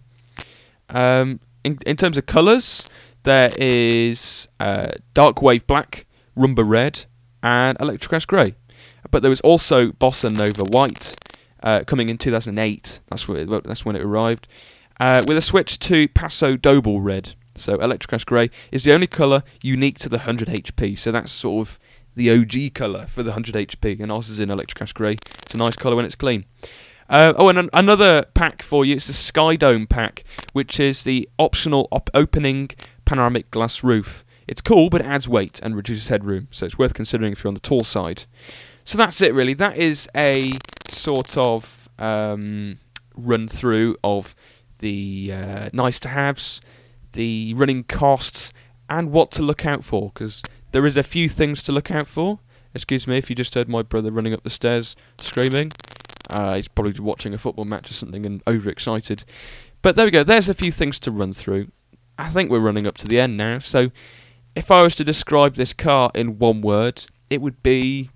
Um, 0.88 1.40
in, 1.64 1.78
in 1.86 1.96
terms 1.96 2.16
of 2.16 2.26
colours, 2.26 2.88
there 3.22 3.50
is 3.58 4.48
uh, 4.60 4.92
Dark 5.14 5.42
Wave 5.42 5.66
Black, 5.66 6.06
Rumba 6.36 6.68
Red, 6.68 7.06
and 7.42 7.78
Electroclash 7.78 8.26
Grey. 8.26 8.54
But 9.10 9.22
there 9.22 9.30
was 9.30 9.40
also 9.40 9.92
Bossa 9.92 10.30
Nova 10.30 10.64
White 10.64 11.16
uh, 11.62 11.84
coming 11.86 12.08
in 12.08 12.18
2008. 12.18 13.00
That's 13.08 13.28
when 13.28 13.36
it, 13.38 13.64
that's 13.64 13.84
when 13.84 13.96
it 13.96 14.02
arrived. 14.02 14.48
Uh, 14.98 15.22
with 15.26 15.36
a 15.36 15.42
switch 15.42 15.78
to 15.80 16.08
Paso 16.08 16.56
Doble 16.56 17.00
Red. 17.00 17.34
So 17.54 17.78
Electroclash 17.78 18.26
Grey 18.26 18.50
is 18.70 18.84
the 18.84 18.92
only 18.92 19.06
colour 19.06 19.42
unique 19.62 19.98
to 20.00 20.08
the 20.08 20.18
100 20.18 20.48
HP. 20.48 20.98
So 20.98 21.10
that's 21.10 21.32
sort 21.32 21.68
of 21.68 21.78
the 22.14 22.30
OG 22.30 22.74
colour 22.74 23.06
for 23.06 23.22
the 23.22 23.30
100 23.30 23.54
HP, 23.54 24.00
and 24.00 24.10
ours 24.10 24.28
is 24.28 24.40
in 24.40 24.48
Electroclash 24.48 24.94
Grey. 24.94 25.16
It's 25.42 25.54
a 25.54 25.58
nice 25.58 25.76
colour 25.76 25.96
when 25.96 26.04
it's 26.04 26.14
clean. 26.14 26.46
Uh, 27.08 27.34
oh, 27.36 27.48
and 27.48 27.58
an- 27.58 27.70
another 27.72 28.24
pack 28.34 28.62
for 28.62 28.84
you. 28.84 28.96
It's 28.96 29.06
the 29.06 29.12
Sky 29.12 29.54
Dome 29.54 29.86
pack, 29.86 30.24
which 30.52 30.80
is 30.80 31.04
the 31.04 31.28
optional 31.38 31.88
op- 31.92 32.10
opening 32.14 32.70
panoramic 33.04 33.50
glass 33.50 33.84
roof. 33.84 34.24
It's 34.48 34.60
cool, 34.60 34.90
but 34.90 35.00
it 35.00 35.06
adds 35.06 35.28
weight 35.28 35.60
and 35.62 35.76
reduces 35.76 36.08
headroom, 36.08 36.48
so 36.50 36.66
it's 36.66 36.78
worth 36.78 36.94
considering 36.94 37.32
if 37.32 37.42
you're 37.42 37.48
on 37.48 37.54
the 37.54 37.60
tall 37.60 37.84
side. 37.84 38.24
So 38.84 38.96
that's 38.96 39.20
it, 39.20 39.34
really. 39.34 39.54
That 39.54 39.76
is 39.76 40.08
a 40.16 40.52
sort 40.90 41.36
of 41.36 41.88
um, 41.98 42.78
run 43.16 43.48
through 43.48 43.96
of 44.04 44.34
the 44.78 45.32
uh, 45.32 45.70
nice 45.72 45.98
to 46.00 46.08
haves, 46.08 46.60
the 47.12 47.54
running 47.54 47.84
costs, 47.84 48.52
and 48.88 49.10
what 49.10 49.30
to 49.32 49.42
look 49.42 49.66
out 49.66 49.84
for, 49.84 50.10
because 50.12 50.42
there 50.72 50.86
is 50.86 50.96
a 50.96 51.02
few 51.02 51.28
things 51.28 51.62
to 51.64 51.72
look 51.72 51.90
out 51.90 52.06
for. 52.06 52.40
Excuse 52.74 53.06
me 53.06 53.16
if 53.16 53.30
you 53.30 53.36
just 53.36 53.54
heard 53.54 53.68
my 53.68 53.82
brother 53.82 54.10
running 54.10 54.34
up 54.34 54.42
the 54.42 54.50
stairs 54.50 54.94
screaming. 55.18 55.72
Uh, 56.30 56.56
he's 56.56 56.68
probably 56.68 57.00
watching 57.00 57.32
a 57.32 57.38
football 57.38 57.64
match 57.64 57.90
or 57.90 57.94
something 57.94 58.26
and 58.26 58.42
overexcited. 58.46 59.24
But 59.80 59.96
there 59.96 60.04
we 60.04 60.10
go. 60.10 60.24
There's 60.24 60.48
a 60.48 60.54
few 60.54 60.72
things 60.72 61.00
to 61.00 61.10
run 61.10 61.32
through. 61.32 61.68
I 62.18 62.28
think 62.28 62.50
we're 62.50 62.60
running 62.60 62.86
up 62.86 62.98
to 62.98 63.06
the 63.08 63.20
end 63.20 63.36
now. 63.36 63.58
So, 63.58 63.90
if 64.54 64.70
I 64.70 64.82
was 64.82 64.94
to 64.96 65.04
describe 65.04 65.54
this 65.54 65.72
car 65.72 66.10
in 66.14 66.38
one 66.38 66.62
word, 66.62 67.04
it 67.28 67.42
would 67.42 67.62
be 67.62 68.10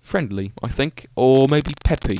friendly, 0.00 0.52
I 0.62 0.68
think, 0.68 1.06
or 1.16 1.46
maybe 1.50 1.72
peppy. 1.84 2.18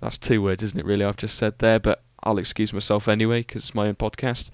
That's 0.00 0.18
two 0.18 0.42
words, 0.42 0.62
isn't 0.62 0.78
it? 0.78 0.86
Really, 0.86 1.04
I've 1.04 1.16
just 1.16 1.36
said 1.36 1.58
there, 1.58 1.78
but 1.80 2.02
I'll 2.22 2.38
excuse 2.38 2.72
myself 2.72 3.08
anyway 3.08 3.40
because 3.40 3.64
it's 3.64 3.74
my 3.74 3.88
own 3.88 3.94
podcast. 3.94 4.50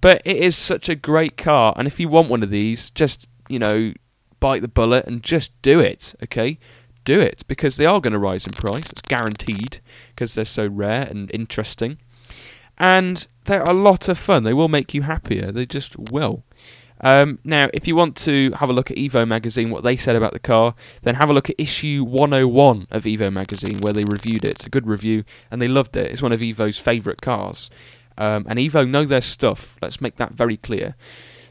But 0.00 0.22
it 0.24 0.36
is 0.36 0.56
such 0.56 0.88
a 0.88 0.94
great 0.94 1.36
car, 1.36 1.74
and 1.76 1.86
if 1.86 2.00
you 2.00 2.08
want 2.08 2.28
one 2.28 2.42
of 2.42 2.50
these, 2.50 2.90
just 2.90 3.26
you 3.48 3.58
know, 3.58 3.92
bite 4.40 4.62
the 4.62 4.68
bullet 4.68 5.06
and 5.06 5.22
just 5.22 5.50
do 5.62 5.80
it. 5.80 6.14
Okay, 6.22 6.58
do 7.04 7.20
it 7.20 7.44
because 7.48 7.76
they 7.76 7.86
are 7.86 8.00
going 8.00 8.12
to 8.12 8.18
rise 8.18 8.46
in 8.46 8.52
price. 8.52 8.90
It's 8.90 9.02
guaranteed 9.02 9.80
because 10.10 10.34
they're 10.34 10.44
so 10.44 10.66
rare 10.66 11.02
and 11.02 11.30
interesting, 11.32 11.98
and 12.76 13.26
they're 13.44 13.62
a 13.62 13.72
lot 13.72 14.08
of 14.08 14.18
fun. 14.18 14.44
They 14.44 14.54
will 14.54 14.68
make 14.68 14.94
you 14.94 15.02
happier. 15.02 15.52
They 15.52 15.66
just 15.66 15.98
will. 15.98 16.44
Um, 17.02 17.38
now, 17.44 17.68
if 17.74 17.88
you 17.88 17.96
want 17.96 18.16
to 18.18 18.52
have 18.52 18.70
a 18.70 18.72
look 18.72 18.90
at 18.90 18.96
Evo 18.96 19.26
magazine, 19.26 19.70
what 19.70 19.82
they 19.82 19.96
said 19.96 20.16
about 20.16 20.32
the 20.32 20.38
car, 20.38 20.74
then 21.02 21.16
have 21.16 21.30
a 21.30 21.32
look 21.32 21.50
at 21.50 21.56
issue 21.58 22.04
101 22.04 22.86
of 22.90 23.04
Evo 23.04 23.32
magazine, 23.32 23.78
where 23.80 23.92
they 23.92 24.04
reviewed 24.04 24.44
it. 24.44 24.52
It's 24.52 24.66
a 24.66 24.70
good 24.70 24.86
review, 24.86 25.24
and 25.50 25.60
they 25.60 25.68
loved 25.68 25.96
it. 25.96 26.10
It's 26.10 26.22
one 26.22 26.32
of 26.32 26.40
Evo's 26.40 26.78
favourite 26.78 27.20
cars. 27.20 27.70
Um, 28.16 28.46
and 28.48 28.58
Evo 28.58 28.88
know 28.88 29.04
their 29.04 29.20
stuff. 29.20 29.76
Let's 29.82 30.00
make 30.00 30.16
that 30.16 30.32
very 30.32 30.56
clear. 30.56 30.94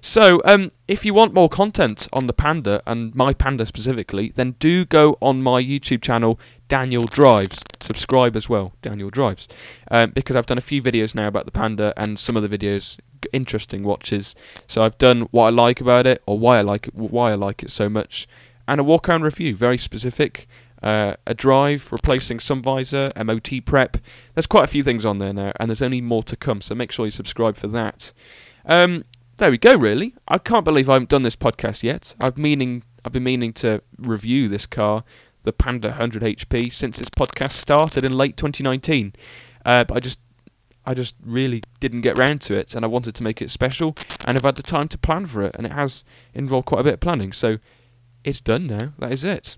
So, 0.04 0.42
um, 0.46 0.72
if 0.88 1.06
you 1.06 1.14
want 1.14 1.36
more 1.36 1.48
content 1.48 2.08
on 2.12 2.26
the 2.26 2.34
Panda 2.34 2.82
and 2.88 3.14
my 3.14 3.34
Panda 3.34 3.68
specifically, 3.68 4.32
then 4.34 4.56
do 4.58 4.84
go 4.84 5.16
on 5.22 5.44
my 5.44 5.62
YouTube 5.62 6.02
channel, 6.02 6.40
Daniel 6.68 7.04
Drives. 7.04 7.62
Subscribe 7.80 8.36
as 8.36 8.50
well, 8.50 8.74
Daniel 8.82 9.12
Drives, 9.12 9.48
um, 9.92 10.10
because 10.10 10.36
I've 10.36 10.48
done 10.48 10.58
a 10.58 10.62
few 10.62 10.82
videos 10.82 11.14
now 11.14 11.28
about 11.28 11.46
the 11.46 11.52
Panda, 11.52 11.94
and 11.98 12.20
some 12.20 12.36
of 12.36 12.48
the 12.48 12.58
videos 12.58 12.98
interesting 13.34 13.84
watches. 13.84 14.36
So 14.68 14.84
I've 14.84 14.98
done 14.98 15.22
what 15.32 15.48
I 15.48 15.50
like 15.50 15.82
about 15.82 16.08
it, 16.08 16.22
or 16.26 16.38
why 16.38 16.58
I 16.58 16.62
like 16.62 16.88
it, 16.88 16.96
why 16.96 17.32
I 17.32 17.36
like 17.36 17.64
it 17.64 17.72
so 17.72 17.90
much, 17.90 18.28
and 18.68 18.80
a 18.80 18.84
walk 18.84 19.10
around 19.10 19.24
review, 19.24 19.56
very 19.56 19.78
specific. 19.78 20.48
Uh, 20.84 21.14
a 21.28 21.36
drive, 21.36 21.92
replacing 21.92 22.40
some 22.40 22.60
visor, 22.60 23.08
MOT 23.24 23.64
prep. 23.64 23.98
There's 24.34 24.48
quite 24.48 24.64
a 24.64 24.68
few 24.68 24.82
things 24.82 25.06
on 25.06 25.20
there 25.20 25.32
now, 25.32 25.52
and 25.60 25.70
there's 25.70 25.84
only 25.84 26.02
more 26.02 26.24
to 26.24 26.36
come. 26.36 26.60
So 26.60 26.74
make 26.74 26.92
sure 26.92 27.06
you 27.06 27.12
subscribe 27.12 27.56
for 27.56 27.68
that. 27.68 28.12
Um, 28.66 29.06
there 29.38 29.52
we 29.52 29.60
go. 29.60 29.76
Really, 29.76 30.16
I 30.28 30.40
can't 30.40 30.66
believe 30.66 30.90
I 30.90 30.94
haven't 30.94 31.10
done 31.10 31.22
this 31.22 31.36
podcast 31.36 31.84
yet. 31.84 32.16
I've 32.20 32.38
meaning 32.38 32.84
I've 33.04 33.12
been 33.12 33.24
meaning 33.24 33.54
to 33.54 33.82
review 33.98 34.48
this 34.48 34.66
car, 34.66 35.04
the 35.44 35.54
Panda 35.54 35.90
100 35.90 36.22
HP, 36.22 36.72
since 36.72 37.00
its 37.00 37.10
podcast 37.10 37.52
started 37.52 38.06
in 38.06 38.14
late 38.14 38.38
2019. 38.38 39.14
Uh, 39.66 39.84
but 39.84 39.98
I 39.98 40.00
just 40.00 40.20
I 40.86 40.94
just 40.94 41.16
really 41.24 41.62
didn't 41.80 42.02
get 42.02 42.18
round 42.18 42.42
to 42.42 42.56
it, 42.56 42.76
and 42.76 42.84
I 42.84 42.88
wanted 42.88 43.16
to 43.16 43.24
make 43.24 43.42
it 43.42 43.50
special, 43.50 43.96
and 44.26 44.38
I've 44.38 44.44
had 44.44 44.56
the 44.56 44.64
time 44.64 44.88
to 44.90 44.98
plan 44.98 45.26
for 45.26 45.42
it, 45.44 45.56
and 45.56 45.66
it 45.66 45.74
has 45.74 46.04
involved 46.34 46.68
quite 46.68 46.82
a 46.82 46.84
bit 46.84 46.96
of 46.96 47.00
planning. 47.00 47.34
So 47.34 47.58
it's 48.24 48.42
done 48.42 48.68
now. 48.68 48.94
That 49.00 49.12
is 49.12 49.24
it. 49.24 49.58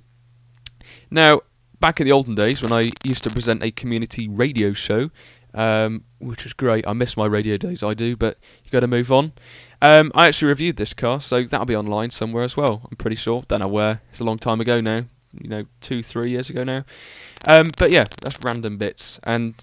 Now, 1.10 1.42
back 1.80 2.00
in 2.00 2.06
the 2.06 2.12
olden 2.12 2.36
days 2.36 2.62
when 2.62 2.72
I 2.72 2.92
used 3.04 3.24
to 3.24 3.30
present 3.30 3.64
a 3.64 3.72
community 3.72 4.28
radio 4.28 4.74
show, 4.74 5.12
um, 5.54 6.04
which 6.20 6.44
was 6.44 6.54
great. 6.54 6.88
I 6.88 6.94
miss 6.94 7.16
my 7.16 7.26
radio 7.26 7.58
days, 7.58 7.84
I 7.84 7.94
do, 7.94 8.16
but 8.16 8.38
you 8.64 8.72
got 8.72 8.82
to 8.82 8.88
move 8.88 9.12
on. 9.12 9.34
Um, 9.82 10.12
I 10.16 10.28
actually 10.28 10.48
reviewed 10.48 10.78
this 10.78 10.94
car, 10.94 11.22
so 11.22 11.44
that'll 11.44 11.66
be 11.66 11.76
online 11.76 12.12
somewhere 12.12 12.44
as 12.44 12.58
well. 12.58 12.88
I'm 12.90 12.98
pretty 12.98 13.18
sure. 13.18 13.44
Don't 13.48 13.60
know 13.60 13.68
where. 13.68 14.02
It's 14.10 14.20
a 14.20 14.24
long 14.24 14.40
time 14.40 14.62
ago 14.62 14.82
now. 14.82 15.06
You 15.40 15.50
know, 15.50 15.66
two, 15.82 16.04
three 16.04 16.32
years 16.32 16.50
ago 16.50 16.64
now. 16.64 16.86
Um, 17.48 17.70
but 17.78 17.92
yeah, 17.92 18.06
that's 18.22 18.40
random 18.44 18.78
bits. 18.78 19.20
And 19.24 19.56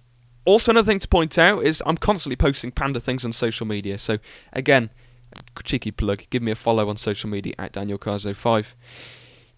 also 0.44 0.70
another 0.70 0.86
thing 0.86 0.98
to 0.98 1.08
point 1.08 1.38
out 1.38 1.64
is 1.64 1.82
I'm 1.86 1.96
constantly 1.96 2.36
posting 2.36 2.70
Panda 2.70 3.00
things 3.00 3.24
on 3.24 3.32
social 3.32 3.66
media. 3.66 3.98
So 3.98 4.18
again, 4.52 4.90
cheeky 5.64 5.90
plug. 5.90 6.24
Give 6.30 6.42
me 6.42 6.52
a 6.52 6.56
follow 6.56 6.88
on 6.88 6.96
social 6.96 7.30
media 7.30 7.54
at 7.58 7.72
Daniel 7.72 7.98
Cars05 7.98 8.74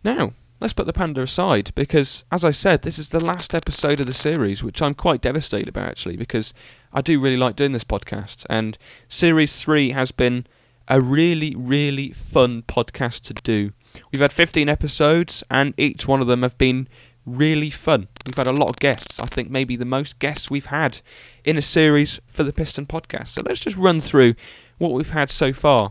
Now, 0.05 0.33
let's 0.61 0.73
put 0.73 0.87
the 0.87 0.93
panda 0.93 1.23
aside 1.23 1.73
because, 1.75 2.25
as 2.31 2.45
I 2.45 2.51
said, 2.51 2.83
this 2.83 2.99
is 2.99 3.09
the 3.11 3.25
last 3.25 3.55
episode 3.55 4.01
of 4.01 4.07
the 4.07 4.13
series, 4.13 4.63
which 4.63 4.81
I'm 4.81 4.95
quite 4.95 5.21
devastated 5.21 5.69
about 5.69 5.89
actually 5.89 6.17
because 6.17 6.55
I 6.93 7.01
do 7.01 7.21
really 7.21 7.37
like 7.37 7.57
doing 7.57 7.73
this 7.73 7.85
podcast. 7.85 8.47
And 8.49 8.79
series 9.09 9.63
three 9.63 9.91
has 9.91 10.13
been 10.13 10.47
a 10.89 11.01
really, 11.01 11.55
really 11.57 12.11
fun 12.11 12.63
podcast 12.63 13.23
to 13.23 13.35
do. 13.35 13.73
We've 14.11 14.21
had 14.21 14.33
15 14.33 14.69
episodes, 14.69 15.45
and 15.51 15.75
each 15.77 16.09
one 16.09 16.21
of 16.21 16.27
them 16.27 16.43
have 16.43 16.59
been 16.59 16.89
really 17.27 17.71
fun. 17.71 18.09
We've 18.27 18.37
had 18.37 18.47
a 18.47 18.53
lot 18.53 18.69
of 18.69 18.79
guests. 18.79 19.21
I 19.21 19.27
think 19.27 19.51
maybe 19.51 19.77
the 19.77 19.85
most 19.85 20.19
guests 20.19 20.51
we've 20.51 20.67
had 20.67 21.01
in 21.45 21.57
a 21.57 21.63
series 21.63 22.21
for 22.27 22.43
the 22.43 22.53
Piston 22.53 22.87
podcast. 22.87 23.29
So 23.29 23.43
let's 23.45 23.61
just 23.61 23.77
run 23.77 24.01
through 24.01 24.35
what 24.79 24.93
we've 24.93 25.11
had 25.11 25.31
so 25.31 25.53
far 25.53 25.91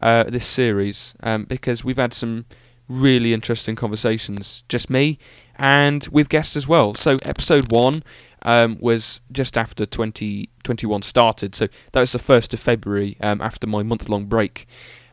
uh, 0.00 0.24
this 0.24 0.46
series 0.46 1.14
um, 1.22 1.44
because 1.44 1.84
we've 1.84 1.98
had 1.98 2.14
some 2.14 2.46
really 2.88 3.32
interesting 3.32 3.76
conversations, 3.76 4.64
just 4.68 4.90
me 4.90 5.18
and 5.56 6.08
with 6.08 6.28
guests 6.28 6.56
as 6.56 6.66
well. 6.66 6.94
So, 6.94 7.12
episode 7.24 7.70
one 7.70 8.02
um, 8.42 8.78
was 8.80 9.20
just 9.30 9.56
after 9.56 9.86
2021 9.86 11.02
started, 11.02 11.54
so 11.54 11.68
that 11.92 12.00
was 12.00 12.12
the 12.12 12.18
1st 12.18 12.54
of 12.54 12.60
February 12.60 13.16
um, 13.20 13.40
after 13.40 13.66
my 13.66 13.82
month 13.82 14.08
long 14.08 14.24
break. 14.24 14.66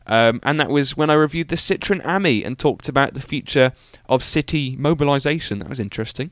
Um, 0.07 0.39
and 0.43 0.59
that 0.59 0.69
was 0.69 0.95
when 0.95 1.09
I 1.09 1.13
reviewed 1.13 1.49
the 1.49 1.55
Citroen 1.57 2.03
Ami 2.05 2.43
and 2.43 2.57
talked 2.57 2.87
about 2.87 3.13
the 3.13 3.21
future 3.21 3.73
of 4.07 4.23
city 4.23 4.75
mobilisation. 4.77 5.59
That 5.59 5.69
was 5.69 5.79
interesting. 5.79 6.31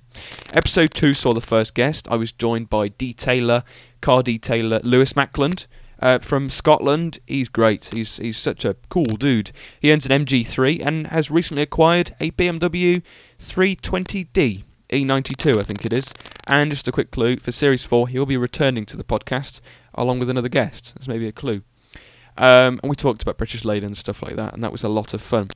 Episode 0.54 0.94
2 0.94 1.14
saw 1.14 1.34
the 1.34 1.42
first 1.42 1.74
guest. 1.74 2.08
I 2.10 2.16
was 2.16 2.32
joined 2.32 2.70
by 2.70 2.90
detailer, 2.90 3.64
car 4.02 4.24
detailer 4.24 4.80
Lewis 4.84 5.16
Mackland, 5.16 5.68
uh, 6.00 6.20
from 6.20 6.50
Scotland. 6.50 7.20
He's 7.28 7.50
great. 7.50 7.86
He's 7.94 8.18
he's 8.18 8.38
such 8.38 8.66
a 8.66 8.76
cool 8.90 9.06
dude. 9.06 9.52
He 9.80 9.92
owns 9.92 10.06
an 10.06 10.26
MG3 10.26 10.86
and 10.86 11.08
has 11.08 11.30
recently 11.30 11.64
acquired 11.64 12.16
a 12.20 12.32
BMW 12.32 13.02
320d 13.40 14.64
E92, 14.90 15.60
I 15.60 15.64
think 15.64 15.86
it 15.86 15.94
is. 15.94 16.14
And 16.48 16.72
just 16.72 16.88
a 16.88 16.92
quick 16.92 17.12
clue 17.12 17.38
for 17.38 17.52
Series 17.52 17.84
4, 17.84 18.08
he 18.08 18.20
will 18.20 18.26
be 18.26 18.38
returning 18.38 18.86
to 18.86 18.98
the 18.98 19.04
podcast 19.04 19.62
along 19.94 20.20
with 20.20 20.30
another 20.30 20.50
guest. 20.50 20.94
That's 20.96 21.08
maybe 21.08 21.28
a 21.28 21.32
clue. 21.32 21.64
Um, 22.38 22.80
and 22.84 22.90
we 22.90 22.96
talked 22.96 23.22
about 23.22 23.38
British 23.38 23.64
Leyland 23.64 23.86
and 23.86 23.98
stuff 23.98 24.22
like 24.22 24.36
that, 24.36 24.54
and 24.54 24.64
that 24.64 24.72
was 24.72 24.84
a 24.84 24.90
lot 24.90 25.14
of 25.14 25.22
fun. 25.22 25.50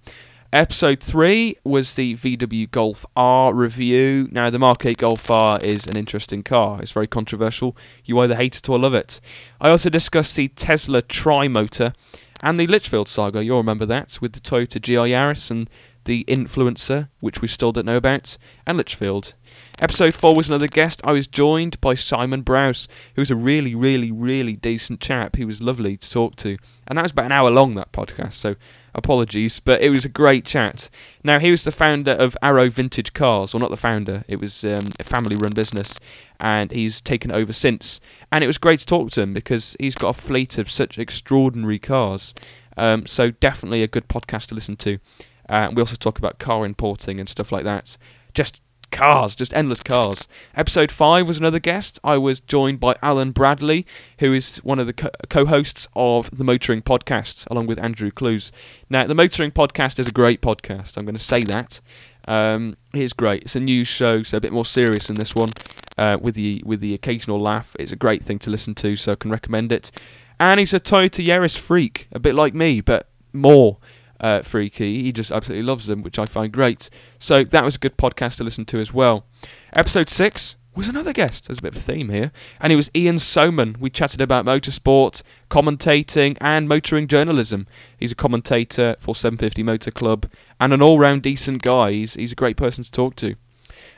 Episode 0.51 0.99
3 0.99 1.57
was 1.63 1.93
the 1.93 2.15
VW 2.15 2.71
Golf 2.71 3.05
R 3.15 3.53
review. 3.53 4.27
Now, 4.31 4.49
the 4.49 4.57
Mark 4.57 4.83
8 4.83 4.97
Golf 4.97 5.29
R 5.29 5.59
is 5.61 5.85
an 5.85 5.95
interesting 5.95 6.41
car. 6.41 6.81
It's 6.81 6.91
very 6.91 7.05
controversial. 7.05 7.77
You 8.03 8.19
either 8.19 8.35
hate 8.35 8.57
it 8.57 8.67
or 8.67 8.79
love 8.79 8.95
it. 8.95 9.21
I 9.61 9.69
also 9.69 9.91
discussed 9.91 10.35
the 10.35 10.47
Tesla 10.47 11.03
Tri 11.03 11.47
Motor 11.47 11.93
and 12.41 12.59
the 12.59 12.65
Litchfield 12.65 13.07
saga. 13.07 13.43
You'll 13.43 13.57
remember 13.57 13.85
that 13.85 14.17
with 14.21 14.33
the 14.33 14.39
Toyota 14.39 14.81
GR 14.81 15.07
Yaris 15.07 15.51
and 15.51 15.69
the 16.05 16.25
Influencer, 16.27 17.09
which 17.19 17.41
we 17.43 17.47
still 17.47 17.71
don't 17.71 17.85
know 17.85 17.97
about, 17.97 18.35
and 18.65 18.77
Litchfield. 18.77 19.35
Episode 19.81 20.13
4 20.13 20.35
was 20.35 20.49
another 20.49 20.67
guest. 20.67 20.99
I 21.05 21.13
was 21.13 21.25
joined 21.25 21.79
by 21.79 21.93
Simon 21.93 22.41
Browse, 22.41 22.89
who 23.15 23.21
was 23.21 23.31
a 23.31 23.35
really, 23.35 23.73
really, 23.73 24.11
really 24.11 24.57
decent 24.57 24.99
chap. 24.99 25.37
He 25.37 25.45
was 25.45 25.61
lovely 25.61 25.95
to 25.95 26.11
talk 26.11 26.35
to. 26.37 26.57
And 26.85 26.97
that 26.97 27.03
was 27.03 27.13
about 27.13 27.27
an 27.27 27.31
hour 27.31 27.49
long, 27.49 27.75
that 27.75 27.93
podcast, 27.93 28.33
so 28.33 28.57
apologies, 28.93 29.61
but 29.61 29.79
it 29.79 29.89
was 29.89 30.03
a 30.03 30.09
great 30.09 30.43
chat. 30.43 30.89
Now, 31.23 31.39
he 31.39 31.49
was 31.49 31.63
the 31.63 31.71
founder 31.71 32.11
of 32.11 32.35
Arrow 32.41 32.69
Vintage 32.69 33.13
Cars, 33.13 33.53
or 33.53 33.59
not 33.61 33.69
the 33.69 33.77
founder, 33.77 34.25
it 34.27 34.41
was 34.41 34.65
um, 34.65 34.89
a 34.99 35.03
family 35.05 35.37
run 35.37 35.53
business, 35.55 35.97
and 36.41 36.73
he's 36.73 36.99
taken 36.99 37.31
over 37.31 37.53
since. 37.53 38.01
And 38.33 38.43
it 38.43 38.47
was 38.47 38.57
great 38.57 38.81
to 38.81 38.85
talk 38.85 39.11
to 39.11 39.21
him 39.21 39.33
because 39.33 39.77
he's 39.79 39.95
got 39.95 40.09
a 40.09 40.21
fleet 40.21 40.57
of 40.57 40.69
such 40.69 40.99
extraordinary 40.99 41.79
cars. 41.79 42.33
Um, 42.75 43.05
so, 43.05 43.31
definitely 43.31 43.83
a 43.83 43.87
good 43.87 44.09
podcast 44.09 44.47
to 44.47 44.55
listen 44.55 44.75
to. 44.77 44.99
Uh, 45.47 45.71
we 45.73 45.81
also 45.81 45.95
talk 45.95 46.17
about 46.17 46.37
car 46.37 46.65
importing 46.65 47.17
and 47.17 47.29
stuff 47.29 47.53
like 47.53 47.63
that. 47.63 47.97
Just 48.33 48.61
cars, 48.91 49.35
just 49.35 49.53
endless 49.53 49.81
cars. 49.81 50.27
Episode 50.55 50.91
5 50.91 51.27
was 51.27 51.37
another 51.37 51.59
guest. 51.59 51.99
I 52.03 52.17
was 52.17 52.39
joined 52.39 52.79
by 52.79 52.95
Alan 53.01 53.31
Bradley, 53.31 53.85
who 54.19 54.33
is 54.33 54.57
one 54.57 54.79
of 54.79 54.87
the 54.87 54.93
co 54.93 55.45
hosts 55.45 55.87
of 55.95 56.29
the 56.35 56.43
Motoring 56.43 56.81
Podcast, 56.81 57.47
along 57.49 57.67
with 57.67 57.79
Andrew 57.79 58.11
Clues. 58.11 58.51
Now, 58.89 59.05
the 59.07 59.15
Motoring 59.15 59.51
Podcast 59.51 59.99
is 59.99 60.07
a 60.07 60.11
great 60.11 60.41
podcast, 60.41 60.97
I'm 60.97 61.05
going 61.05 61.15
to 61.15 61.23
say 61.23 61.43
that. 61.43 61.81
Um, 62.27 62.77
it's 62.93 63.13
great. 63.13 63.43
It's 63.43 63.55
a 63.55 63.59
news 63.59 63.87
show, 63.87 64.23
so 64.23 64.37
a 64.37 64.41
bit 64.41 64.53
more 64.53 64.65
serious 64.65 65.07
than 65.07 65.15
this 65.15 65.33
one, 65.33 65.49
uh, 65.97 66.17
with 66.21 66.35
the 66.35 66.61
with 66.65 66.79
the 66.79 66.93
occasional 66.93 67.41
laugh. 67.41 67.75
It's 67.79 67.91
a 67.91 67.95
great 67.95 68.23
thing 68.23 68.37
to 68.39 68.49
listen 68.49 68.75
to, 68.75 68.95
so 68.95 69.13
I 69.13 69.15
can 69.15 69.31
recommend 69.31 69.71
it. 69.71 69.91
And 70.39 70.59
he's 70.59 70.73
a 70.73 70.79
Toyota 70.79 71.25
Yaris 71.25 71.57
freak, 71.57 72.07
a 72.11 72.19
bit 72.19 72.35
like 72.35 72.53
me, 72.53 72.81
but 72.81 73.09
more 73.33 73.77
uh, 74.19 74.41
freaky. 74.41 75.03
He 75.03 75.11
just 75.11 75.31
absolutely 75.31 75.65
loves 75.65 75.87
them, 75.87 76.01
which 76.01 76.19
I 76.19 76.25
find 76.25 76.51
great. 76.51 76.89
So 77.19 77.43
that 77.43 77.63
was 77.63 77.75
a 77.75 77.79
good 77.79 77.97
podcast 77.97 78.37
to 78.37 78.43
listen 78.43 78.65
to 78.65 78.79
as 78.79 78.93
well. 78.93 79.25
Episode 79.73 80.09
6 80.09 80.55
was 80.75 80.87
another 80.87 81.13
guest. 81.13 81.47
There's 81.47 81.59
a 81.59 81.61
bit 81.61 81.75
of 81.75 81.81
a 81.81 81.85
theme 81.85 82.09
here. 82.09 82.31
And 82.59 82.71
it 82.71 82.75
was 82.75 82.91
Ian 82.95 83.17
Soman. 83.17 83.77
We 83.77 83.89
chatted 83.89 84.21
about 84.21 84.45
motorsport, 84.45 85.23
commentating, 85.49 86.37
and 86.39 86.69
motoring 86.69 87.07
journalism. 87.07 87.67
He's 87.97 88.11
a 88.11 88.15
commentator 88.15 88.95
for 88.99 89.15
750 89.15 89.63
Motor 89.63 89.91
Club 89.91 90.29
and 90.59 90.73
an 90.73 90.81
all 90.81 90.99
round 90.99 91.23
decent 91.23 91.61
guy. 91.61 91.91
He's, 91.91 92.13
he's 92.13 92.31
a 92.31 92.35
great 92.35 92.57
person 92.57 92.83
to 92.83 92.91
talk 92.91 93.15
to. 93.17 93.35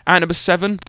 At 0.08 0.20
number 0.20 0.34
7, 0.34 0.80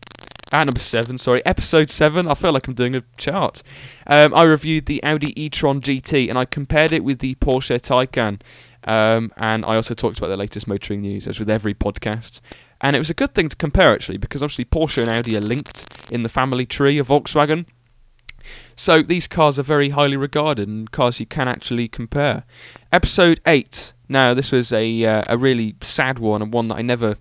at 0.53 0.67
number 0.67 0.79
seven, 0.79 1.17
sorry, 1.17 1.43
episode 1.47 1.89
seven. 1.89 2.27
I 2.27 2.35
feel 2.35 2.51
like 2.51 2.67
I'm 2.67 2.75
doing 2.75 2.95
a 2.95 3.03
chart. 3.17 3.63
Um, 4.05 4.35
I 4.35 4.43
reviewed 4.43 4.85
the 4.85 5.03
Audi 5.03 5.33
e-tron 5.41 5.81
GT 5.81 6.29
and 6.29 6.37
I 6.37 6.45
compared 6.45 6.91
it 6.91 7.03
with 7.03 7.19
the 7.19 7.33
Porsche 7.35 7.79
Taycan. 7.79 8.39
Um, 8.85 9.31
and 9.37 9.65
I 9.65 9.75
also 9.75 9.93
talked 9.93 10.17
about 10.17 10.27
the 10.27 10.37
latest 10.37 10.67
motoring 10.67 11.01
news, 11.01 11.27
as 11.27 11.39
with 11.39 11.49
every 11.49 11.73
podcast. 11.73 12.41
And 12.81 12.95
it 12.95 12.99
was 12.99 13.09
a 13.09 13.13
good 13.13 13.33
thing 13.33 13.49
to 13.49 13.55
compare, 13.55 13.93
actually, 13.93 14.17
because 14.17 14.43
obviously 14.43 14.65
Porsche 14.65 15.01
and 15.01 15.11
Audi 15.11 15.37
are 15.37 15.41
linked 15.41 16.11
in 16.11 16.23
the 16.23 16.29
family 16.29 16.65
tree 16.65 16.97
of 16.97 17.07
Volkswagen. 17.07 17.65
So 18.75 19.01
these 19.01 19.27
cars 19.27 19.57
are 19.57 19.63
very 19.63 19.89
highly 19.89 20.17
regarded 20.17 20.67
and 20.67 20.91
cars 20.91 21.19
you 21.19 21.25
can 21.25 21.47
actually 21.47 21.87
compare. 21.87 22.43
Episode 22.91 23.39
8. 23.45 23.93
Now, 24.09 24.33
this 24.33 24.51
was 24.51 24.73
a, 24.73 25.05
uh, 25.05 25.23
a 25.29 25.37
really 25.37 25.75
sad 25.81 26.19
one 26.19 26.41
and 26.41 26.53
one 26.53 26.67
that 26.67 26.75
I 26.75 26.81
never 26.81 27.17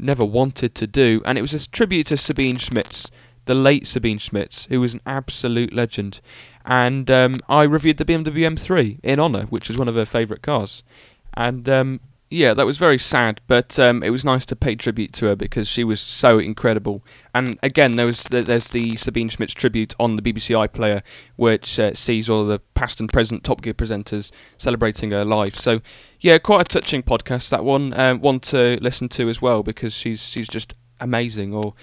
never 0.00 0.24
wanted 0.24 0.74
to 0.74 0.86
do. 0.86 1.22
And 1.24 1.38
it 1.38 1.42
was 1.42 1.54
a 1.54 1.68
tribute 1.68 2.06
to 2.06 2.16
Sabine 2.16 2.56
Schmitz, 2.56 3.10
the 3.44 3.54
late 3.54 3.86
Sabine 3.86 4.18
Schmitz, 4.18 4.66
who 4.66 4.80
was 4.80 4.94
an 4.94 5.00
absolute 5.06 5.72
legend 5.72 6.20
and 6.64 7.10
um, 7.10 7.36
I 7.48 7.62
reviewed 7.62 7.96
the 7.96 8.04
BMW 8.04 8.46
M3 8.46 9.00
in 9.02 9.18
honour, 9.20 9.42
which 9.44 9.70
is 9.70 9.78
one 9.78 9.88
of 9.88 9.94
her 9.94 10.06
favourite 10.06 10.42
cars. 10.42 10.82
And 11.34 11.68
um, 11.68 12.00
Yeah, 12.32 12.54
that 12.54 12.64
was 12.64 12.78
very 12.78 12.98
sad, 12.98 13.40
but 13.48 13.76
um, 13.80 14.04
it 14.04 14.10
was 14.10 14.24
nice 14.24 14.46
to 14.46 14.54
pay 14.54 14.76
tribute 14.76 15.12
to 15.14 15.26
her 15.26 15.34
because 15.36 15.66
she 15.66 15.82
was 15.82 16.00
so 16.00 16.38
incredible. 16.38 17.02
And 17.34 17.58
again, 17.60 17.96
there 17.96 18.06
was 18.06 18.22
the, 18.24 18.42
there's 18.42 18.68
the 18.68 18.94
Sabine 18.94 19.28
Schmitz 19.28 19.52
tribute 19.52 19.94
on 19.98 20.14
the 20.14 20.22
BBC 20.22 20.54
iPlayer, 20.68 21.02
which 21.34 21.80
uh, 21.80 21.92
sees 21.94 22.30
all 22.30 22.44
the 22.44 22.60
past 22.74 23.00
and 23.00 23.12
present 23.12 23.42
Top 23.42 23.62
Gear 23.62 23.74
presenters 23.74 24.30
celebrating 24.58 25.10
her 25.10 25.24
life. 25.24 25.56
So, 25.56 25.80
yeah, 26.20 26.38
quite 26.38 26.60
a 26.60 26.64
touching 26.64 27.02
podcast 27.02 27.48
that 27.50 27.64
one. 27.64 27.98
Um, 27.98 28.20
one 28.20 28.38
to 28.40 28.78
listen 28.80 29.08
to 29.08 29.28
as 29.28 29.42
well 29.42 29.64
because 29.64 29.92
she's 29.92 30.22
she's 30.22 30.46
just 30.48 30.74
amazing. 31.00 31.52
Or 31.52 31.74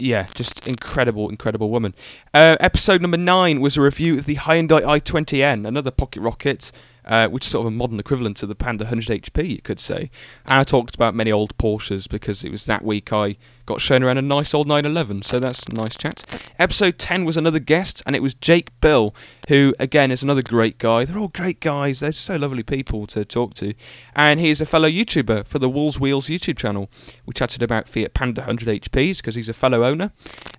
yeah, 0.00 0.26
just 0.34 0.66
incredible, 0.66 1.28
incredible 1.28 1.70
woman. 1.70 1.94
Uh, 2.32 2.56
episode 2.60 3.02
number 3.02 3.16
nine 3.16 3.60
was 3.60 3.76
a 3.76 3.82
review 3.82 4.18
of 4.18 4.26
the 4.26 4.36
Hyundai 4.36 4.80
i20N, 4.82 5.66
another 5.66 5.90
pocket 5.90 6.20
rocket 6.20 6.72
uh, 7.04 7.28
which 7.28 7.44
is 7.44 7.50
sort 7.50 7.66
of 7.66 7.72
a 7.72 7.76
modern 7.76 7.98
equivalent 7.98 8.36
to 8.38 8.46
the 8.46 8.54
Panda 8.54 8.84
100 8.84 9.22
HP, 9.22 9.48
you 9.48 9.60
could 9.60 9.80
say. 9.80 10.10
And 10.46 10.60
I 10.60 10.64
talked 10.64 10.94
about 10.94 11.14
many 11.14 11.32
old 11.32 11.56
Porsches 11.58 12.08
because 12.08 12.44
it 12.44 12.50
was 12.50 12.66
that 12.66 12.84
week 12.84 13.12
I 13.12 13.36
got 13.70 13.80
shown 13.80 14.02
around 14.02 14.18
a 14.18 14.22
nice 14.22 14.52
old 14.52 14.66
911, 14.66 15.22
so 15.22 15.38
that's 15.38 15.70
nice 15.70 15.96
chat. 15.96 16.24
Episode 16.58 16.98
10 16.98 17.24
was 17.24 17.36
another 17.36 17.60
guest, 17.60 18.02
and 18.04 18.16
it 18.16 18.22
was 18.22 18.34
Jake 18.34 18.68
Bill, 18.80 19.14
who, 19.48 19.76
again, 19.78 20.10
is 20.10 20.24
another 20.24 20.42
great 20.42 20.76
guy. 20.78 21.04
They're 21.04 21.18
all 21.18 21.28
great 21.28 21.60
guys, 21.60 22.00
they're 22.00 22.10
so 22.10 22.34
lovely 22.34 22.64
people 22.64 23.06
to 23.06 23.24
talk 23.24 23.54
to. 23.54 23.74
And 24.16 24.40
he's 24.40 24.60
a 24.60 24.66
fellow 24.66 24.88
YouTuber 24.88 25.46
for 25.46 25.60
the 25.60 25.68
Wolves 25.68 26.00
Wheels 26.00 26.26
YouTube 26.26 26.56
channel. 26.56 26.90
We 27.26 27.32
chatted 27.32 27.62
about 27.62 27.88
Fiat 27.88 28.12
Panda 28.12 28.40
100 28.40 28.82
HPs 28.82 29.18
because 29.18 29.36
he's 29.36 29.48
a 29.48 29.54
fellow 29.54 29.84
owner, 29.84 30.10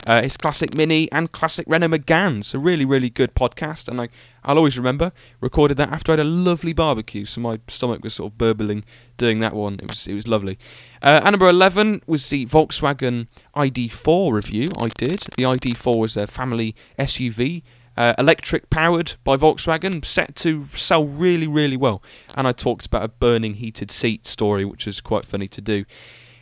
uh, 0.07 0.23
his 0.23 0.37
classic 0.37 0.73
Mini, 0.73 1.11
and 1.11 1.33
classic 1.33 1.65
Renault 1.67 1.89
Megane. 1.89 2.53
A 2.53 2.59
really, 2.59 2.85
really 2.85 3.09
good 3.09 3.35
podcast, 3.35 3.89
and 3.89 3.99
I, 3.99 4.07
I'll 4.45 4.57
always 4.57 4.77
remember. 4.77 5.11
Recorded 5.41 5.75
that 5.77 5.91
after 5.91 6.13
I 6.13 6.13
had 6.13 6.21
a 6.21 6.29
lovely 6.29 6.71
barbecue, 6.71 7.25
so 7.25 7.41
my 7.41 7.59
stomach 7.67 8.05
was 8.05 8.13
sort 8.13 8.31
of 8.31 8.37
burbling 8.37 8.85
doing 9.21 9.39
that 9.39 9.53
one. 9.53 9.75
It 9.75 9.87
was 9.87 10.07
it 10.07 10.15
was 10.15 10.27
lovely. 10.27 10.57
Uh, 11.01 11.21
and 11.23 11.33
number 11.33 11.47
eleven 11.47 12.01
was 12.07 12.27
the 12.29 12.47
Volkswagen 12.47 13.27
ID4 13.55 14.33
review. 14.33 14.69
I 14.79 14.87
did. 14.97 15.19
The 15.37 15.43
ID4 15.43 15.95
was 15.95 16.17
a 16.17 16.25
family 16.25 16.75
SUV. 16.97 17.61
Uh, 17.95 18.13
electric 18.17 18.69
powered 18.69 19.13
by 19.23 19.35
Volkswagen, 19.37 20.03
set 20.03 20.35
to 20.37 20.65
sell 20.73 21.05
really, 21.05 21.45
really 21.45 21.77
well. 21.77 22.01
And 22.35 22.47
I 22.47 22.51
talked 22.53 22.85
about 22.87 23.03
a 23.03 23.09
burning 23.09 23.55
heated 23.55 23.91
seat 23.91 24.25
story, 24.25 24.65
which 24.65 24.85
was 24.85 25.01
quite 25.01 25.25
funny 25.25 25.47
to 25.49 25.61
do. 25.61 25.85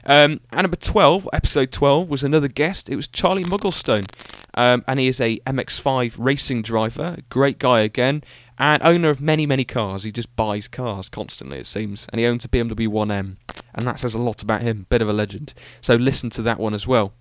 Um, 0.06 0.40
and 0.52 0.62
number 0.64 0.78
12, 0.78 1.28
episode 1.34 1.72
12, 1.72 2.08
was 2.10 2.24
another 2.24 2.48
guest. 2.48 2.88
It 2.88 2.96
was 2.96 3.08
Charlie 3.08 3.44
Mugglestone. 3.44 4.06
Um, 4.54 4.84
and 4.88 5.00
he 5.00 5.08
is 5.08 5.22
a 5.22 5.40
MX5 5.40 6.16
racing 6.18 6.62
driver, 6.64 7.18
great 7.30 7.60
guy 7.60 7.82
again, 7.82 8.24
and 8.58 8.84
owner 8.84 9.10
of 9.10 9.22
many, 9.22 9.46
many 9.46 9.64
cars. 9.64 10.04
He 10.04 10.12
just 10.12 10.36
buys 10.36 10.68
cars 10.68 11.10
constantly, 11.10 11.60
it 11.60 11.68
seems, 11.68 12.08
and 12.12 12.20
he 12.20 12.26
owns 12.26 12.46
a 12.46 12.50
BMW 12.50 12.88
1M, 12.88 13.38
and 13.74 13.88
that 13.88 14.00
says 14.00 14.14
a 14.14 14.22
lot 14.22 14.42
about 14.44 14.62
him. 14.62 14.86
Bit 14.90 15.02
of 15.02 15.10
a 15.10 15.14
legend. 15.14 15.54
So 15.82 15.96
listen 15.96 16.30
to 16.32 16.42
that 16.44 16.60
one 16.60 16.74
as 16.74 16.86
well. 16.86 17.14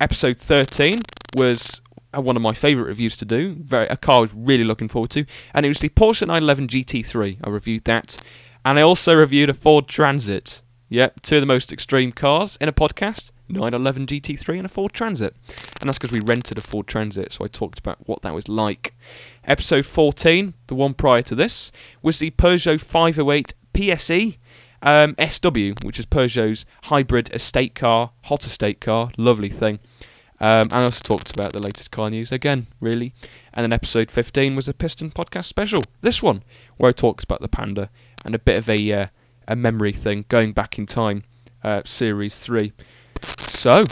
Episode 0.00 0.36
13 0.36 1.00
was 1.36 1.80
uh, 2.16 2.20
one 2.20 2.36
of 2.36 2.42
my 2.42 2.52
favourite 2.52 2.88
reviews 2.88 3.16
to 3.18 3.24
do. 3.24 3.54
Very 3.54 3.86
a 3.86 3.96
car 3.96 4.18
I 4.18 4.20
was 4.20 4.34
really 4.34 4.64
looking 4.64 4.88
forward 4.88 5.10
to, 5.10 5.24
and 5.54 5.64
it 5.64 5.68
was 5.68 5.78
the 5.78 5.90
Porsche 5.90 6.26
911 6.26 6.68
GT3. 6.68 7.38
I 7.44 7.50
reviewed 7.50 7.84
that, 7.84 8.18
and 8.64 8.78
I 8.78 8.82
also 8.82 9.14
reviewed 9.14 9.50
a 9.50 9.54
Ford 9.54 9.86
Transit. 9.86 10.62
Yep, 10.88 11.22
two 11.22 11.36
of 11.36 11.42
the 11.42 11.46
most 11.46 11.72
extreme 11.72 12.10
cars 12.10 12.58
in 12.60 12.68
a 12.68 12.72
podcast. 12.72 13.30
911 13.50 14.06
GT3 14.06 14.56
and 14.56 14.66
a 14.66 14.68
Ford 14.68 14.92
Transit. 14.92 15.34
And 15.80 15.88
that's 15.88 15.98
because 15.98 16.12
we 16.12 16.24
rented 16.24 16.58
a 16.58 16.62
Ford 16.62 16.86
Transit, 16.86 17.32
so 17.32 17.44
I 17.44 17.48
talked 17.48 17.78
about 17.78 17.98
what 18.08 18.22
that 18.22 18.34
was 18.34 18.48
like. 18.48 18.94
Episode 19.44 19.86
14, 19.86 20.54
the 20.68 20.74
one 20.74 20.94
prior 20.94 21.22
to 21.22 21.34
this, 21.34 21.72
was 22.02 22.18
the 22.18 22.30
Peugeot 22.32 22.80
508 22.80 23.54
PSE 23.74 24.36
um, 24.82 25.14
SW, 25.18 25.84
which 25.84 25.98
is 25.98 26.06
Peugeot's 26.06 26.64
hybrid 26.84 27.32
estate 27.32 27.74
car, 27.74 28.12
hot 28.24 28.44
estate 28.44 28.80
car, 28.80 29.10
lovely 29.16 29.48
thing. 29.48 29.78
Um, 30.42 30.62
and 30.62 30.72
I 30.72 30.82
also 30.84 31.02
talked 31.02 31.30
about 31.32 31.52
the 31.52 31.60
latest 31.60 31.90
car 31.90 32.08
news 32.08 32.32
again, 32.32 32.66
really. 32.80 33.12
And 33.52 33.64
then 33.64 33.72
episode 33.72 34.10
15 34.10 34.56
was 34.56 34.68
a 34.68 34.74
Piston 34.74 35.10
podcast 35.10 35.44
special. 35.44 35.82
This 36.00 36.22
one, 36.22 36.42
where 36.78 36.88
I 36.88 36.92
talked 36.92 37.24
about 37.24 37.42
the 37.42 37.48
Panda 37.48 37.90
and 38.24 38.34
a 38.34 38.38
bit 38.38 38.58
of 38.58 38.70
a, 38.70 38.92
uh, 38.92 39.06
a 39.46 39.54
memory 39.54 39.92
thing, 39.92 40.24
going 40.28 40.52
back 40.52 40.78
in 40.78 40.86
time, 40.86 41.24
uh, 41.62 41.82
series 41.84 42.42
3. 42.42 42.72
So, 43.24 43.84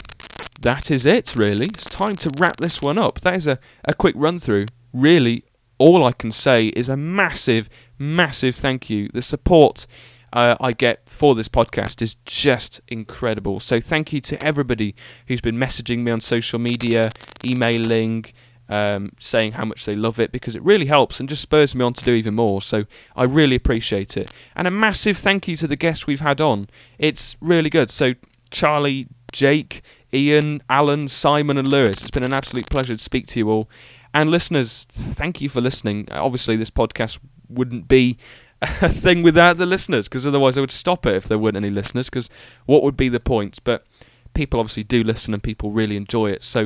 that 0.61 0.91
is 0.91 1.05
it, 1.05 1.35
really. 1.35 1.67
It's 1.67 1.85
time 1.85 2.15
to 2.17 2.31
wrap 2.37 2.57
this 2.57 2.81
one 2.81 2.97
up. 2.97 3.21
That 3.21 3.35
is 3.35 3.47
a, 3.47 3.59
a 3.85 3.93
quick 3.93 4.15
run 4.17 4.39
through. 4.39 4.65
Really, 4.93 5.43
all 5.77 6.03
I 6.03 6.11
can 6.11 6.31
say 6.31 6.67
is 6.67 6.89
a 6.89 6.97
massive, 6.97 7.69
massive 7.97 8.55
thank 8.55 8.89
you. 8.89 9.09
The 9.09 9.21
support 9.21 9.87
uh, 10.33 10.55
I 10.59 10.73
get 10.73 11.09
for 11.09 11.33
this 11.35 11.49
podcast 11.49 12.01
is 12.01 12.15
just 12.25 12.81
incredible. 12.87 13.59
So, 13.59 13.79
thank 13.79 14.13
you 14.13 14.21
to 14.21 14.43
everybody 14.43 14.95
who's 15.27 15.41
been 15.41 15.55
messaging 15.55 15.99
me 15.99 16.11
on 16.11 16.21
social 16.21 16.59
media, 16.59 17.11
emailing, 17.45 18.25
um, 18.69 19.11
saying 19.19 19.53
how 19.53 19.65
much 19.65 19.85
they 19.85 19.95
love 19.95 20.19
it 20.19 20.31
because 20.31 20.55
it 20.55 20.63
really 20.63 20.85
helps 20.85 21.19
and 21.19 21.27
just 21.27 21.41
spurs 21.41 21.75
me 21.75 21.83
on 21.83 21.93
to 21.93 22.05
do 22.05 22.13
even 22.13 22.35
more. 22.35 22.61
So 22.61 22.85
I 23.15 23.23
really 23.23 23.55
appreciate 23.55 24.15
it. 24.15 24.31
And 24.55 24.67
a 24.67 24.71
massive 24.71 25.17
thank 25.17 25.47
you 25.47 25.57
to 25.57 25.67
the 25.67 25.75
guests 25.75 26.05
we've 26.05 26.19
had 26.21 26.39
on. 26.39 26.69
It's 26.99 27.35
really 27.41 27.69
good. 27.69 27.89
So 27.89 28.13
Charlie, 28.51 29.07
Jake, 29.31 29.81
Ian, 30.13 30.61
Alan, 30.69 31.07
Simon, 31.07 31.57
and 31.57 31.67
Lewis. 31.67 32.01
It's 32.01 32.11
been 32.11 32.23
an 32.23 32.33
absolute 32.33 32.69
pleasure 32.69 32.95
to 32.95 33.03
speak 33.03 33.27
to 33.27 33.39
you 33.39 33.49
all. 33.49 33.69
And 34.13 34.31
listeners, 34.31 34.85
thank 34.89 35.41
you 35.41 35.49
for 35.49 35.61
listening. 35.61 36.07
Obviously, 36.11 36.55
this 36.55 36.71
podcast 36.71 37.19
wouldn't 37.47 37.87
be 37.87 38.17
a 38.61 38.89
thing 38.89 39.23
without 39.23 39.57
the 39.57 39.65
listeners 39.65 40.07
because 40.07 40.25
otherwise 40.25 40.57
I 40.57 40.61
would 40.61 40.71
stop 40.71 41.05
it 41.05 41.15
if 41.15 41.25
there 41.25 41.37
weren't 41.37 41.57
any 41.57 41.69
listeners 41.69 42.09
because 42.09 42.29
what 42.65 42.83
would 42.83 42.97
be 42.97 43.09
the 43.09 43.19
point? 43.19 43.59
But 43.63 43.85
people 44.33 44.59
obviously 44.59 44.83
do 44.83 45.03
listen 45.03 45.33
and 45.33 45.41
people 45.41 45.71
really 45.71 45.95
enjoy 45.95 46.31
it. 46.31 46.43
So, 46.43 46.65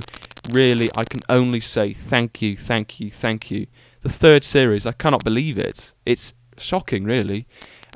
really, 0.50 0.90
I 0.96 1.04
can 1.04 1.22
only 1.30 1.60
say 1.60 1.94
thank 1.94 2.42
you, 2.42 2.56
thank 2.56 3.00
you, 3.00 3.10
thank 3.10 3.52
you. 3.52 3.68
The 4.02 4.10
third 4.10 4.44
series, 4.44 4.86
I 4.86 4.92
cannot 4.92 5.24
believe 5.24 5.58
it. 5.58 5.94
It's 6.06 6.34
shocking, 6.58 7.06
really. 7.06 7.48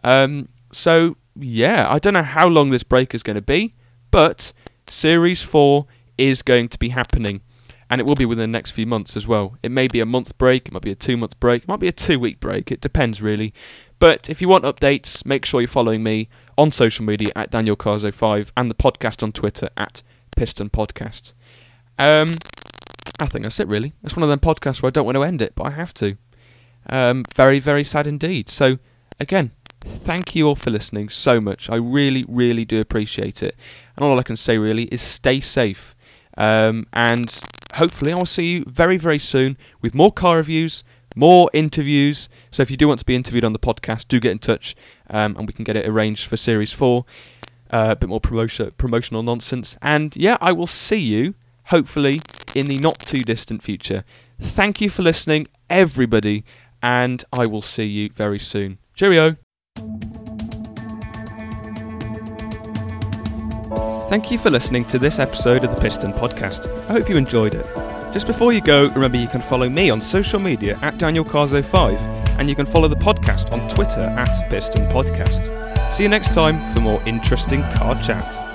Um, 0.04 0.50
so, 0.72 1.18
yeah, 1.36 1.92
I 1.92 2.00
don't 2.00 2.14
know 2.14 2.24
how 2.24 2.48
long 2.48 2.70
this 2.70 2.84
break 2.84 3.14
is 3.14 3.24
going 3.24 3.36
to 3.36 3.42
be, 3.42 3.76
but 4.12 4.54
Series 4.88 5.42
4 5.42 5.86
is 6.18 6.42
going 6.42 6.70
to 6.70 6.80
be 6.80 6.90
happening. 6.90 7.42
And 7.90 8.02
it 8.02 8.08
will 8.08 8.16
be 8.16 8.26
within 8.26 8.52
the 8.52 8.58
next 8.58 8.72
few 8.72 8.86
months 8.86 9.16
as 9.16 9.28
well. 9.28 9.56
It 9.64 9.72
may 9.72 9.88
be 9.88 10.02
a 10.02 10.06
month 10.06 10.38
break, 10.38 10.68
it 10.68 10.74
might 10.74 10.82
be 10.82 10.92
a 10.92 10.96
two 10.96 11.16
month 11.16 11.40
break, 11.40 11.64
it 11.64 11.68
might 11.70 11.80
be 11.80 11.88
a 11.88 11.94
two 11.94 12.20
week 12.20 12.42
break. 12.42 12.70
It 12.70 12.82
depends 12.82 13.22
really. 13.22 13.54
But 13.98 14.30
if 14.30 14.42
you 14.42 14.50
want 14.50 14.66
updates, 14.66 15.26
make 15.26 15.46
sure 15.46 15.62
you're 15.62 15.70
following 15.70 16.04
me 16.04 16.28
on 16.58 16.70
social 16.70 17.06
media 17.06 17.30
at 17.34 17.50
Daniel 17.50 17.78
Cars05 17.78 18.52
and 18.58 18.70
the 18.70 18.76
podcast 18.76 19.24
on 19.24 19.32
Twitter 19.32 19.70
at 19.78 20.04
Piston 20.36 20.70
Podcast. 20.70 21.32
Um, 21.98 22.34
I 23.20 23.26
think 23.26 23.44
that's 23.44 23.60
it 23.60 23.70
really. 23.70 23.94
It's 24.04 24.18
one 24.18 24.24
of 24.24 24.30
them 24.30 24.40
podcasts 24.40 24.82
where 24.82 24.90
I 24.90 24.92
don't 24.92 25.06
want 25.06 25.16
to 25.16 25.24
end 25.24 25.42
it, 25.42 25.56
but 25.56 25.64
I 25.64 25.72
have 25.72 25.94
to. 25.96 26.18
Um, 26.90 27.24
very, 27.34 27.60
very 27.60 27.86
sad 27.86 28.06
indeed. 28.06 28.50
So, 28.50 28.80
again, 29.20 29.52
Thank 29.88 30.36
you 30.36 30.48
all 30.48 30.56
for 30.56 30.70
listening 30.70 31.10
so 31.10 31.40
much. 31.40 31.70
I 31.70 31.76
really, 31.76 32.26
really 32.28 32.66
do 32.66 32.82
appreciate 32.82 33.42
it. 33.42 33.56
And 33.98 34.06
all 34.06 34.20
I 34.20 34.24
can 34.24 34.38
say 34.38 34.58
really 34.58 34.84
is 34.86 35.02
stay 35.02 35.40
safe. 35.40 35.96
Um, 36.38 36.86
and 36.94 37.40
hopefully, 37.76 38.14
I'll 38.14 38.26
see 38.26 38.52
you 38.52 38.64
very, 38.68 38.98
very 38.98 39.20
soon 39.20 39.58
with 39.82 39.96
more 39.96 40.12
car 40.12 40.38
reviews, 40.38 40.84
more 41.16 41.50
interviews. 41.54 42.30
So 42.52 42.62
if 42.62 42.70
you 42.70 42.78
do 42.78 42.88
want 42.88 43.00
to 43.00 43.06
be 43.06 43.16
interviewed 43.16 43.44
on 43.44 43.54
the 43.54 43.60
podcast, 43.60 44.08
do 44.08 44.20
get 44.20 44.32
in 44.32 44.40
touch 44.40 44.76
um, 45.10 45.36
and 45.36 45.48
we 45.48 45.54
can 45.54 45.64
get 45.64 45.76
it 45.76 45.88
arranged 45.88 46.28
for 46.28 46.38
series 46.38 46.72
four. 46.72 47.06
Uh, 47.70 47.88
a 47.92 47.96
bit 47.96 48.08
more 48.08 48.22
promotion, 48.22 48.72
promotional 48.78 49.24
nonsense. 49.24 49.76
And 49.82 50.16
yeah, 50.16 50.38
I 50.40 50.52
will 50.54 50.68
see 50.68 51.00
you 51.00 51.34
hopefully 51.66 52.22
in 52.56 52.68
the 52.68 52.78
not 52.78 53.00
too 53.00 53.20
distant 53.22 53.62
future. 53.62 54.06
Thank 54.40 54.80
you 54.80 54.90
for 54.90 55.02
listening, 55.02 55.48
everybody, 55.70 56.46
and 56.82 57.24
I 57.34 57.46
will 57.46 57.62
see 57.62 57.86
you 57.86 58.10
very 58.14 58.40
soon. 58.40 58.78
Cheerio. 58.94 59.38
Thank 64.10 64.32
you 64.32 64.38
for 64.38 64.50
listening 64.50 64.86
to 64.86 64.98
this 64.98 65.20
episode 65.20 65.66
of 65.66 65.76
the 65.76 65.82
Piston 65.82 66.14
Podcast. 66.14 66.66
I 66.90 66.94
hope 66.94 67.10
you 67.10 67.18
enjoyed 67.18 67.54
it. 67.54 67.66
Just 68.14 68.26
before 68.26 68.54
you 68.54 68.62
go, 68.62 68.88
remember 68.92 69.18
you 69.18 69.28
can 69.28 69.42
follow 69.42 69.68
me 69.68 69.90
on 69.90 70.02
social 70.02 70.40
media 70.40 70.80
at 70.82 70.98
Daniel 70.98 71.26
Cars05, 71.26 72.00
and 72.40 72.48
you 72.48 72.56
can 72.56 72.66
follow 72.66 72.88
the 72.88 72.96
podcast 72.96 73.52
on 73.52 73.68
Twitter 73.70 74.00
at 74.00 74.50
Piston 74.50 74.86
Podcast. 74.86 75.92
See 75.92 76.04
you 76.04 76.10
next 76.10 76.34
time 76.34 76.74
for 76.74 76.80
more 76.80 77.02
interesting 77.06 77.62
car 77.74 78.02
chat. 78.02 78.47